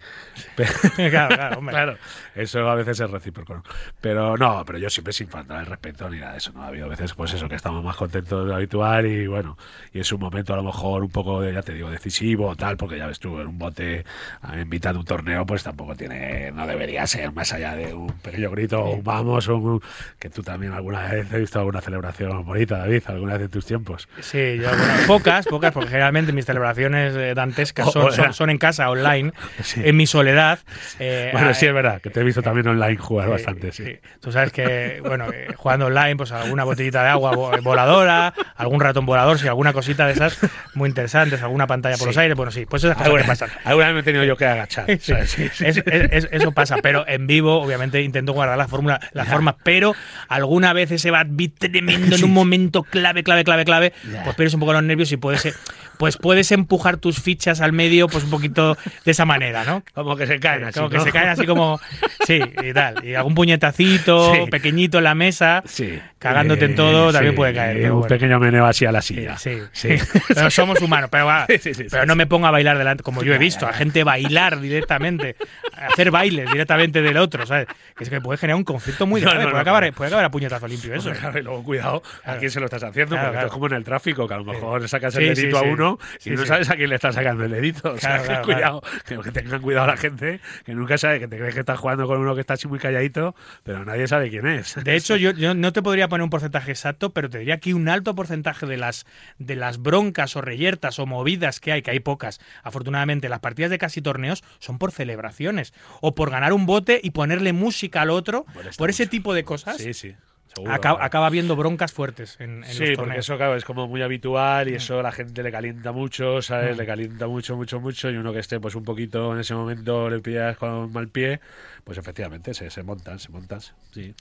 [0.57, 0.73] Pero-
[1.11, 1.73] Claro, claro, hombre.
[1.75, 1.97] Claro,
[2.35, 3.55] eso a veces es recíproco.
[3.55, 3.63] ¿no?
[4.01, 6.53] Pero no, pero yo siempre sin faltar el respeto ni nada de eso.
[6.53, 9.57] No ha habido veces, pues eso, que estamos más contentos de lo habitual y bueno,
[9.93, 12.57] y es un momento a lo mejor un poco, de, ya te digo, decisivo o
[12.57, 14.05] tal, porque ya ves tú, en un bote
[14.53, 18.09] en mitad de un torneo, pues tampoco tiene, no debería ser más allá de un
[18.21, 19.81] pequeño grito o un vamos un-
[20.19, 23.67] que tú también alguna vez he visto alguna celebración bonita, David, alguna vez en tus
[23.67, 24.09] tiempos.
[24.21, 27.89] Sí, yo, bueno, pocas, pocas, porque generalmente mis celebraciones eh, dantescas
[28.33, 29.83] son, en casa, online, Sí.
[29.85, 30.59] en mi soledad.
[30.99, 33.85] Eh, Bueno, sí, es verdad, que te he visto también online jugar Eh, bastante, sí.
[33.85, 33.97] sí.
[34.21, 38.81] Tú sabes que, bueno, eh, jugando online, pues alguna botellita de agua vo- voladora, algún
[38.81, 40.39] ratón volador, sí, alguna cosita de esas
[40.75, 43.51] muy interesantes, alguna pantalla por los aires, bueno, sí, pues esas cosas que Alguna, pasan.
[43.65, 44.87] alguna vez me he tenido yo que agachar.
[44.87, 45.31] Sí, ¿sabes?
[45.31, 49.01] Sí, sí, es- es- es- eso pasa, pero en vivo, obviamente, intento guardar la fórmula,
[49.13, 49.95] la forma, pero
[50.29, 53.93] alguna vez ese bad beat tremendo en un momento clave, clave, clave, clave,
[54.25, 55.55] pues pierdes un poco los nervios y puedes, eh,
[55.99, 59.83] pues puedes empujar tus fichas al medio, pues un poquito de esa manera, ¿no?
[59.95, 60.79] Como que se caen así.
[60.79, 61.81] Como que se caen así como.
[62.27, 63.05] Sí, y tal.
[63.05, 64.41] Y algún puñetacito Sí.
[64.51, 65.99] pequeñito en la mesa, Sí.
[66.19, 67.77] cagándote en Eh, todo, también sí, puede caer.
[67.93, 68.09] un bueno.
[68.09, 69.37] pequeño meneo así a la silla.
[69.39, 69.89] sí, Sí.
[70.35, 73.03] Pero somos humanos, pero, va, Sí, sí, sí, pero no me pongo a bailar delante,
[73.03, 75.37] como yo he visto, a gente bailar directamente,
[75.77, 77.67] hacer bailes directamente del otro, ¿sabes?
[77.97, 79.95] Que es que puede generar un conflicto muy grave, no, puede, no, acabar, claro.
[79.97, 81.13] puede acabar a puñetazo limpio eso.
[81.13, 83.47] Claro, y luego cuidado a quién se lo estás haciendo, Claro, porque claro.
[83.49, 85.84] es como en el tráfico, que a lo mejor sacas el dedito a uno
[86.19, 86.49] Sí, y no sí.
[86.49, 87.93] sabes a quién le estás sacando el dedito.
[87.93, 91.21] O sea, Claro, que claro, cuidado, que, que tengan cuidado la gente, que nunca sabe,
[91.21, 94.07] que te crees que estás jugando con uno que está así muy calladito, pero nadie
[94.07, 94.77] sabe quién es.
[94.83, 97.75] De hecho, yo, yo no te podría poner un porcentaje exacto, pero te diría que
[97.75, 99.07] un alto porcentaje de las,
[99.39, 103.71] de las broncas o reyertas o movidas que hay, que hay pocas, afortunadamente, las partidas
[103.71, 108.11] de casi torneos son por celebraciones o por ganar un bote y ponerle música al
[108.11, 109.77] otro, Por por ese tipo de cosas.
[109.79, 110.15] Sí, sí.
[110.55, 111.05] Seguro, acaba, claro.
[111.05, 114.69] acaba habiendo broncas fuertes en, en Sí, los porque eso, claro, es como muy habitual
[114.69, 116.77] y eso a la gente le calienta mucho, ¿sabes?
[116.77, 116.79] Mm.
[116.79, 118.11] Le calienta mucho, mucho, mucho.
[118.11, 121.41] Y uno que esté, pues un poquito en ese momento le pillas con mal pie,
[121.85, 123.61] pues efectivamente se, se montan, se montan.
[123.93, 124.15] Sí.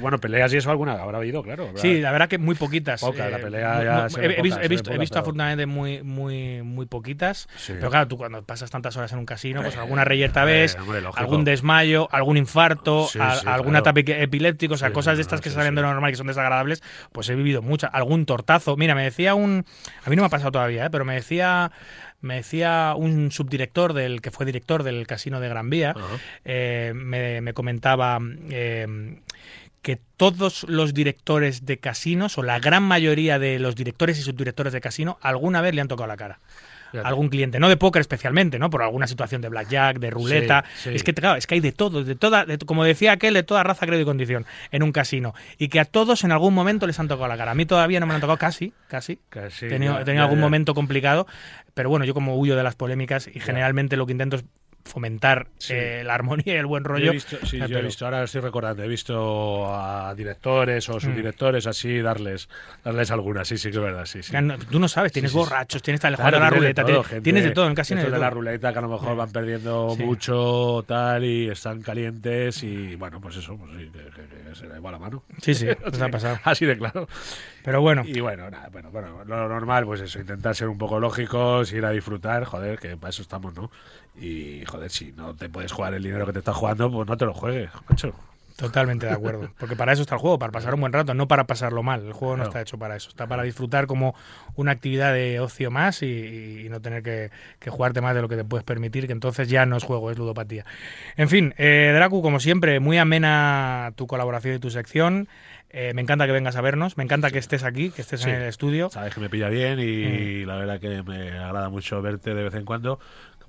[0.00, 1.70] Bueno, peleas y eso alguna habrá habido, claro.
[1.76, 3.00] Sí, la verdad que muy poquitas.
[3.02, 4.68] Pocas, la Eh, pelea ya se he, visto, he
[4.98, 7.46] visto, he afortunadamente muy, muy, muy poquitas.
[7.58, 7.74] Sí.
[7.74, 10.76] Pero claro, tú cuando pasas tantas horas en un casino, pues Eh, alguna reyerta ves,
[10.80, 13.90] hombre, algún desmayo, algún infarto, Sí, a- algún claro.
[13.90, 16.26] ataque epiléptico, o sea, cosas de estas que salen de lo normal y que son
[16.26, 16.82] desagradables,
[17.12, 17.90] pues he vivido muchas.
[17.92, 18.76] Algún tortazo.
[18.78, 19.66] Mira, me decía un.
[20.06, 20.90] A mí no me ha pasado todavía, ¿eh?
[20.90, 21.70] pero me decía.
[22.20, 25.94] Me decía un subdirector del que fue director del casino de Gran Vía,
[26.44, 28.18] eh, me, me comentaba
[28.50, 29.16] eh,
[29.82, 34.72] que todos los directores de casinos, o la gran mayoría de los directores y subdirectores
[34.72, 36.38] de casino, alguna vez le han tocado la cara.
[36.90, 37.06] Fíjate.
[37.08, 38.68] algún cliente, no de póker especialmente, ¿no?
[38.70, 40.64] Por alguna situación de blackjack, de ruleta.
[40.76, 40.96] Sí, sí.
[40.96, 43.42] Es que claro, es que hay de todo, de toda, de- como decía aquel, de
[43.42, 45.34] toda raza, credo y condición en un casino.
[45.58, 47.52] Y que a todos en algún momento les han tocado la cara.
[47.52, 49.18] A mí todavía no me han tocado casi, casi.
[49.28, 50.44] Casi, he tenido, ya, he tenido ya, algún ya.
[50.44, 51.26] momento complicado,
[51.74, 54.44] pero bueno, yo como huyo de las polémicas y generalmente lo que intento es
[54.84, 55.74] fomentar Sí.
[55.76, 57.10] eh, la armonía y el buen Yo rollo.
[57.10, 60.92] he visto, sí, Eh, yo he visto, ahora estoy recordando, he visto a directores Mm.
[60.92, 62.48] o subdirectores así darles
[62.84, 64.32] darles algunas, sí, sí que es verdad, sí, sí.
[64.70, 67.44] Tú no sabes, tienes borrachos, tienes tal, Claro, la de ruleta, todo, tienes, gente- tienes
[67.44, 70.84] de todo en estos de de la ruleta que a lo mejor van perdiendo mucho
[70.86, 74.98] tal y están calientes y bueno, pues eso, pues sí, que se le va la
[74.98, 75.22] mano.
[75.40, 76.38] Sí, sí, nos ha pasado.
[76.44, 77.08] Así de claro.
[77.62, 80.98] Pero bueno, Y bueno, nada, bueno, bueno, lo normal, pues eso, intentar ser un poco
[80.98, 83.70] lógicos, ir a disfrutar, joder, que para eso estamos, ¿no?
[84.18, 87.16] Y joder, si no te puedes jugar el dinero que te estás jugando, pues no
[87.16, 88.14] te lo juegues, macho.
[88.56, 89.50] totalmente de acuerdo.
[89.58, 92.04] Porque para eso está el juego, para pasar un buen rato, no para pasarlo mal.
[92.04, 93.08] El juego no está hecho para eso.
[93.08, 94.14] Está para disfrutar como
[94.56, 98.28] una actividad de ocio más y, y no tener que, que jugarte más de lo
[98.28, 100.66] que te puedes permitir, que entonces ya no es juego, es ludopatía.
[101.16, 105.28] En fin, eh, Dracu, como siempre, muy amena tu colaboración y tu sección.
[105.72, 108.28] Eh, me encanta que vengas a vernos, me encanta que estés aquí, que estés Sí.
[108.28, 108.90] en el estudio.
[108.90, 109.80] Sabes que me pilla bien Mm.
[109.80, 112.98] y la verdad que me agrada mucho verte de vez en cuando.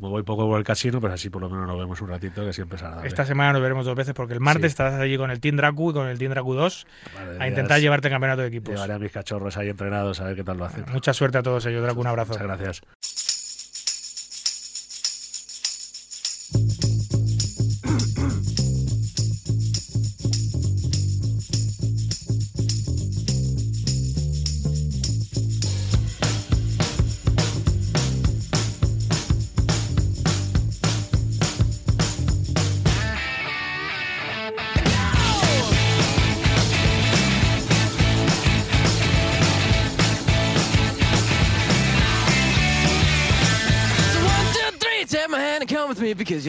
[0.02, 2.44] Como voy poco por el casino, pues así por lo menos nos vemos un ratito,
[2.44, 3.08] que siempre agradable.
[3.08, 4.68] Esta semana nos veremos dos veces porque el martes Sí.
[4.74, 7.80] estarás allí con el Team Dracu y con el Team Dracu 2 Madre a intentar
[7.80, 8.74] llevarte campeonato de equipos.
[8.74, 10.86] Llevaré a mis cachorros ahí entrenados a ver qué tal lo hacen.
[10.92, 12.34] Mucha suerte a todos ellos, Dracu, un abrazo.
[12.34, 12.82] Muchas gracias.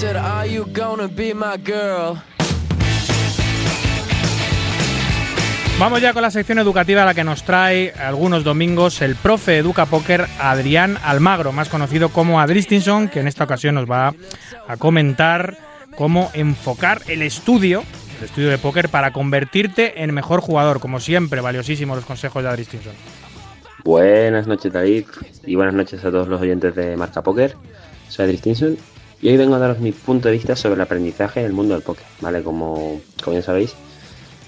[0.00, 2.16] Said, Are you gonna be my girl?
[5.78, 9.58] Vamos ya con la sección educativa a la que nos trae algunos domingos el profe
[9.58, 14.14] Educa Póker Adrián Almagro, más conocido como Adristinson, que en esta ocasión nos va
[14.68, 15.58] a comentar
[15.96, 17.82] cómo enfocar el estudio,
[18.18, 20.80] el estudio de póker, para convertirte en mejor jugador.
[20.80, 22.92] Como siempre, valiosísimos los consejos de Adristinson.
[23.84, 25.06] Buenas noches David
[25.44, 27.54] y buenas noches a todos los oyentes de Marca Póker.
[28.08, 28.76] Soy Adri Stinson
[29.20, 31.74] y hoy vengo a daros mi punto de vista sobre el aprendizaje en el mundo
[31.74, 32.08] del póker.
[32.20, 32.42] ¿vale?
[32.42, 33.80] Como, como ya sabéis,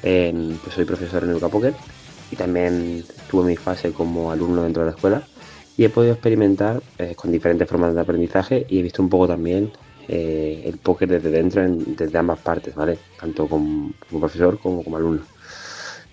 [0.03, 0.33] eh,
[0.63, 1.83] pues soy profesor en Educa Póker
[2.31, 5.31] y también tuve mi fase como alumno dentro de la escuela
[5.77, 9.29] y he podido experimentar eh, con diferentes formas de aprendizaje y he visto un poco
[9.29, 9.73] también
[10.09, 13.05] eh, el póker desde dentro, en- desde ambas partes, ¿vale?
[13.17, 15.31] Tanto como, como profesor como como alumno.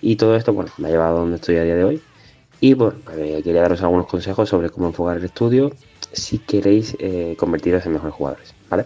[0.00, 2.09] Y todo esto, bueno, me ha llevado a donde estoy a día de hoy.
[2.60, 5.72] Y bueno, eh, quería daros algunos consejos sobre cómo enfocar el estudio
[6.12, 8.84] si queréis eh, convertiros en mejores jugadores, ¿vale?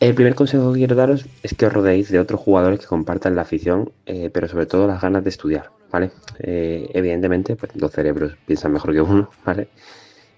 [0.00, 3.34] El primer consejo que quiero daros es que os rodeéis de otros jugadores que compartan
[3.34, 6.12] la afición, eh, pero sobre todo las ganas de estudiar, ¿vale?
[6.38, 9.68] Evidentemente, pues dos cerebros piensan mejor que uno, ¿vale?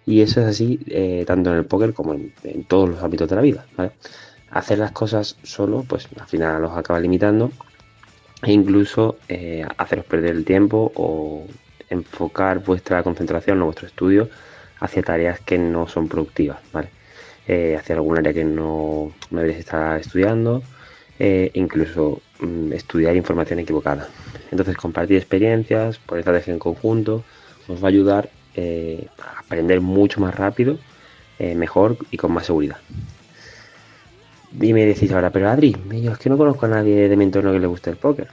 [0.06, 0.80] Y eso es así
[1.26, 2.32] tanto en el póker como en,
[2.66, 3.92] todos los ámbitos de la vida, ¿vale?
[4.50, 7.52] Hacer las cosas solo, pues al final os acaba limitando
[8.42, 9.18] e incluso
[9.76, 11.44] haceros perder el tiempo o
[11.90, 14.30] enfocar vuestra concentración o vuestro estudio
[14.80, 16.58] hacia tareas que no son productivas.
[17.46, 20.62] Eh, hacia algún área que no, no deberíais estar estudiando,
[21.18, 24.08] eh, incluso mm, estudiar información equivocada.
[24.50, 27.24] Entonces, compartir experiencias, por estrategia en conjunto,
[27.68, 30.78] os va a ayudar eh, a aprender mucho más rápido,
[31.56, 32.76] mejor y con más seguridad.
[34.60, 37.50] Y me decís ahora, pero Adri, es que no conozco a nadie de mi entorno
[37.50, 38.28] que le guste el póker.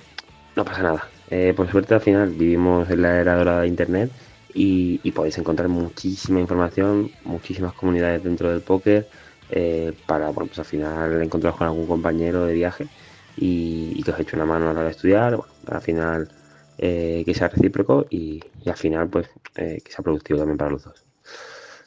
[0.58, 1.08] No pasa nada.
[1.30, 4.12] Eh, por suerte al final vivimos en la era dorada de internet
[4.54, 9.08] y, podéis encontrar muchísima información, muchísimas comunidades dentro del póker
[9.50, 12.88] eh, para, bueno, pues al final encontraros con algún compañero de viaje
[13.36, 15.38] y, que os eche una mano a la hora de estudiar.
[15.68, 16.30] Al final
[16.78, 20.84] eh, que sea recíproco y, y al final pues que sea productivo también para los
[20.84, 21.06] dos.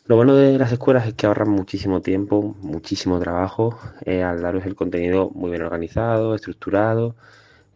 [0.07, 4.75] Lo bueno de las escuelas es que ahorran muchísimo tiempo, muchísimo trabajo al daros el
[4.75, 7.15] contenido muy bien organizado, estructurado,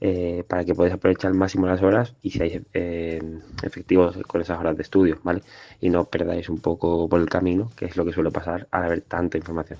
[0.06, 3.22] eh, para que podáis aprovechar al máximo las horas y seáis eh,
[3.62, 5.40] efectivos con esas horas de estudio, ¿vale?
[5.80, 8.84] Y no perdáis un poco por el camino, que es lo que suele pasar al
[8.84, 9.78] haber tanta información.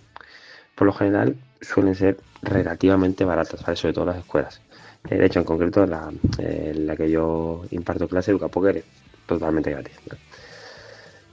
[0.74, 3.76] Por lo general suelen ser relativamente baratas, ¿vale?
[3.76, 4.62] Sobre todo las escuelas.
[5.10, 8.84] Eh, de hecho, en concreto, la, eh, la que yo imparto clase, Educapoker, es
[9.26, 9.92] totalmente gratis.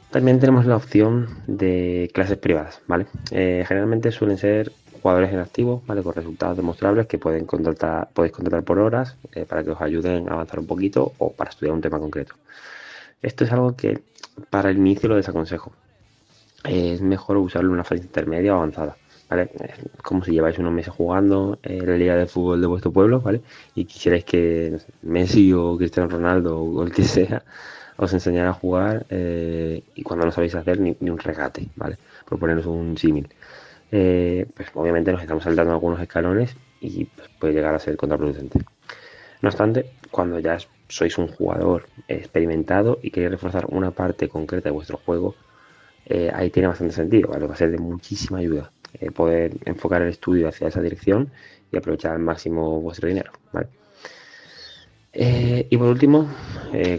[0.09, 3.05] También tenemos la opción de clases privadas, ¿vale?
[3.29, 6.03] Generalmente suelen ser jugadores en activo, ¿vale?
[6.03, 10.29] Con resultados demostrables que pueden contratar, podéis contratar por horas eh, para que os ayuden
[10.29, 12.35] a avanzar un poquito o para estudiar un tema concreto.
[13.21, 14.01] Esto es algo que
[14.49, 15.71] para el inicio lo desaconsejo.
[16.63, 18.95] Es mejor usarlo en una fase intermedia o avanzada,
[19.29, 19.49] ¿vale?
[20.03, 23.41] Como si lleváis unos meses jugando eh, la liga de fútbol de vuestro pueblo, ¿vale?
[23.75, 27.43] Y quisierais que Messi o Cristiano Ronaldo o el que sea
[27.97, 31.97] os enseñara a jugar eh, y cuando no sabéis hacer ni, un regate, ¿vale?
[32.27, 33.27] Por poneros un símil.
[33.91, 38.59] Eh, pues obviamente nos estamos saltando algunos escalones y pues, puede llegar a ser contraproducente.
[39.41, 40.57] No obstante, cuando ya
[40.87, 45.35] sois un jugador experimentado y queréis reforzar una parte concreta de vuestro juego,
[46.05, 47.29] eh, ahí tiene bastante sentido.
[47.29, 51.31] Va a ser de muchísima ayuda eh, poder enfocar el estudio hacia esa dirección
[51.71, 53.31] y aprovechar al máximo vuestro dinero,
[55.13, 56.29] y por último,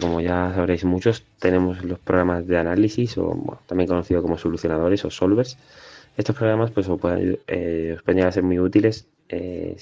[0.01, 5.11] como ya sabréis muchos, tenemos los programas de análisis, o también conocidos como solucionadores o
[5.11, 5.57] solvers.
[6.17, 9.77] Estos programas pues, os, pueden, eh, os pueden llegar a ser muy útiles eh,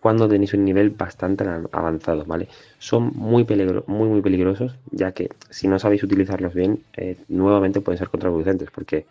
[0.00, 2.48] cuando tenéis un nivel bastante avanzado, ¿vale?
[2.78, 7.80] Son muy, peligro- muy, muy peligrosos, ya que si no sabéis utilizarlos bien, eh, nuevamente
[7.80, 9.06] pueden ser contraproducentes, porque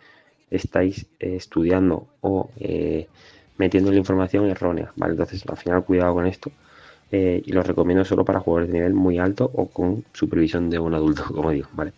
[0.50, 3.08] estáis eh, estudiando o eh,
[3.58, 5.12] metiendo la información errónea, ¿vale?
[5.12, 6.50] Entonces, al final, cuidado con esto.
[7.12, 10.78] eh, y los recomiendo solo para jugadores de nivel muy alto o con supervisión de
[10.78, 11.92] un adulto, como digo, ¿vale?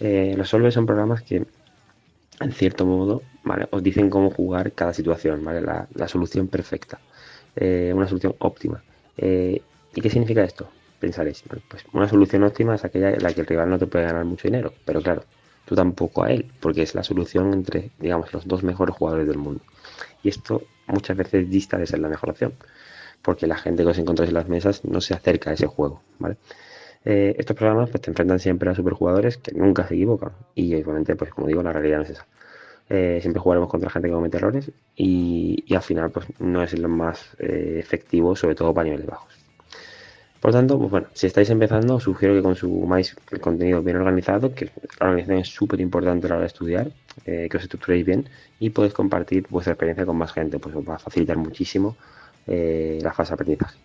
[0.00, 1.44] Eh, los solvers son programas que,
[2.40, 3.68] en cierto modo, ¿vale?
[3.70, 5.60] Os dicen cómo jugar cada situación, ¿vale?
[5.60, 7.00] La, solución perfecta,
[7.56, 8.82] eh, una solución óptima.
[9.16, 9.60] Eh,
[9.94, 10.68] ¿Y qué significa esto?
[10.98, 14.04] Pensaréis, pues una solución óptima es aquella en la que el rival no te puede
[14.06, 15.24] ganar mucho dinero, pero claro,
[15.64, 19.38] tú tampoco a él, porque es la solución entre, digamos, los dos mejores jugadores del
[19.38, 19.62] mundo.
[20.22, 22.54] Y esto muchas veces dista de ser la mejor opción,
[23.22, 26.02] porque la gente que os encontráis en las mesas no se acerca a ese juego,
[26.18, 26.36] ¿vale?
[27.04, 30.32] Eh, estos programas pues, te enfrentan siempre a superjugadores que nunca se equivocan.
[30.54, 32.26] Y obviamente, pues como digo, la realidad no es esa.
[32.88, 36.78] Eh, siempre jugaremos contra gente que comete errores y, y al final pues no es
[36.78, 39.34] lo más eh, efectivo, sobre todo para niveles bajos.
[40.40, 44.54] Por tanto, pues bueno, si estáis empezando, os sugiero que consumáis el contenido bien organizado,
[44.54, 44.66] que
[45.00, 46.90] la organización es súper importante a la hora de estudiar,
[47.24, 48.28] que os estructuréis bien
[48.60, 51.96] y podéis compartir vuestra experiencia con más gente, pues os va a facilitar muchísimo
[52.46, 53.78] la fase de aprendizaje.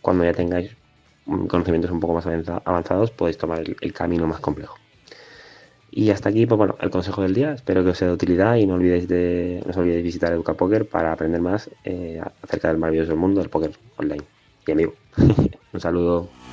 [0.00, 0.70] Cuando ya tengáis
[1.26, 4.76] conocimientos un poco más avanza- avanzados, podéis tomar el, camino más complejo.
[5.90, 7.52] Y hasta aquí, pues bueno, el consejo del día.
[7.52, 10.54] Espero que os sea de utilidad y no olvidéis de, no os olvidéis visitar Educa
[10.54, 14.24] Poker para aprender más eh, acerca del maravilloso mundo del póker online
[14.66, 14.94] y vivo.
[15.72, 16.43] Un saludo.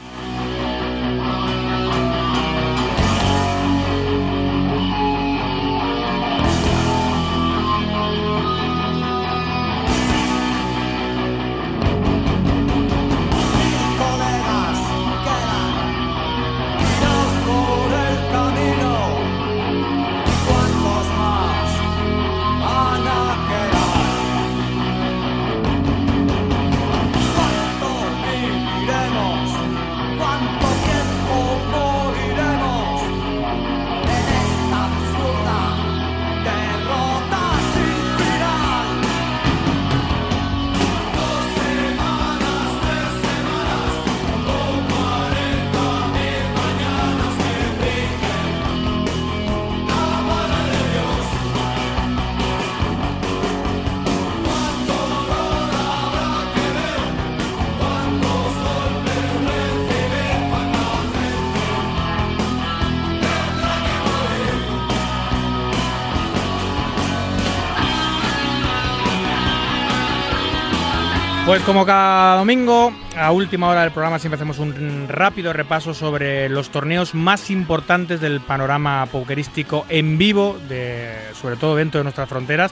[71.65, 76.69] Como cada domingo, a última hora del programa siempre hacemos un rápido repaso sobre los
[76.69, 82.71] torneos más importantes del panorama pokerístico en vivo, de, sobre todo dentro de nuestras fronteras,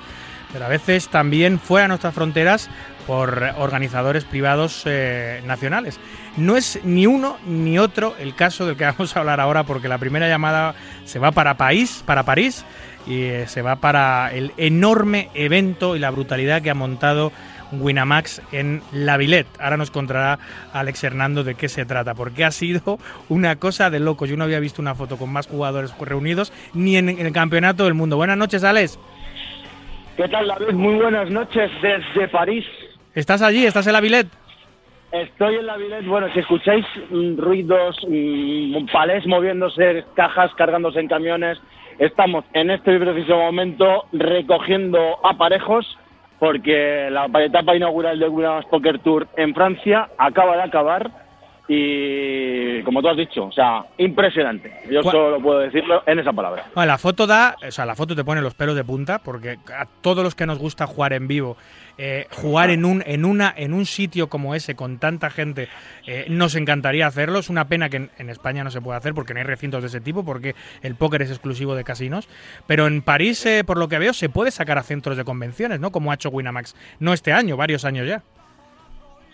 [0.51, 2.67] pero a veces también fuera de nuestras fronteras
[3.05, 5.99] por organizadores privados eh, nacionales.
[6.35, 9.87] No es ni uno ni otro el caso del que vamos a hablar ahora, porque
[9.87, 10.73] la primera llamada
[11.05, 12.65] se va para París, para París
[13.05, 17.31] y eh, se va para el enorme evento y la brutalidad que ha montado
[17.71, 19.47] Winamax en La Villette.
[19.59, 20.39] Ahora nos contará
[20.73, 24.25] Alex Hernando de qué se trata, porque ha sido una cosa de loco.
[24.25, 27.93] Yo no había visto una foto con más jugadores reunidos ni en el campeonato del
[27.93, 28.17] mundo.
[28.17, 28.99] Buenas noches, Alex.
[30.17, 30.73] ¿Qué tal, David?
[30.73, 32.65] Muy buenas noches desde París.
[33.15, 33.65] ¿Estás allí?
[33.65, 34.27] ¿Estás en La Villette?
[35.11, 36.05] Estoy en la Villette.
[36.05, 41.57] Bueno, si escucháis mm, ruidos, mm, palés moviéndose, cajas cargándose en camiones,
[41.97, 45.97] estamos en este preciso momento recogiendo aparejos
[46.39, 51.11] porque la etapa inaugural del Winamax Poker Tour en Francia acaba de acabar
[51.67, 54.73] y, como tú has dicho, o sea, impresionante.
[54.89, 56.65] Yo ¿Cuál- solo puedo decirlo en esa palabra.
[56.73, 59.57] Bueno, la foto da, o sea, la foto te pone los pelos de punta porque
[59.75, 61.57] a todos los que nos gusta jugar en vivo,
[62.01, 65.67] eh, jugar en un en una en un sitio como ese con tanta gente,
[66.07, 67.39] eh, nos encantaría hacerlo.
[67.39, 69.87] Es una pena que en, España no se pueda hacer porque no hay recintos de
[69.87, 72.29] ese tipo porque el póker es exclusivo de casinos.
[72.67, 75.81] Pero en París, eh, por lo que veo, se puede sacar a centros de convenciones,
[75.81, 75.91] ¿no?
[75.91, 78.23] Como ha hecho Winamax, no este año, varios años ya.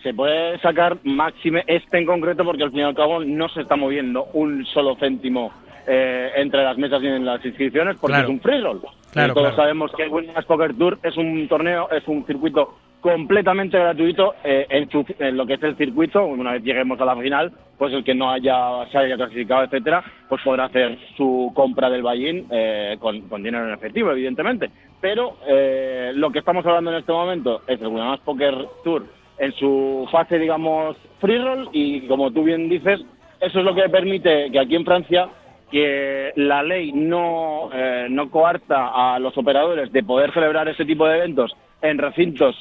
[0.02, 3.60] se puede sacar máxime este en concreto porque al fin y al cabo no se
[3.60, 5.52] está moviendo un solo céntimo
[5.86, 8.28] eh, entre las mesas y en las inscripciones porque Claro.
[8.28, 8.80] es un free roll.
[9.12, 9.62] Claro, todos claro.
[9.62, 14.66] sabemos que el Winamax Poker Tour es un torneo, es un circuito completamente gratuito eh,
[14.68, 16.24] en, su- en lo que es el circuito.
[16.26, 20.02] Una vez lleguemos a la final, pues el que no haya se haya clasificado, etcétera,
[20.28, 24.70] pues podrá hacer su compra del buy-in eh, con, con dinero en efectivo, evidentemente.
[25.00, 29.04] Pero eh, lo que estamos hablando en este momento es el Winamax Poker Tour
[29.38, 33.00] en su fase, digamos, free roll y como tú bien dices,
[33.40, 35.28] eso es lo que permite que aquí en Francia
[35.70, 41.06] que la ley no, eh, no coarta a los operadores de poder celebrar ese tipo
[41.06, 42.54] de eventos en recintos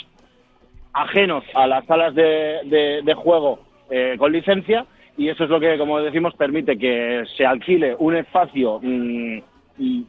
[0.94, 3.60] ajenos a las salas de, de- juego
[3.90, 4.86] eh, con licencia
[5.18, 9.38] y eso es lo que, como decimos, permite que se alquile un espacio mm,
[9.78, 10.04] mm,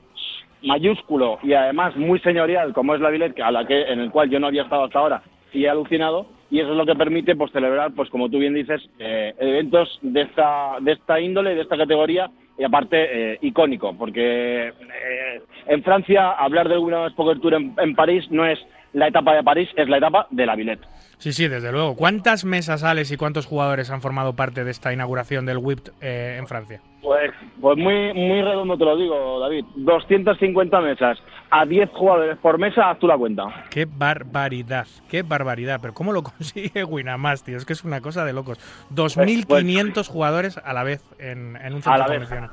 [0.62, 4.30] mayúsculo y además muy señorial como es la Villette, a la que en el cual
[4.30, 7.36] yo no había estado hasta ahora y he alucinado y eso es lo que permite
[7.36, 11.62] pues celebrar pues como tú bien dices eh, eventos de esta de esta índole de
[11.62, 17.94] esta categoría y aparte eh, icónico porque eh, en Francia hablar del Winamax Poker en
[17.94, 18.58] París no es
[18.96, 20.84] la etapa de París es la etapa de la Villette
[21.18, 21.96] Sí, sí, desde luego.
[21.96, 26.36] ¿Cuántas mesas, Alex, y cuántos jugadores han formado parte de esta inauguración del WIPT eh,
[26.38, 26.82] en Francia?
[27.00, 29.64] Pues, pues muy, muy redondo te lo digo, David.
[29.76, 31.18] 250 mesas
[31.50, 33.44] a 10 jugadores por mesa, haz tú la cuenta.
[33.70, 35.78] Qué barbaridad, qué barbaridad.
[35.80, 37.56] Pero ¿cómo lo consigue Winamax, tío?
[37.56, 38.58] Es que es una cosa de locos.
[38.94, 42.28] 2.500 jugadores a la vez en, en un Pues, A centro la de vez.
[42.28, 42.50] convenciones.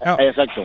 [0.00, 0.62] Claro, Exacto.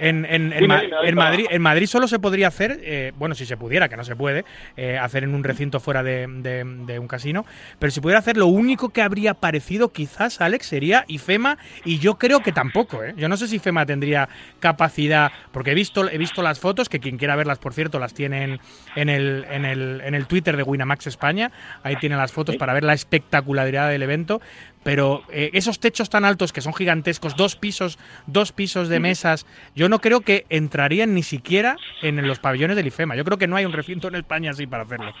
[0.00, 0.80] En, en- en Ma-
[1.14, 4.16] Madrid, en Madrid solo se podría hacer, eh, bueno, si se pudiera, que no se
[4.16, 4.44] puede,
[4.76, 7.44] eh, hacer en un recinto fuera de, de- de un casino,
[7.78, 12.14] pero si pudiera hacer, lo único que habría parecido quizás, Alex, sería IFEMA, y yo
[12.18, 13.14] creo que tampoco, ¿eh?
[13.16, 14.28] Yo no sé si IFEMA tendría
[14.60, 18.14] capacidad, porque he visto, he visto las fotos, que quien quiera verlas, por cierto, las
[18.14, 18.60] tienen
[18.96, 21.50] en el, en el, en el Twitter de Winamax España,
[21.82, 24.40] ahí tienen las fotos para ver la espectacularidad del evento,
[24.82, 29.46] pero eh, esos techos tan altos que son gigantescos, dos pisos, dos pisos de mesas,
[29.74, 33.16] yo no creo que entrarían ni siquiera en los pabellones del IFEMA.
[33.16, 35.12] Yo creo que no hay un recinto en España así para hacerlo.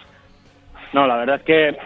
[0.92, 1.76] No, la verdad es que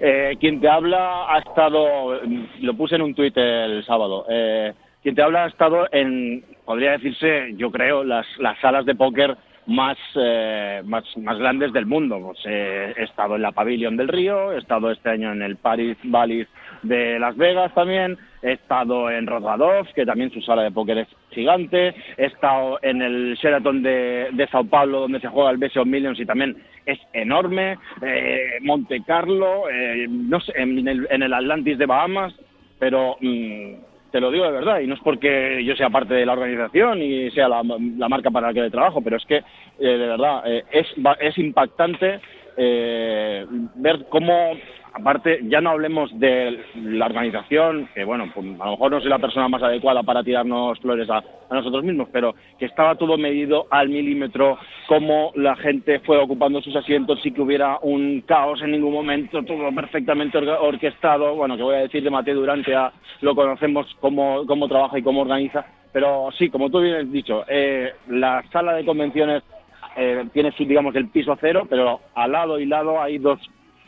[0.00, 2.20] eh, quien te habla ha estado,
[2.60, 4.72] lo puse en un tuit el sábado, eh,
[5.02, 9.36] quien te habla ha estado en, podría decirse, yo creo, las, las salas de póker
[9.68, 12.18] más, eh, más, más grandes del mundo.
[12.20, 15.56] Pues, eh, he estado en la Pavilion del Río, he estado este año en el
[15.56, 16.48] Paris Ballis
[16.82, 21.08] de Las Vegas también, he estado en Rozhadov, que también su sala de póker es
[21.30, 26.20] gigante, he estado en el Sheraton de, Sao Paulo, donde se juega el BSO Millions
[26.20, 26.56] y también
[26.86, 32.34] es enorme, eh, Monte Carlo, eh, no sé, en el, en el Atlantis de Bahamas,
[32.78, 33.74] pero mm,
[34.10, 37.02] te lo digo de verdad, y no es porque yo sea parte de la organización
[37.02, 39.42] y sea la, la marca para la que trabajo, pero es que, eh,
[39.78, 40.86] de verdad, eh, es,
[41.20, 42.20] es impactante
[42.56, 43.46] eh,
[43.76, 44.52] ver cómo,
[44.98, 49.08] aparte, ya no hablemos de la organización, que bueno, pues a lo mejor no soy
[49.10, 53.16] la persona más adecuada para tirarnos flores a, a nosotros mismos, pero que estaba todo
[53.16, 58.60] medido al milímetro, cómo la gente fue ocupando sus asientos, sí que hubiera un caos
[58.62, 62.74] en ningún momento, todo perfectamente orga- orquestado, bueno, que voy a decir de Mateo Durante,
[62.74, 67.10] a- lo conocemos cómo, cómo trabaja y cómo organiza, pero sí, como tú bien has
[67.12, 69.42] dicho, eh, la sala de convenciones
[69.96, 73.40] eh, tiene digamos, el piso cero, pero al lado y lado hay dos,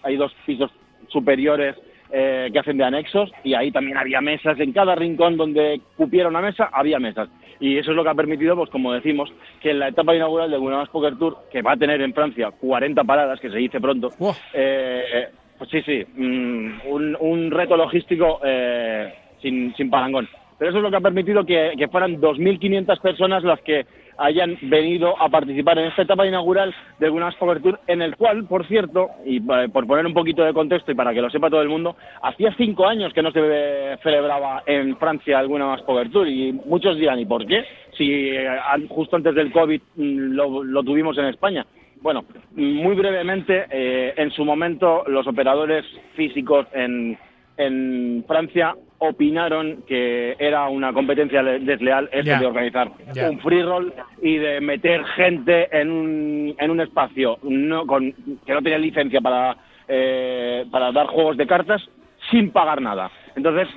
[0.02, 0.70] hay dos pisos
[1.08, 1.76] superiores
[2.12, 6.28] eh, que hacen de anexos y ahí también había mesas, en cada rincón donde cupiera
[6.28, 7.28] una mesa había mesas.
[7.60, 10.50] Y eso es lo que ha permitido, pues como decimos, que en la etapa inaugural
[10.50, 13.80] del Winamax Poker Tour, que va a tener en Francia 40 paradas, que se dice
[13.80, 14.10] pronto,
[14.54, 20.28] eh, pues sí, sí, mm, un, un reto logístico eh, sin, sin parangón.
[20.58, 23.86] pero eso es lo que ha permitido que, que fueran 2.500 personas las que
[24.20, 28.44] hayan venido a participar en esta etapa inaugural del Winners Poker Tour, en el cual,
[28.44, 31.50] por cierto, y eh, por poner un poquito de contexto y para que lo sepa
[31.50, 36.10] todo el mundo, hacía cinco años que no se eh, celebraba en Francia Winners Poker
[36.10, 37.64] Tour y muchos dirán, ¿y por qué?
[37.96, 38.46] Si eh,
[38.88, 41.66] justo antes del COVID mm, lo, lo tuvimos en España.
[42.02, 45.84] Bueno, muy brevemente, eh, en su momento los operadores
[46.14, 47.18] físicos en,
[47.66, 52.38] en Francia opinaron que era una competencia le- desleal esto Ya.
[52.40, 52.90] de organizar
[53.30, 53.92] un free roll
[54.22, 58.12] y de meter gente en un, en un espacio no con,
[58.44, 59.56] que no tenía licencia para,
[59.88, 61.82] eh, para dar juegos de cartas
[62.30, 63.10] sin pagar nada.
[63.36, 63.68] Entonces,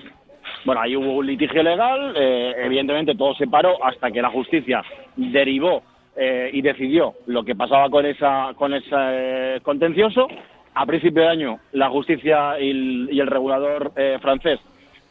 [0.65, 4.84] bueno, ahí hubo un litigio legal, eh, evidentemente todo se paró hasta que la justicia
[5.15, 5.84] derivó
[6.18, 10.27] eh, y decidió lo que pasaba con esa con ese eh, contencioso.
[10.76, 14.60] A principio de año, la justicia y el, y el regulador eh, francés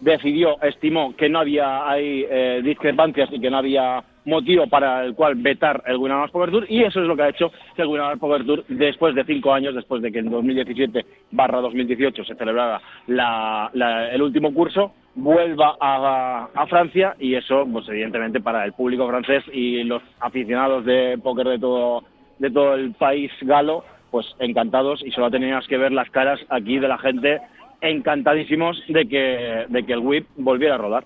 [0.01, 5.15] decidió, estimó que no había ahí eh, discrepancias y que no había motivo para el
[5.15, 8.19] cual vetar el Winamax Poker Tour y eso es lo que ha hecho el Winamax
[8.19, 12.81] Poker Tour después de cinco años, después de que en 2017 barra 2018 se celebrara
[13.07, 18.73] la- la- el último curso, vuelva a, a Francia y eso, pues evidentemente para el
[18.73, 22.03] público francés y los aficionados de póker de todo,
[22.39, 26.79] de todo el país galo, pues encantados y solo tenías que ver las caras aquí
[26.79, 27.41] de la gente
[27.81, 31.05] encantadísimos de que, de que el whip volviera a rodar.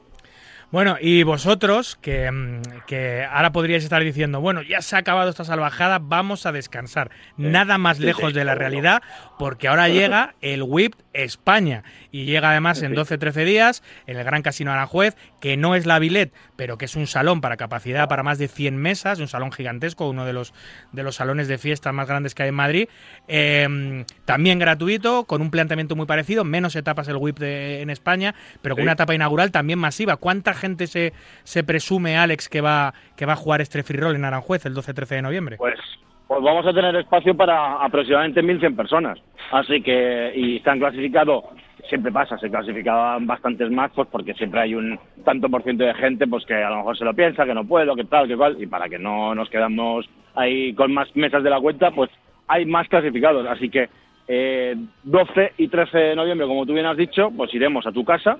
[0.72, 5.30] Bueno, y vosotros, que, mm, que ahora podríais estar diciendo, bueno, ya se ha acabado
[5.30, 7.10] esta salvajada, vamos a descansar.
[7.36, 9.00] Nada más lejos de la realidad,
[9.38, 11.82] porque ahora llega el WIP España.
[12.10, 15.98] Y llega además en 12-13 días en el Gran Casino Aranjuez, que no es la
[15.98, 19.52] Villet, pero que es un salón para capacidad para más de 100 mesas, un salón
[19.52, 20.54] gigantesco, uno de los,
[20.92, 22.88] de los salones de fiestas más grandes que hay en Madrid.
[23.28, 28.34] Eh, también gratuito, con un planteamiento muy parecido, menos etapas el WIP de- en España,
[28.62, 28.84] pero con Sí.
[28.84, 30.16] una etapa inaugural también masiva.
[30.16, 31.12] ¿Cuánta gente se,
[31.44, 34.74] se presume, Alex, que va, que va a jugar este free roll en Aranjuez el
[34.74, 35.56] 12-13 de noviembre?
[35.56, 35.78] Pues,
[36.26, 39.18] pues vamos a tener espacio para aproximadamente 1.100 personas.
[39.52, 41.44] Así que, y se han clasificado,
[41.88, 45.94] siempre pasa, se clasificaban bastantes más, pues porque siempre hay un tanto por ciento de
[45.94, 48.36] gente pues que a lo mejor se lo piensa, que no puedo, que tal, que
[48.36, 52.10] cual, y para que no nos quedamos ahí con más mesas de la cuenta, pues
[52.48, 53.46] hay más clasificados.
[53.46, 53.88] Así que
[54.26, 54.74] eh,
[55.04, 58.38] 12 y 13 de noviembre, como tú bien has dicho, pues iremos a tu casa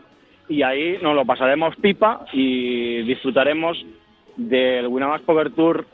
[0.49, 3.85] y ahí nos lo pasaremos pipa y disfrutaremos
[4.37, 5.87] del Winamax Poker Tour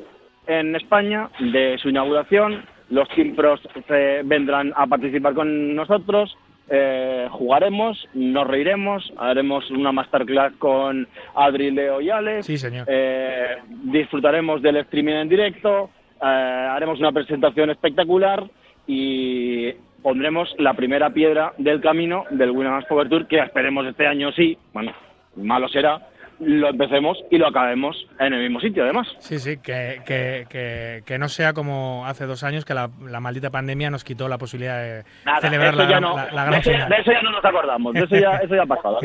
[0.47, 2.65] en España, de su inauguración.
[2.91, 6.37] Los Team Pros eh, vendrán a participar con nosotros,
[6.69, 12.47] eh, jugaremos, nos reiremos, haremos una masterclass con Adri, Leo y Alex.
[12.47, 12.87] Sí, señor.
[12.89, 15.91] Eh, disfrutaremos del streaming en directo,
[16.23, 18.45] eh, haremos una presentación espectacular
[18.87, 24.33] y pondremos la primera piedra del camino del Winamax Poker Tour, que esperemos este año
[24.33, 24.93] sí, bueno,
[25.37, 26.09] malo será,
[26.45, 29.07] lo empecemos y lo acabemos en el mismo sitio, además.
[29.21, 33.21] Sí, sí, que, que, que, que no sea como hace dos años que la, la
[33.21, 36.25] maldita pandemia nos quitó la posibilidad de Nada, celebrar eso la, ya gran- no, la-
[36.33, 36.89] la de, gran eso, final.
[36.89, 38.99] de eso ya no nos acordamos, de eso ya, eso ya ha pasado.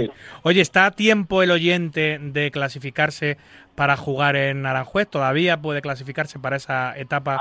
[0.43, 3.37] Oye, ¿está a tiempo el oyente de clasificarse
[3.75, 5.07] para jugar en Aranjuez?
[5.09, 7.39] ¿Todavía puede clasificarse para esa etapa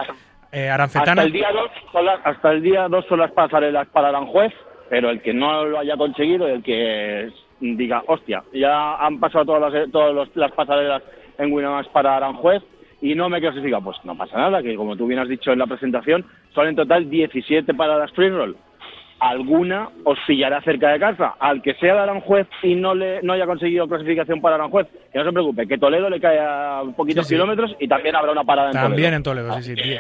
[0.53, 1.23] eh, arancetana?
[1.23, 4.53] Hasta el día 2 son las, hasta el día 2 son las pasarelas para Aranjuez,
[4.91, 7.31] pero el que no lo haya conseguido, el que
[7.61, 11.03] diga, hostia, ya han pasado todas las, todas los- las pasarelas
[11.39, 12.63] en Winamax para Aranjuez
[13.03, 15.59] y no me clasifica, pues no pasa nada, que como tú bien has dicho en
[15.59, 16.25] la presentación,
[16.55, 18.57] son en total 17 para las free roll.
[19.19, 21.35] Alguna os pillará cerca de casa.
[21.41, 25.19] Al que sea de Aranjuez y no le no haya conseguido clasificación para Aranjuez, que
[25.19, 27.35] no se preocupe, que Toledo le cae a poquitos Sí, sí.
[27.37, 29.47] kilómetros y también habrá una parada en También Toledo.
[29.49, 29.97] en Toledo, sí, sí.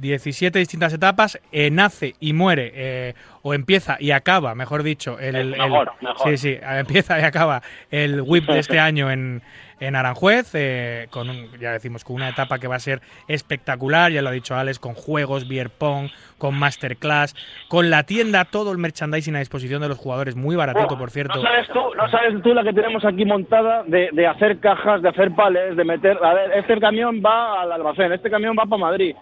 [0.00, 5.50] 17 distintas etapas, eh, nace y muere, eh, o empieza y acaba, mejor dicho, el,
[5.50, 6.28] mejor, el- mejor.
[6.30, 9.42] Sí, sí, empieza y acaba el whip de este año en,
[9.80, 14.12] en Aranjuez, eh, con un- ya decimos, con una etapa que va a ser espectacular,
[14.12, 16.08] ya lo ha dicho Alex, con juegos, beer pong,
[16.38, 17.34] con masterclass,
[17.68, 21.34] con la tienda, todo el merchandising a disposición de los jugadores, muy baratito, por cierto.
[21.36, 25.02] No sabes tú, no sabes tú la que tenemos aquí montada de, de hacer cajas,
[25.02, 26.18] de hacer palés, de meter.
[26.22, 29.14] A ver, este camión va al almacén, este camión va para Madrid.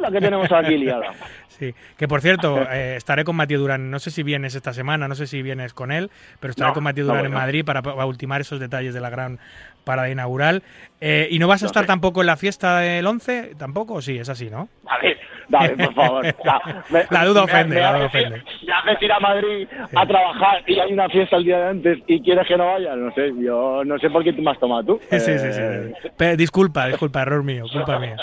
[0.00, 1.12] La que tenemos aquí liada.
[1.60, 5.08] Sí, que por cierto, eh, estaré con Matías Durán, no sé si vienes esta semana,
[5.08, 6.10] no sé si vienes con él,
[6.40, 7.34] pero estaré No, con Matías no Durán en.
[7.34, 9.38] Madrid para, para ultimar esos detalles de la gran
[9.84, 10.62] parada inaugural.
[11.00, 11.86] Eh, ¿Y no vas a No estar sé.
[11.88, 13.54] tampoco en la fiesta del 11?
[13.58, 13.94] ¿Tampoco?
[13.94, 14.18] ¿O sí?
[14.18, 14.68] Es así, ¿no?
[14.84, 15.16] David,
[15.48, 16.26] David, por favor.
[16.38, 16.60] O sea,
[16.90, 18.42] me- La duda me- ofende, me la duda haces ir- ofende.
[18.66, 21.98] Me haces ir a Madrid a trabajar y hay una fiesta el día de antes
[22.06, 22.94] y quieres que no vaya.
[22.96, 25.00] No sé, yo no sé por qué tú me has tomado tú.
[25.10, 25.52] Sí, sí, sí.
[25.52, 26.08] sí.
[26.18, 28.16] Eh, disculpa, disculpa, error mío, culpa mía.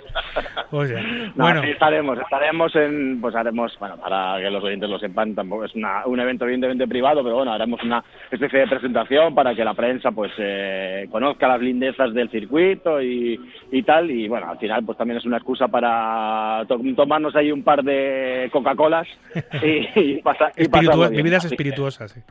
[0.70, 4.90] O sea, No, bueno, sí, estaremos, estaremos en pues haremos, bueno, para que los oyentes
[4.90, 8.68] lo sepan, tampoco es una- un evento evidentemente privado, pero bueno, haremos una especie de
[8.68, 12.67] presentación para que la prensa pues eh, conozca las lindezas del circuito
[13.02, 13.40] y,
[13.72, 14.10] y tal.
[14.12, 17.84] Y bueno, al final pues también es una excusa para to- tomarnos ahí un par
[17.84, 19.08] de Coca-Colas
[19.64, 21.18] y, y, pasa- y pasarlo bien.
[21.24, 22.22] bebidas espirituosas, sí.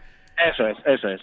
[0.52, 1.20] Eso es, eso es.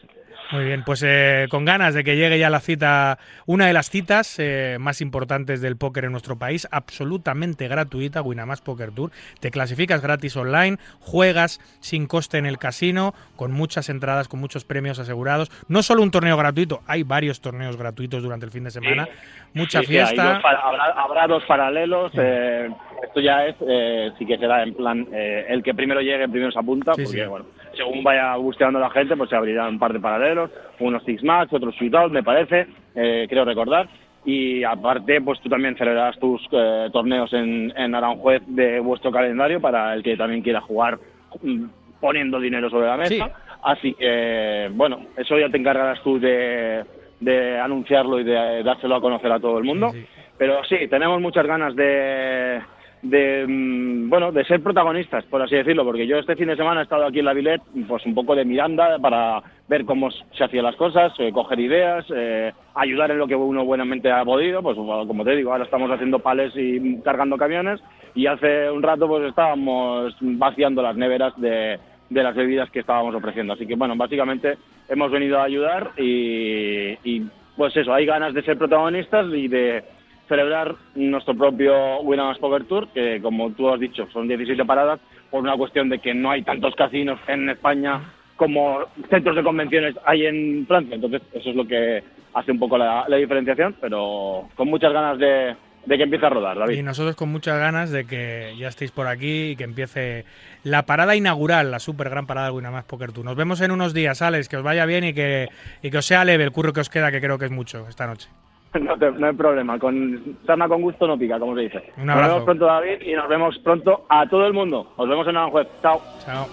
[0.54, 3.18] Muy bien, pues eh, con ganas de que llegue ya la cita,
[3.48, 8.62] una de las citas eh, más importantes del póker en nuestro país, absolutamente gratuita, Winamax
[8.62, 9.10] Poker Tour.
[9.40, 14.64] Te clasificas gratis online, juegas sin coste en el casino, con muchas entradas, con muchos
[14.64, 15.50] premios asegurados.
[15.70, 19.08] No solo un torneo gratuito, hay varios torneos gratuitos durante el fin de semana.
[19.56, 20.36] Mucha Sí, sí, hay fiesta.
[20.36, 22.12] dos habrá, habrá dos paralelos.
[22.16, 22.70] eh,
[23.04, 26.52] esto ya es, eh, sí que será en plan, eh, el que primero llegue, primero
[26.52, 27.22] se apunta, porque sí.
[27.24, 27.46] bueno,
[27.76, 31.54] según vaya gusteando la gente, pues se abrirán un par de paralelos, unos six match,
[31.54, 33.88] otros shootout, me parece, eh, creo recordar.
[34.26, 39.60] Y aparte, pues tú también celebrarás tus eh, torneos en, en Aranjuez de vuestro calendario
[39.60, 40.98] para el que también quiera jugar
[41.42, 41.66] mm,
[42.00, 43.26] poniendo dinero sobre la mesa.
[43.26, 43.32] Sí.
[43.64, 46.84] Así que, bueno, eso ya te encargarás tú de,
[47.20, 49.92] de anunciarlo y de dárselo a conocer a todo el mundo.
[50.38, 52.62] Pero sí, tenemos muchas ganas de,
[53.04, 56.82] de mm, bueno, de ser protagonistas, por así decirlo, porque yo este fin de semana
[56.82, 60.44] he estado aquí en la Villette, pues un poco de Miranda para ver cómo se
[60.44, 64.64] hacían las cosas, eh, coger ideas, eh, ayudar en lo que uno buenamente ha podido,
[64.64, 67.82] pues como te digo, ahora estamos haciendo pales y cargando camiones
[68.16, 73.16] y hace un rato pues estábamos vaciando las neveras de, de las bebidas que estábamos
[73.16, 73.54] ofreciendo.
[73.54, 74.58] Así que bueno, básicamente
[74.88, 77.28] hemos venido a ayudar y, y,
[77.58, 79.84] pues eso, hay ganas de ser protagonistas y de
[80.28, 85.42] celebrar nuestro propio Winamax Poker Tour, que como tú has dicho, son 17 paradas, por
[85.42, 88.02] una cuestión de que no hay tantos casinos en España
[88.36, 88.80] como
[89.10, 90.96] centros de convenciones hay en Francia.
[90.96, 95.56] Entonces, eso es lo que hace un poco la, diferenciación, pero con muchas ganas de,
[95.86, 96.78] de que empiece a rodar, David.
[96.78, 100.26] Y nosotros con muchas ganas de que ya estéis por aquí y que empiece
[100.64, 103.26] la parada inaugural, la super gran parada del Winamax Poker Tour.
[103.26, 105.48] Nos vemos en unos días, Alex, que os vaya bien y que,
[105.82, 107.88] y que os sea leve el curro que os queda, que creo que es mucho
[107.88, 108.30] esta noche.
[108.82, 111.84] No, te- no hay problema, con sarna con gusto no pica, como se dice.
[111.98, 114.92] Un Nos vemos pronto, David, y nos vemos pronto a todo el mundo.
[114.98, 115.68] Nos vemos en Aranjuez.
[115.82, 116.02] Chao.
[116.26, 116.48] Chao.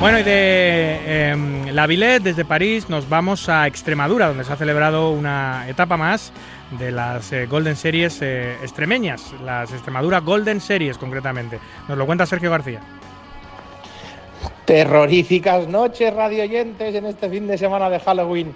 [0.00, 4.56] Bueno, y de em, la Villette, desde París, nos vamos a Extremadura, donde se ha
[4.56, 6.34] celebrado una etapa más
[6.78, 11.58] de las eh, Golden Series eh, extremeñas, las Extremadura Golden Series concretamente.
[11.88, 12.80] Nos lo cuenta Sergio García.
[14.66, 18.54] Terroríficas noches, radio oyentes, en este fin de semana de Halloween.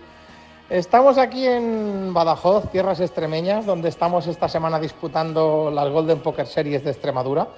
[0.70, 6.84] Estamos aquí en Badajoz, tierras extremeñas, donde estamos esta semana disputando las Golden Poker Series
[6.84, 7.48] de Extremadura.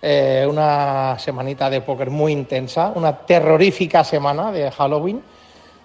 [0.00, 5.22] Eh, una semanita de póker muy intensa, una terrorífica semana de Halloween,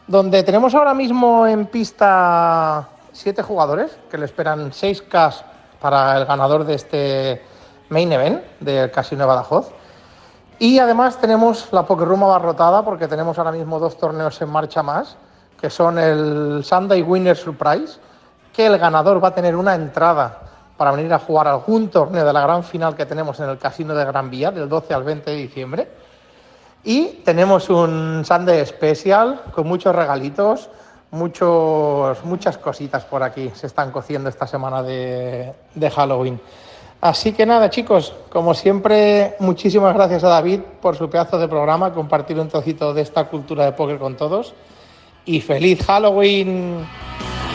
[0.08, 5.34] donde tenemos ahora mismo en pista siete jugadores que le esperan 6K
[5.82, 7.42] para el ganador de este
[7.90, 9.70] main event del Casino de Badajoz.
[10.60, 14.82] Y además tenemos la Poker Room abarrotada porque tenemos ahora mismo dos torneos en marcha
[14.82, 15.18] más,
[15.60, 18.00] que son el Sunday Winner Surprise,
[18.54, 20.40] que el ganador va a tener una entrada
[20.78, 23.94] para venir a jugar algún torneo de la gran final que tenemos en el Casino
[23.94, 25.88] de Gran Vía del 12 al 20 de diciembre.
[26.84, 30.70] Y tenemos un Sunday Special con muchos regalitos,
[31.12, 36.40] muchos, muchas cositas por aquí se están cociendo esta semana de, de Halloween.
[37.02, 41.94] Así que nada, chicos, como siempre, muchísimas gracias a David por su pedazo de programa,
[41.94, 44.54] compartir un trocito de esta cultura de póker con todos.
[45.26, 46.86] Y feliz Halloween.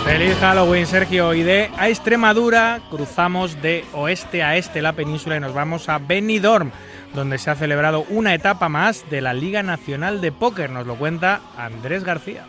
[0.04, 1.32] Feliz Halloween, Sergio.
[1.34, 5.98] Y de a Extremadura cruzamos de oeste a este la península y nos vamos a
[5.98, 6.70] Benidorm,
[7.14, 10.70] donde se ha celebrado una etapa más de la Liga Nacional de Póker.
[10.70, 12.44] Nos lo cuenta Andrés García.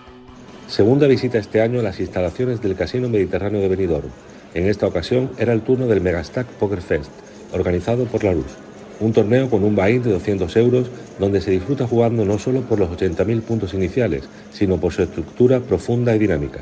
[0.67, 4.09] Segunda visita este año a las instalaciones del Casino Mediterráneo de Benidorm.
[4.53, 7.11] En esta ocasión era el turno del Megastack Poker Fest,
[7.53, 8.64] organizado por la Luz.
[8.99, 10.87] Un torneo con un buy-in de 200 euros
[11.19, 14.23] donde se disfruta jugando no solo por los 80.000 puntos iniciales,
[14.53, 16.61] sino por su estructura profunda y dinámica.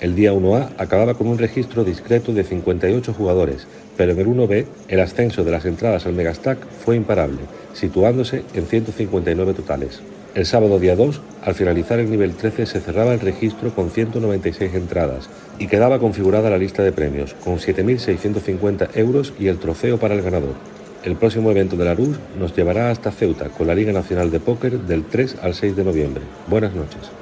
[0.00, 4.66] El día 1A acababa con un registro discreto de 58 jugadores, pero en el 1B
[4.88, 7.38] el ascenso de las entradas al Megastack fue imparable,
[7.72, 10.00] situándose en 159 totales.
[10.34, 14.74] El sábado día 2, al finalizar el nivel 13, se cerraba el registro con 196
[14.74, 15.28] entradas
[15.60, 20.22] y quedaba configurada la lista de premios, con 7.650 euros y el trofeo para el
[20.22, 20.54] ganador.
[21.04, 24.40] El próximo evento de la RUS nos llevará hasta Ceuta con la Liga Nacional de
[24.40, 26.22] Póker del 3 al 6 de noviembre.
[26.46, 27.12] Buenas noches.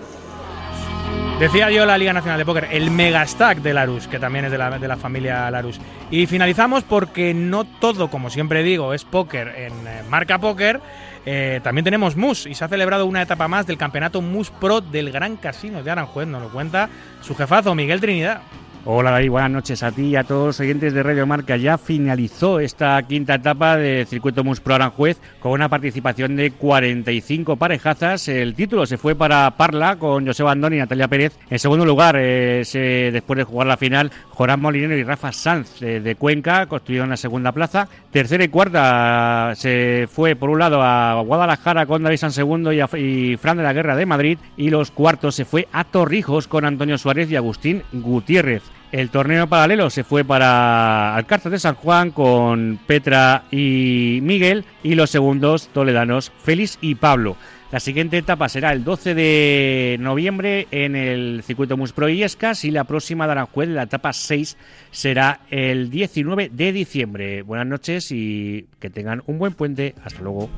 [1.40, 4.58] Decía yo la Liga Nacional de Póker, el Megastack de Larus, que también es de
[4.58, 5.80] la, de la familia Larus.
[6.12, 10.80] Y finalizamos porque no todo, como siempre digo, es póker en eh, marca póker.
[11.26, 14.80] Eh, también tenemos MUS y se ha celebrado una etapa más del campeonato MUS Pro
[14.80, 16.28] del Gran Casino de Aranjuez.
[16.28, 16.88] Nos lo cuenta
[17.20, 18.42] su jefazo, Miguel Trinidad.
[18.84, 21.56] Hola David, buenas noches a ti y a todos los oyentes de Radio Marca.
[21.56, 27.54] Ya finalizó esta quinta etapa del circuito Mus Pro Aranjuez con una participación de 45
[27.54, 28.26] parejazas.
[28.26, 31.38] El título se fue para Parla con José Bandón y Natalia Pérez.
[31.48, 36.00] En segundo lugar, eh, después de jugar la final, Jorán Molinero y Rafa Sanz eh,
[36.00, 37.86] de Cuenca construyeron la segunda plaza.
[38.10, 42.80] Tercera y cuarta se fue por un lado a Guadalajara con David San Segundo y,
[42.98, 44.38] y Fran de la Guerra de Madrid.
[44.56, 48.71] Y los cuartos se fue a Torrijos con Antonio Suárez y Agustín Gutiérrez.
[48.92, 54.94] El torneo paralelo se fue para Alcázar de San Juan con Petra y Miguel y
[54.94, 57.38] los segundos toledanos Félix y Pablo.
[57.72, 62.84] La siguiente etapa será el 12 de noviembre en el circuito Muspro Illescas y la
[62.84, 64.58] próxima de Aranjuez, la etapa 6,
[64.90, 67.40] será el 19 de diciembre.
[67.40, 69.94] Buenas noches y que tengan un buen puente.
[70.04, 70.50] Hasta luego.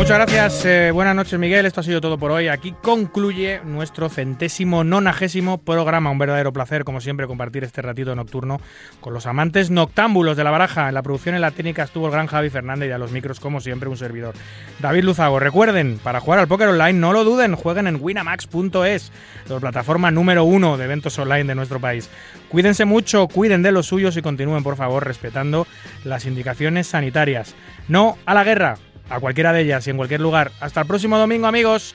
[0.00, 2.48] Muchas gracias, eh, buenas noches Miguel, esto ha sido todo por hoy.
[2.48, 6.10] Aquí concluye nuestro centésimo nonagésimo programa.
[6.10, 8.62] Un verdadero placer, como siempre, compartir este ratito nocturno
[9.00, 10.88] con los amantes noctámbulos de la baraja.
[10.88, 13.40] En la producción en la técnica estuvo el gran Javi Fernández y a los micros,
[13.40, 14.34] como siempre, un servidor.
[14.78, 19.12] David Luzago, recuerden, para jugar al póker online, no lo duden, jueguen en winamax.es,
[19.50, 22.08] la plataforma número uno de eventos online de nuestro país.
[22.48, 25.66] Cuídense mucho, cuiden de los suyos y continúen, por favor, respetando
[26.04, 27.54] las indicaciones sanitarias.
[27.86, 28.78] No a la guerra,
[29.10, 30.52] a cualquiera de ellas y en cualquier lugar.
[30.60, 31.94] Hasta el próximo domingo, amigos.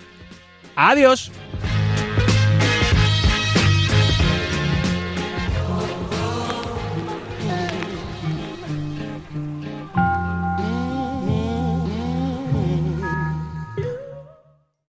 [0.76, 1.32] Adiós.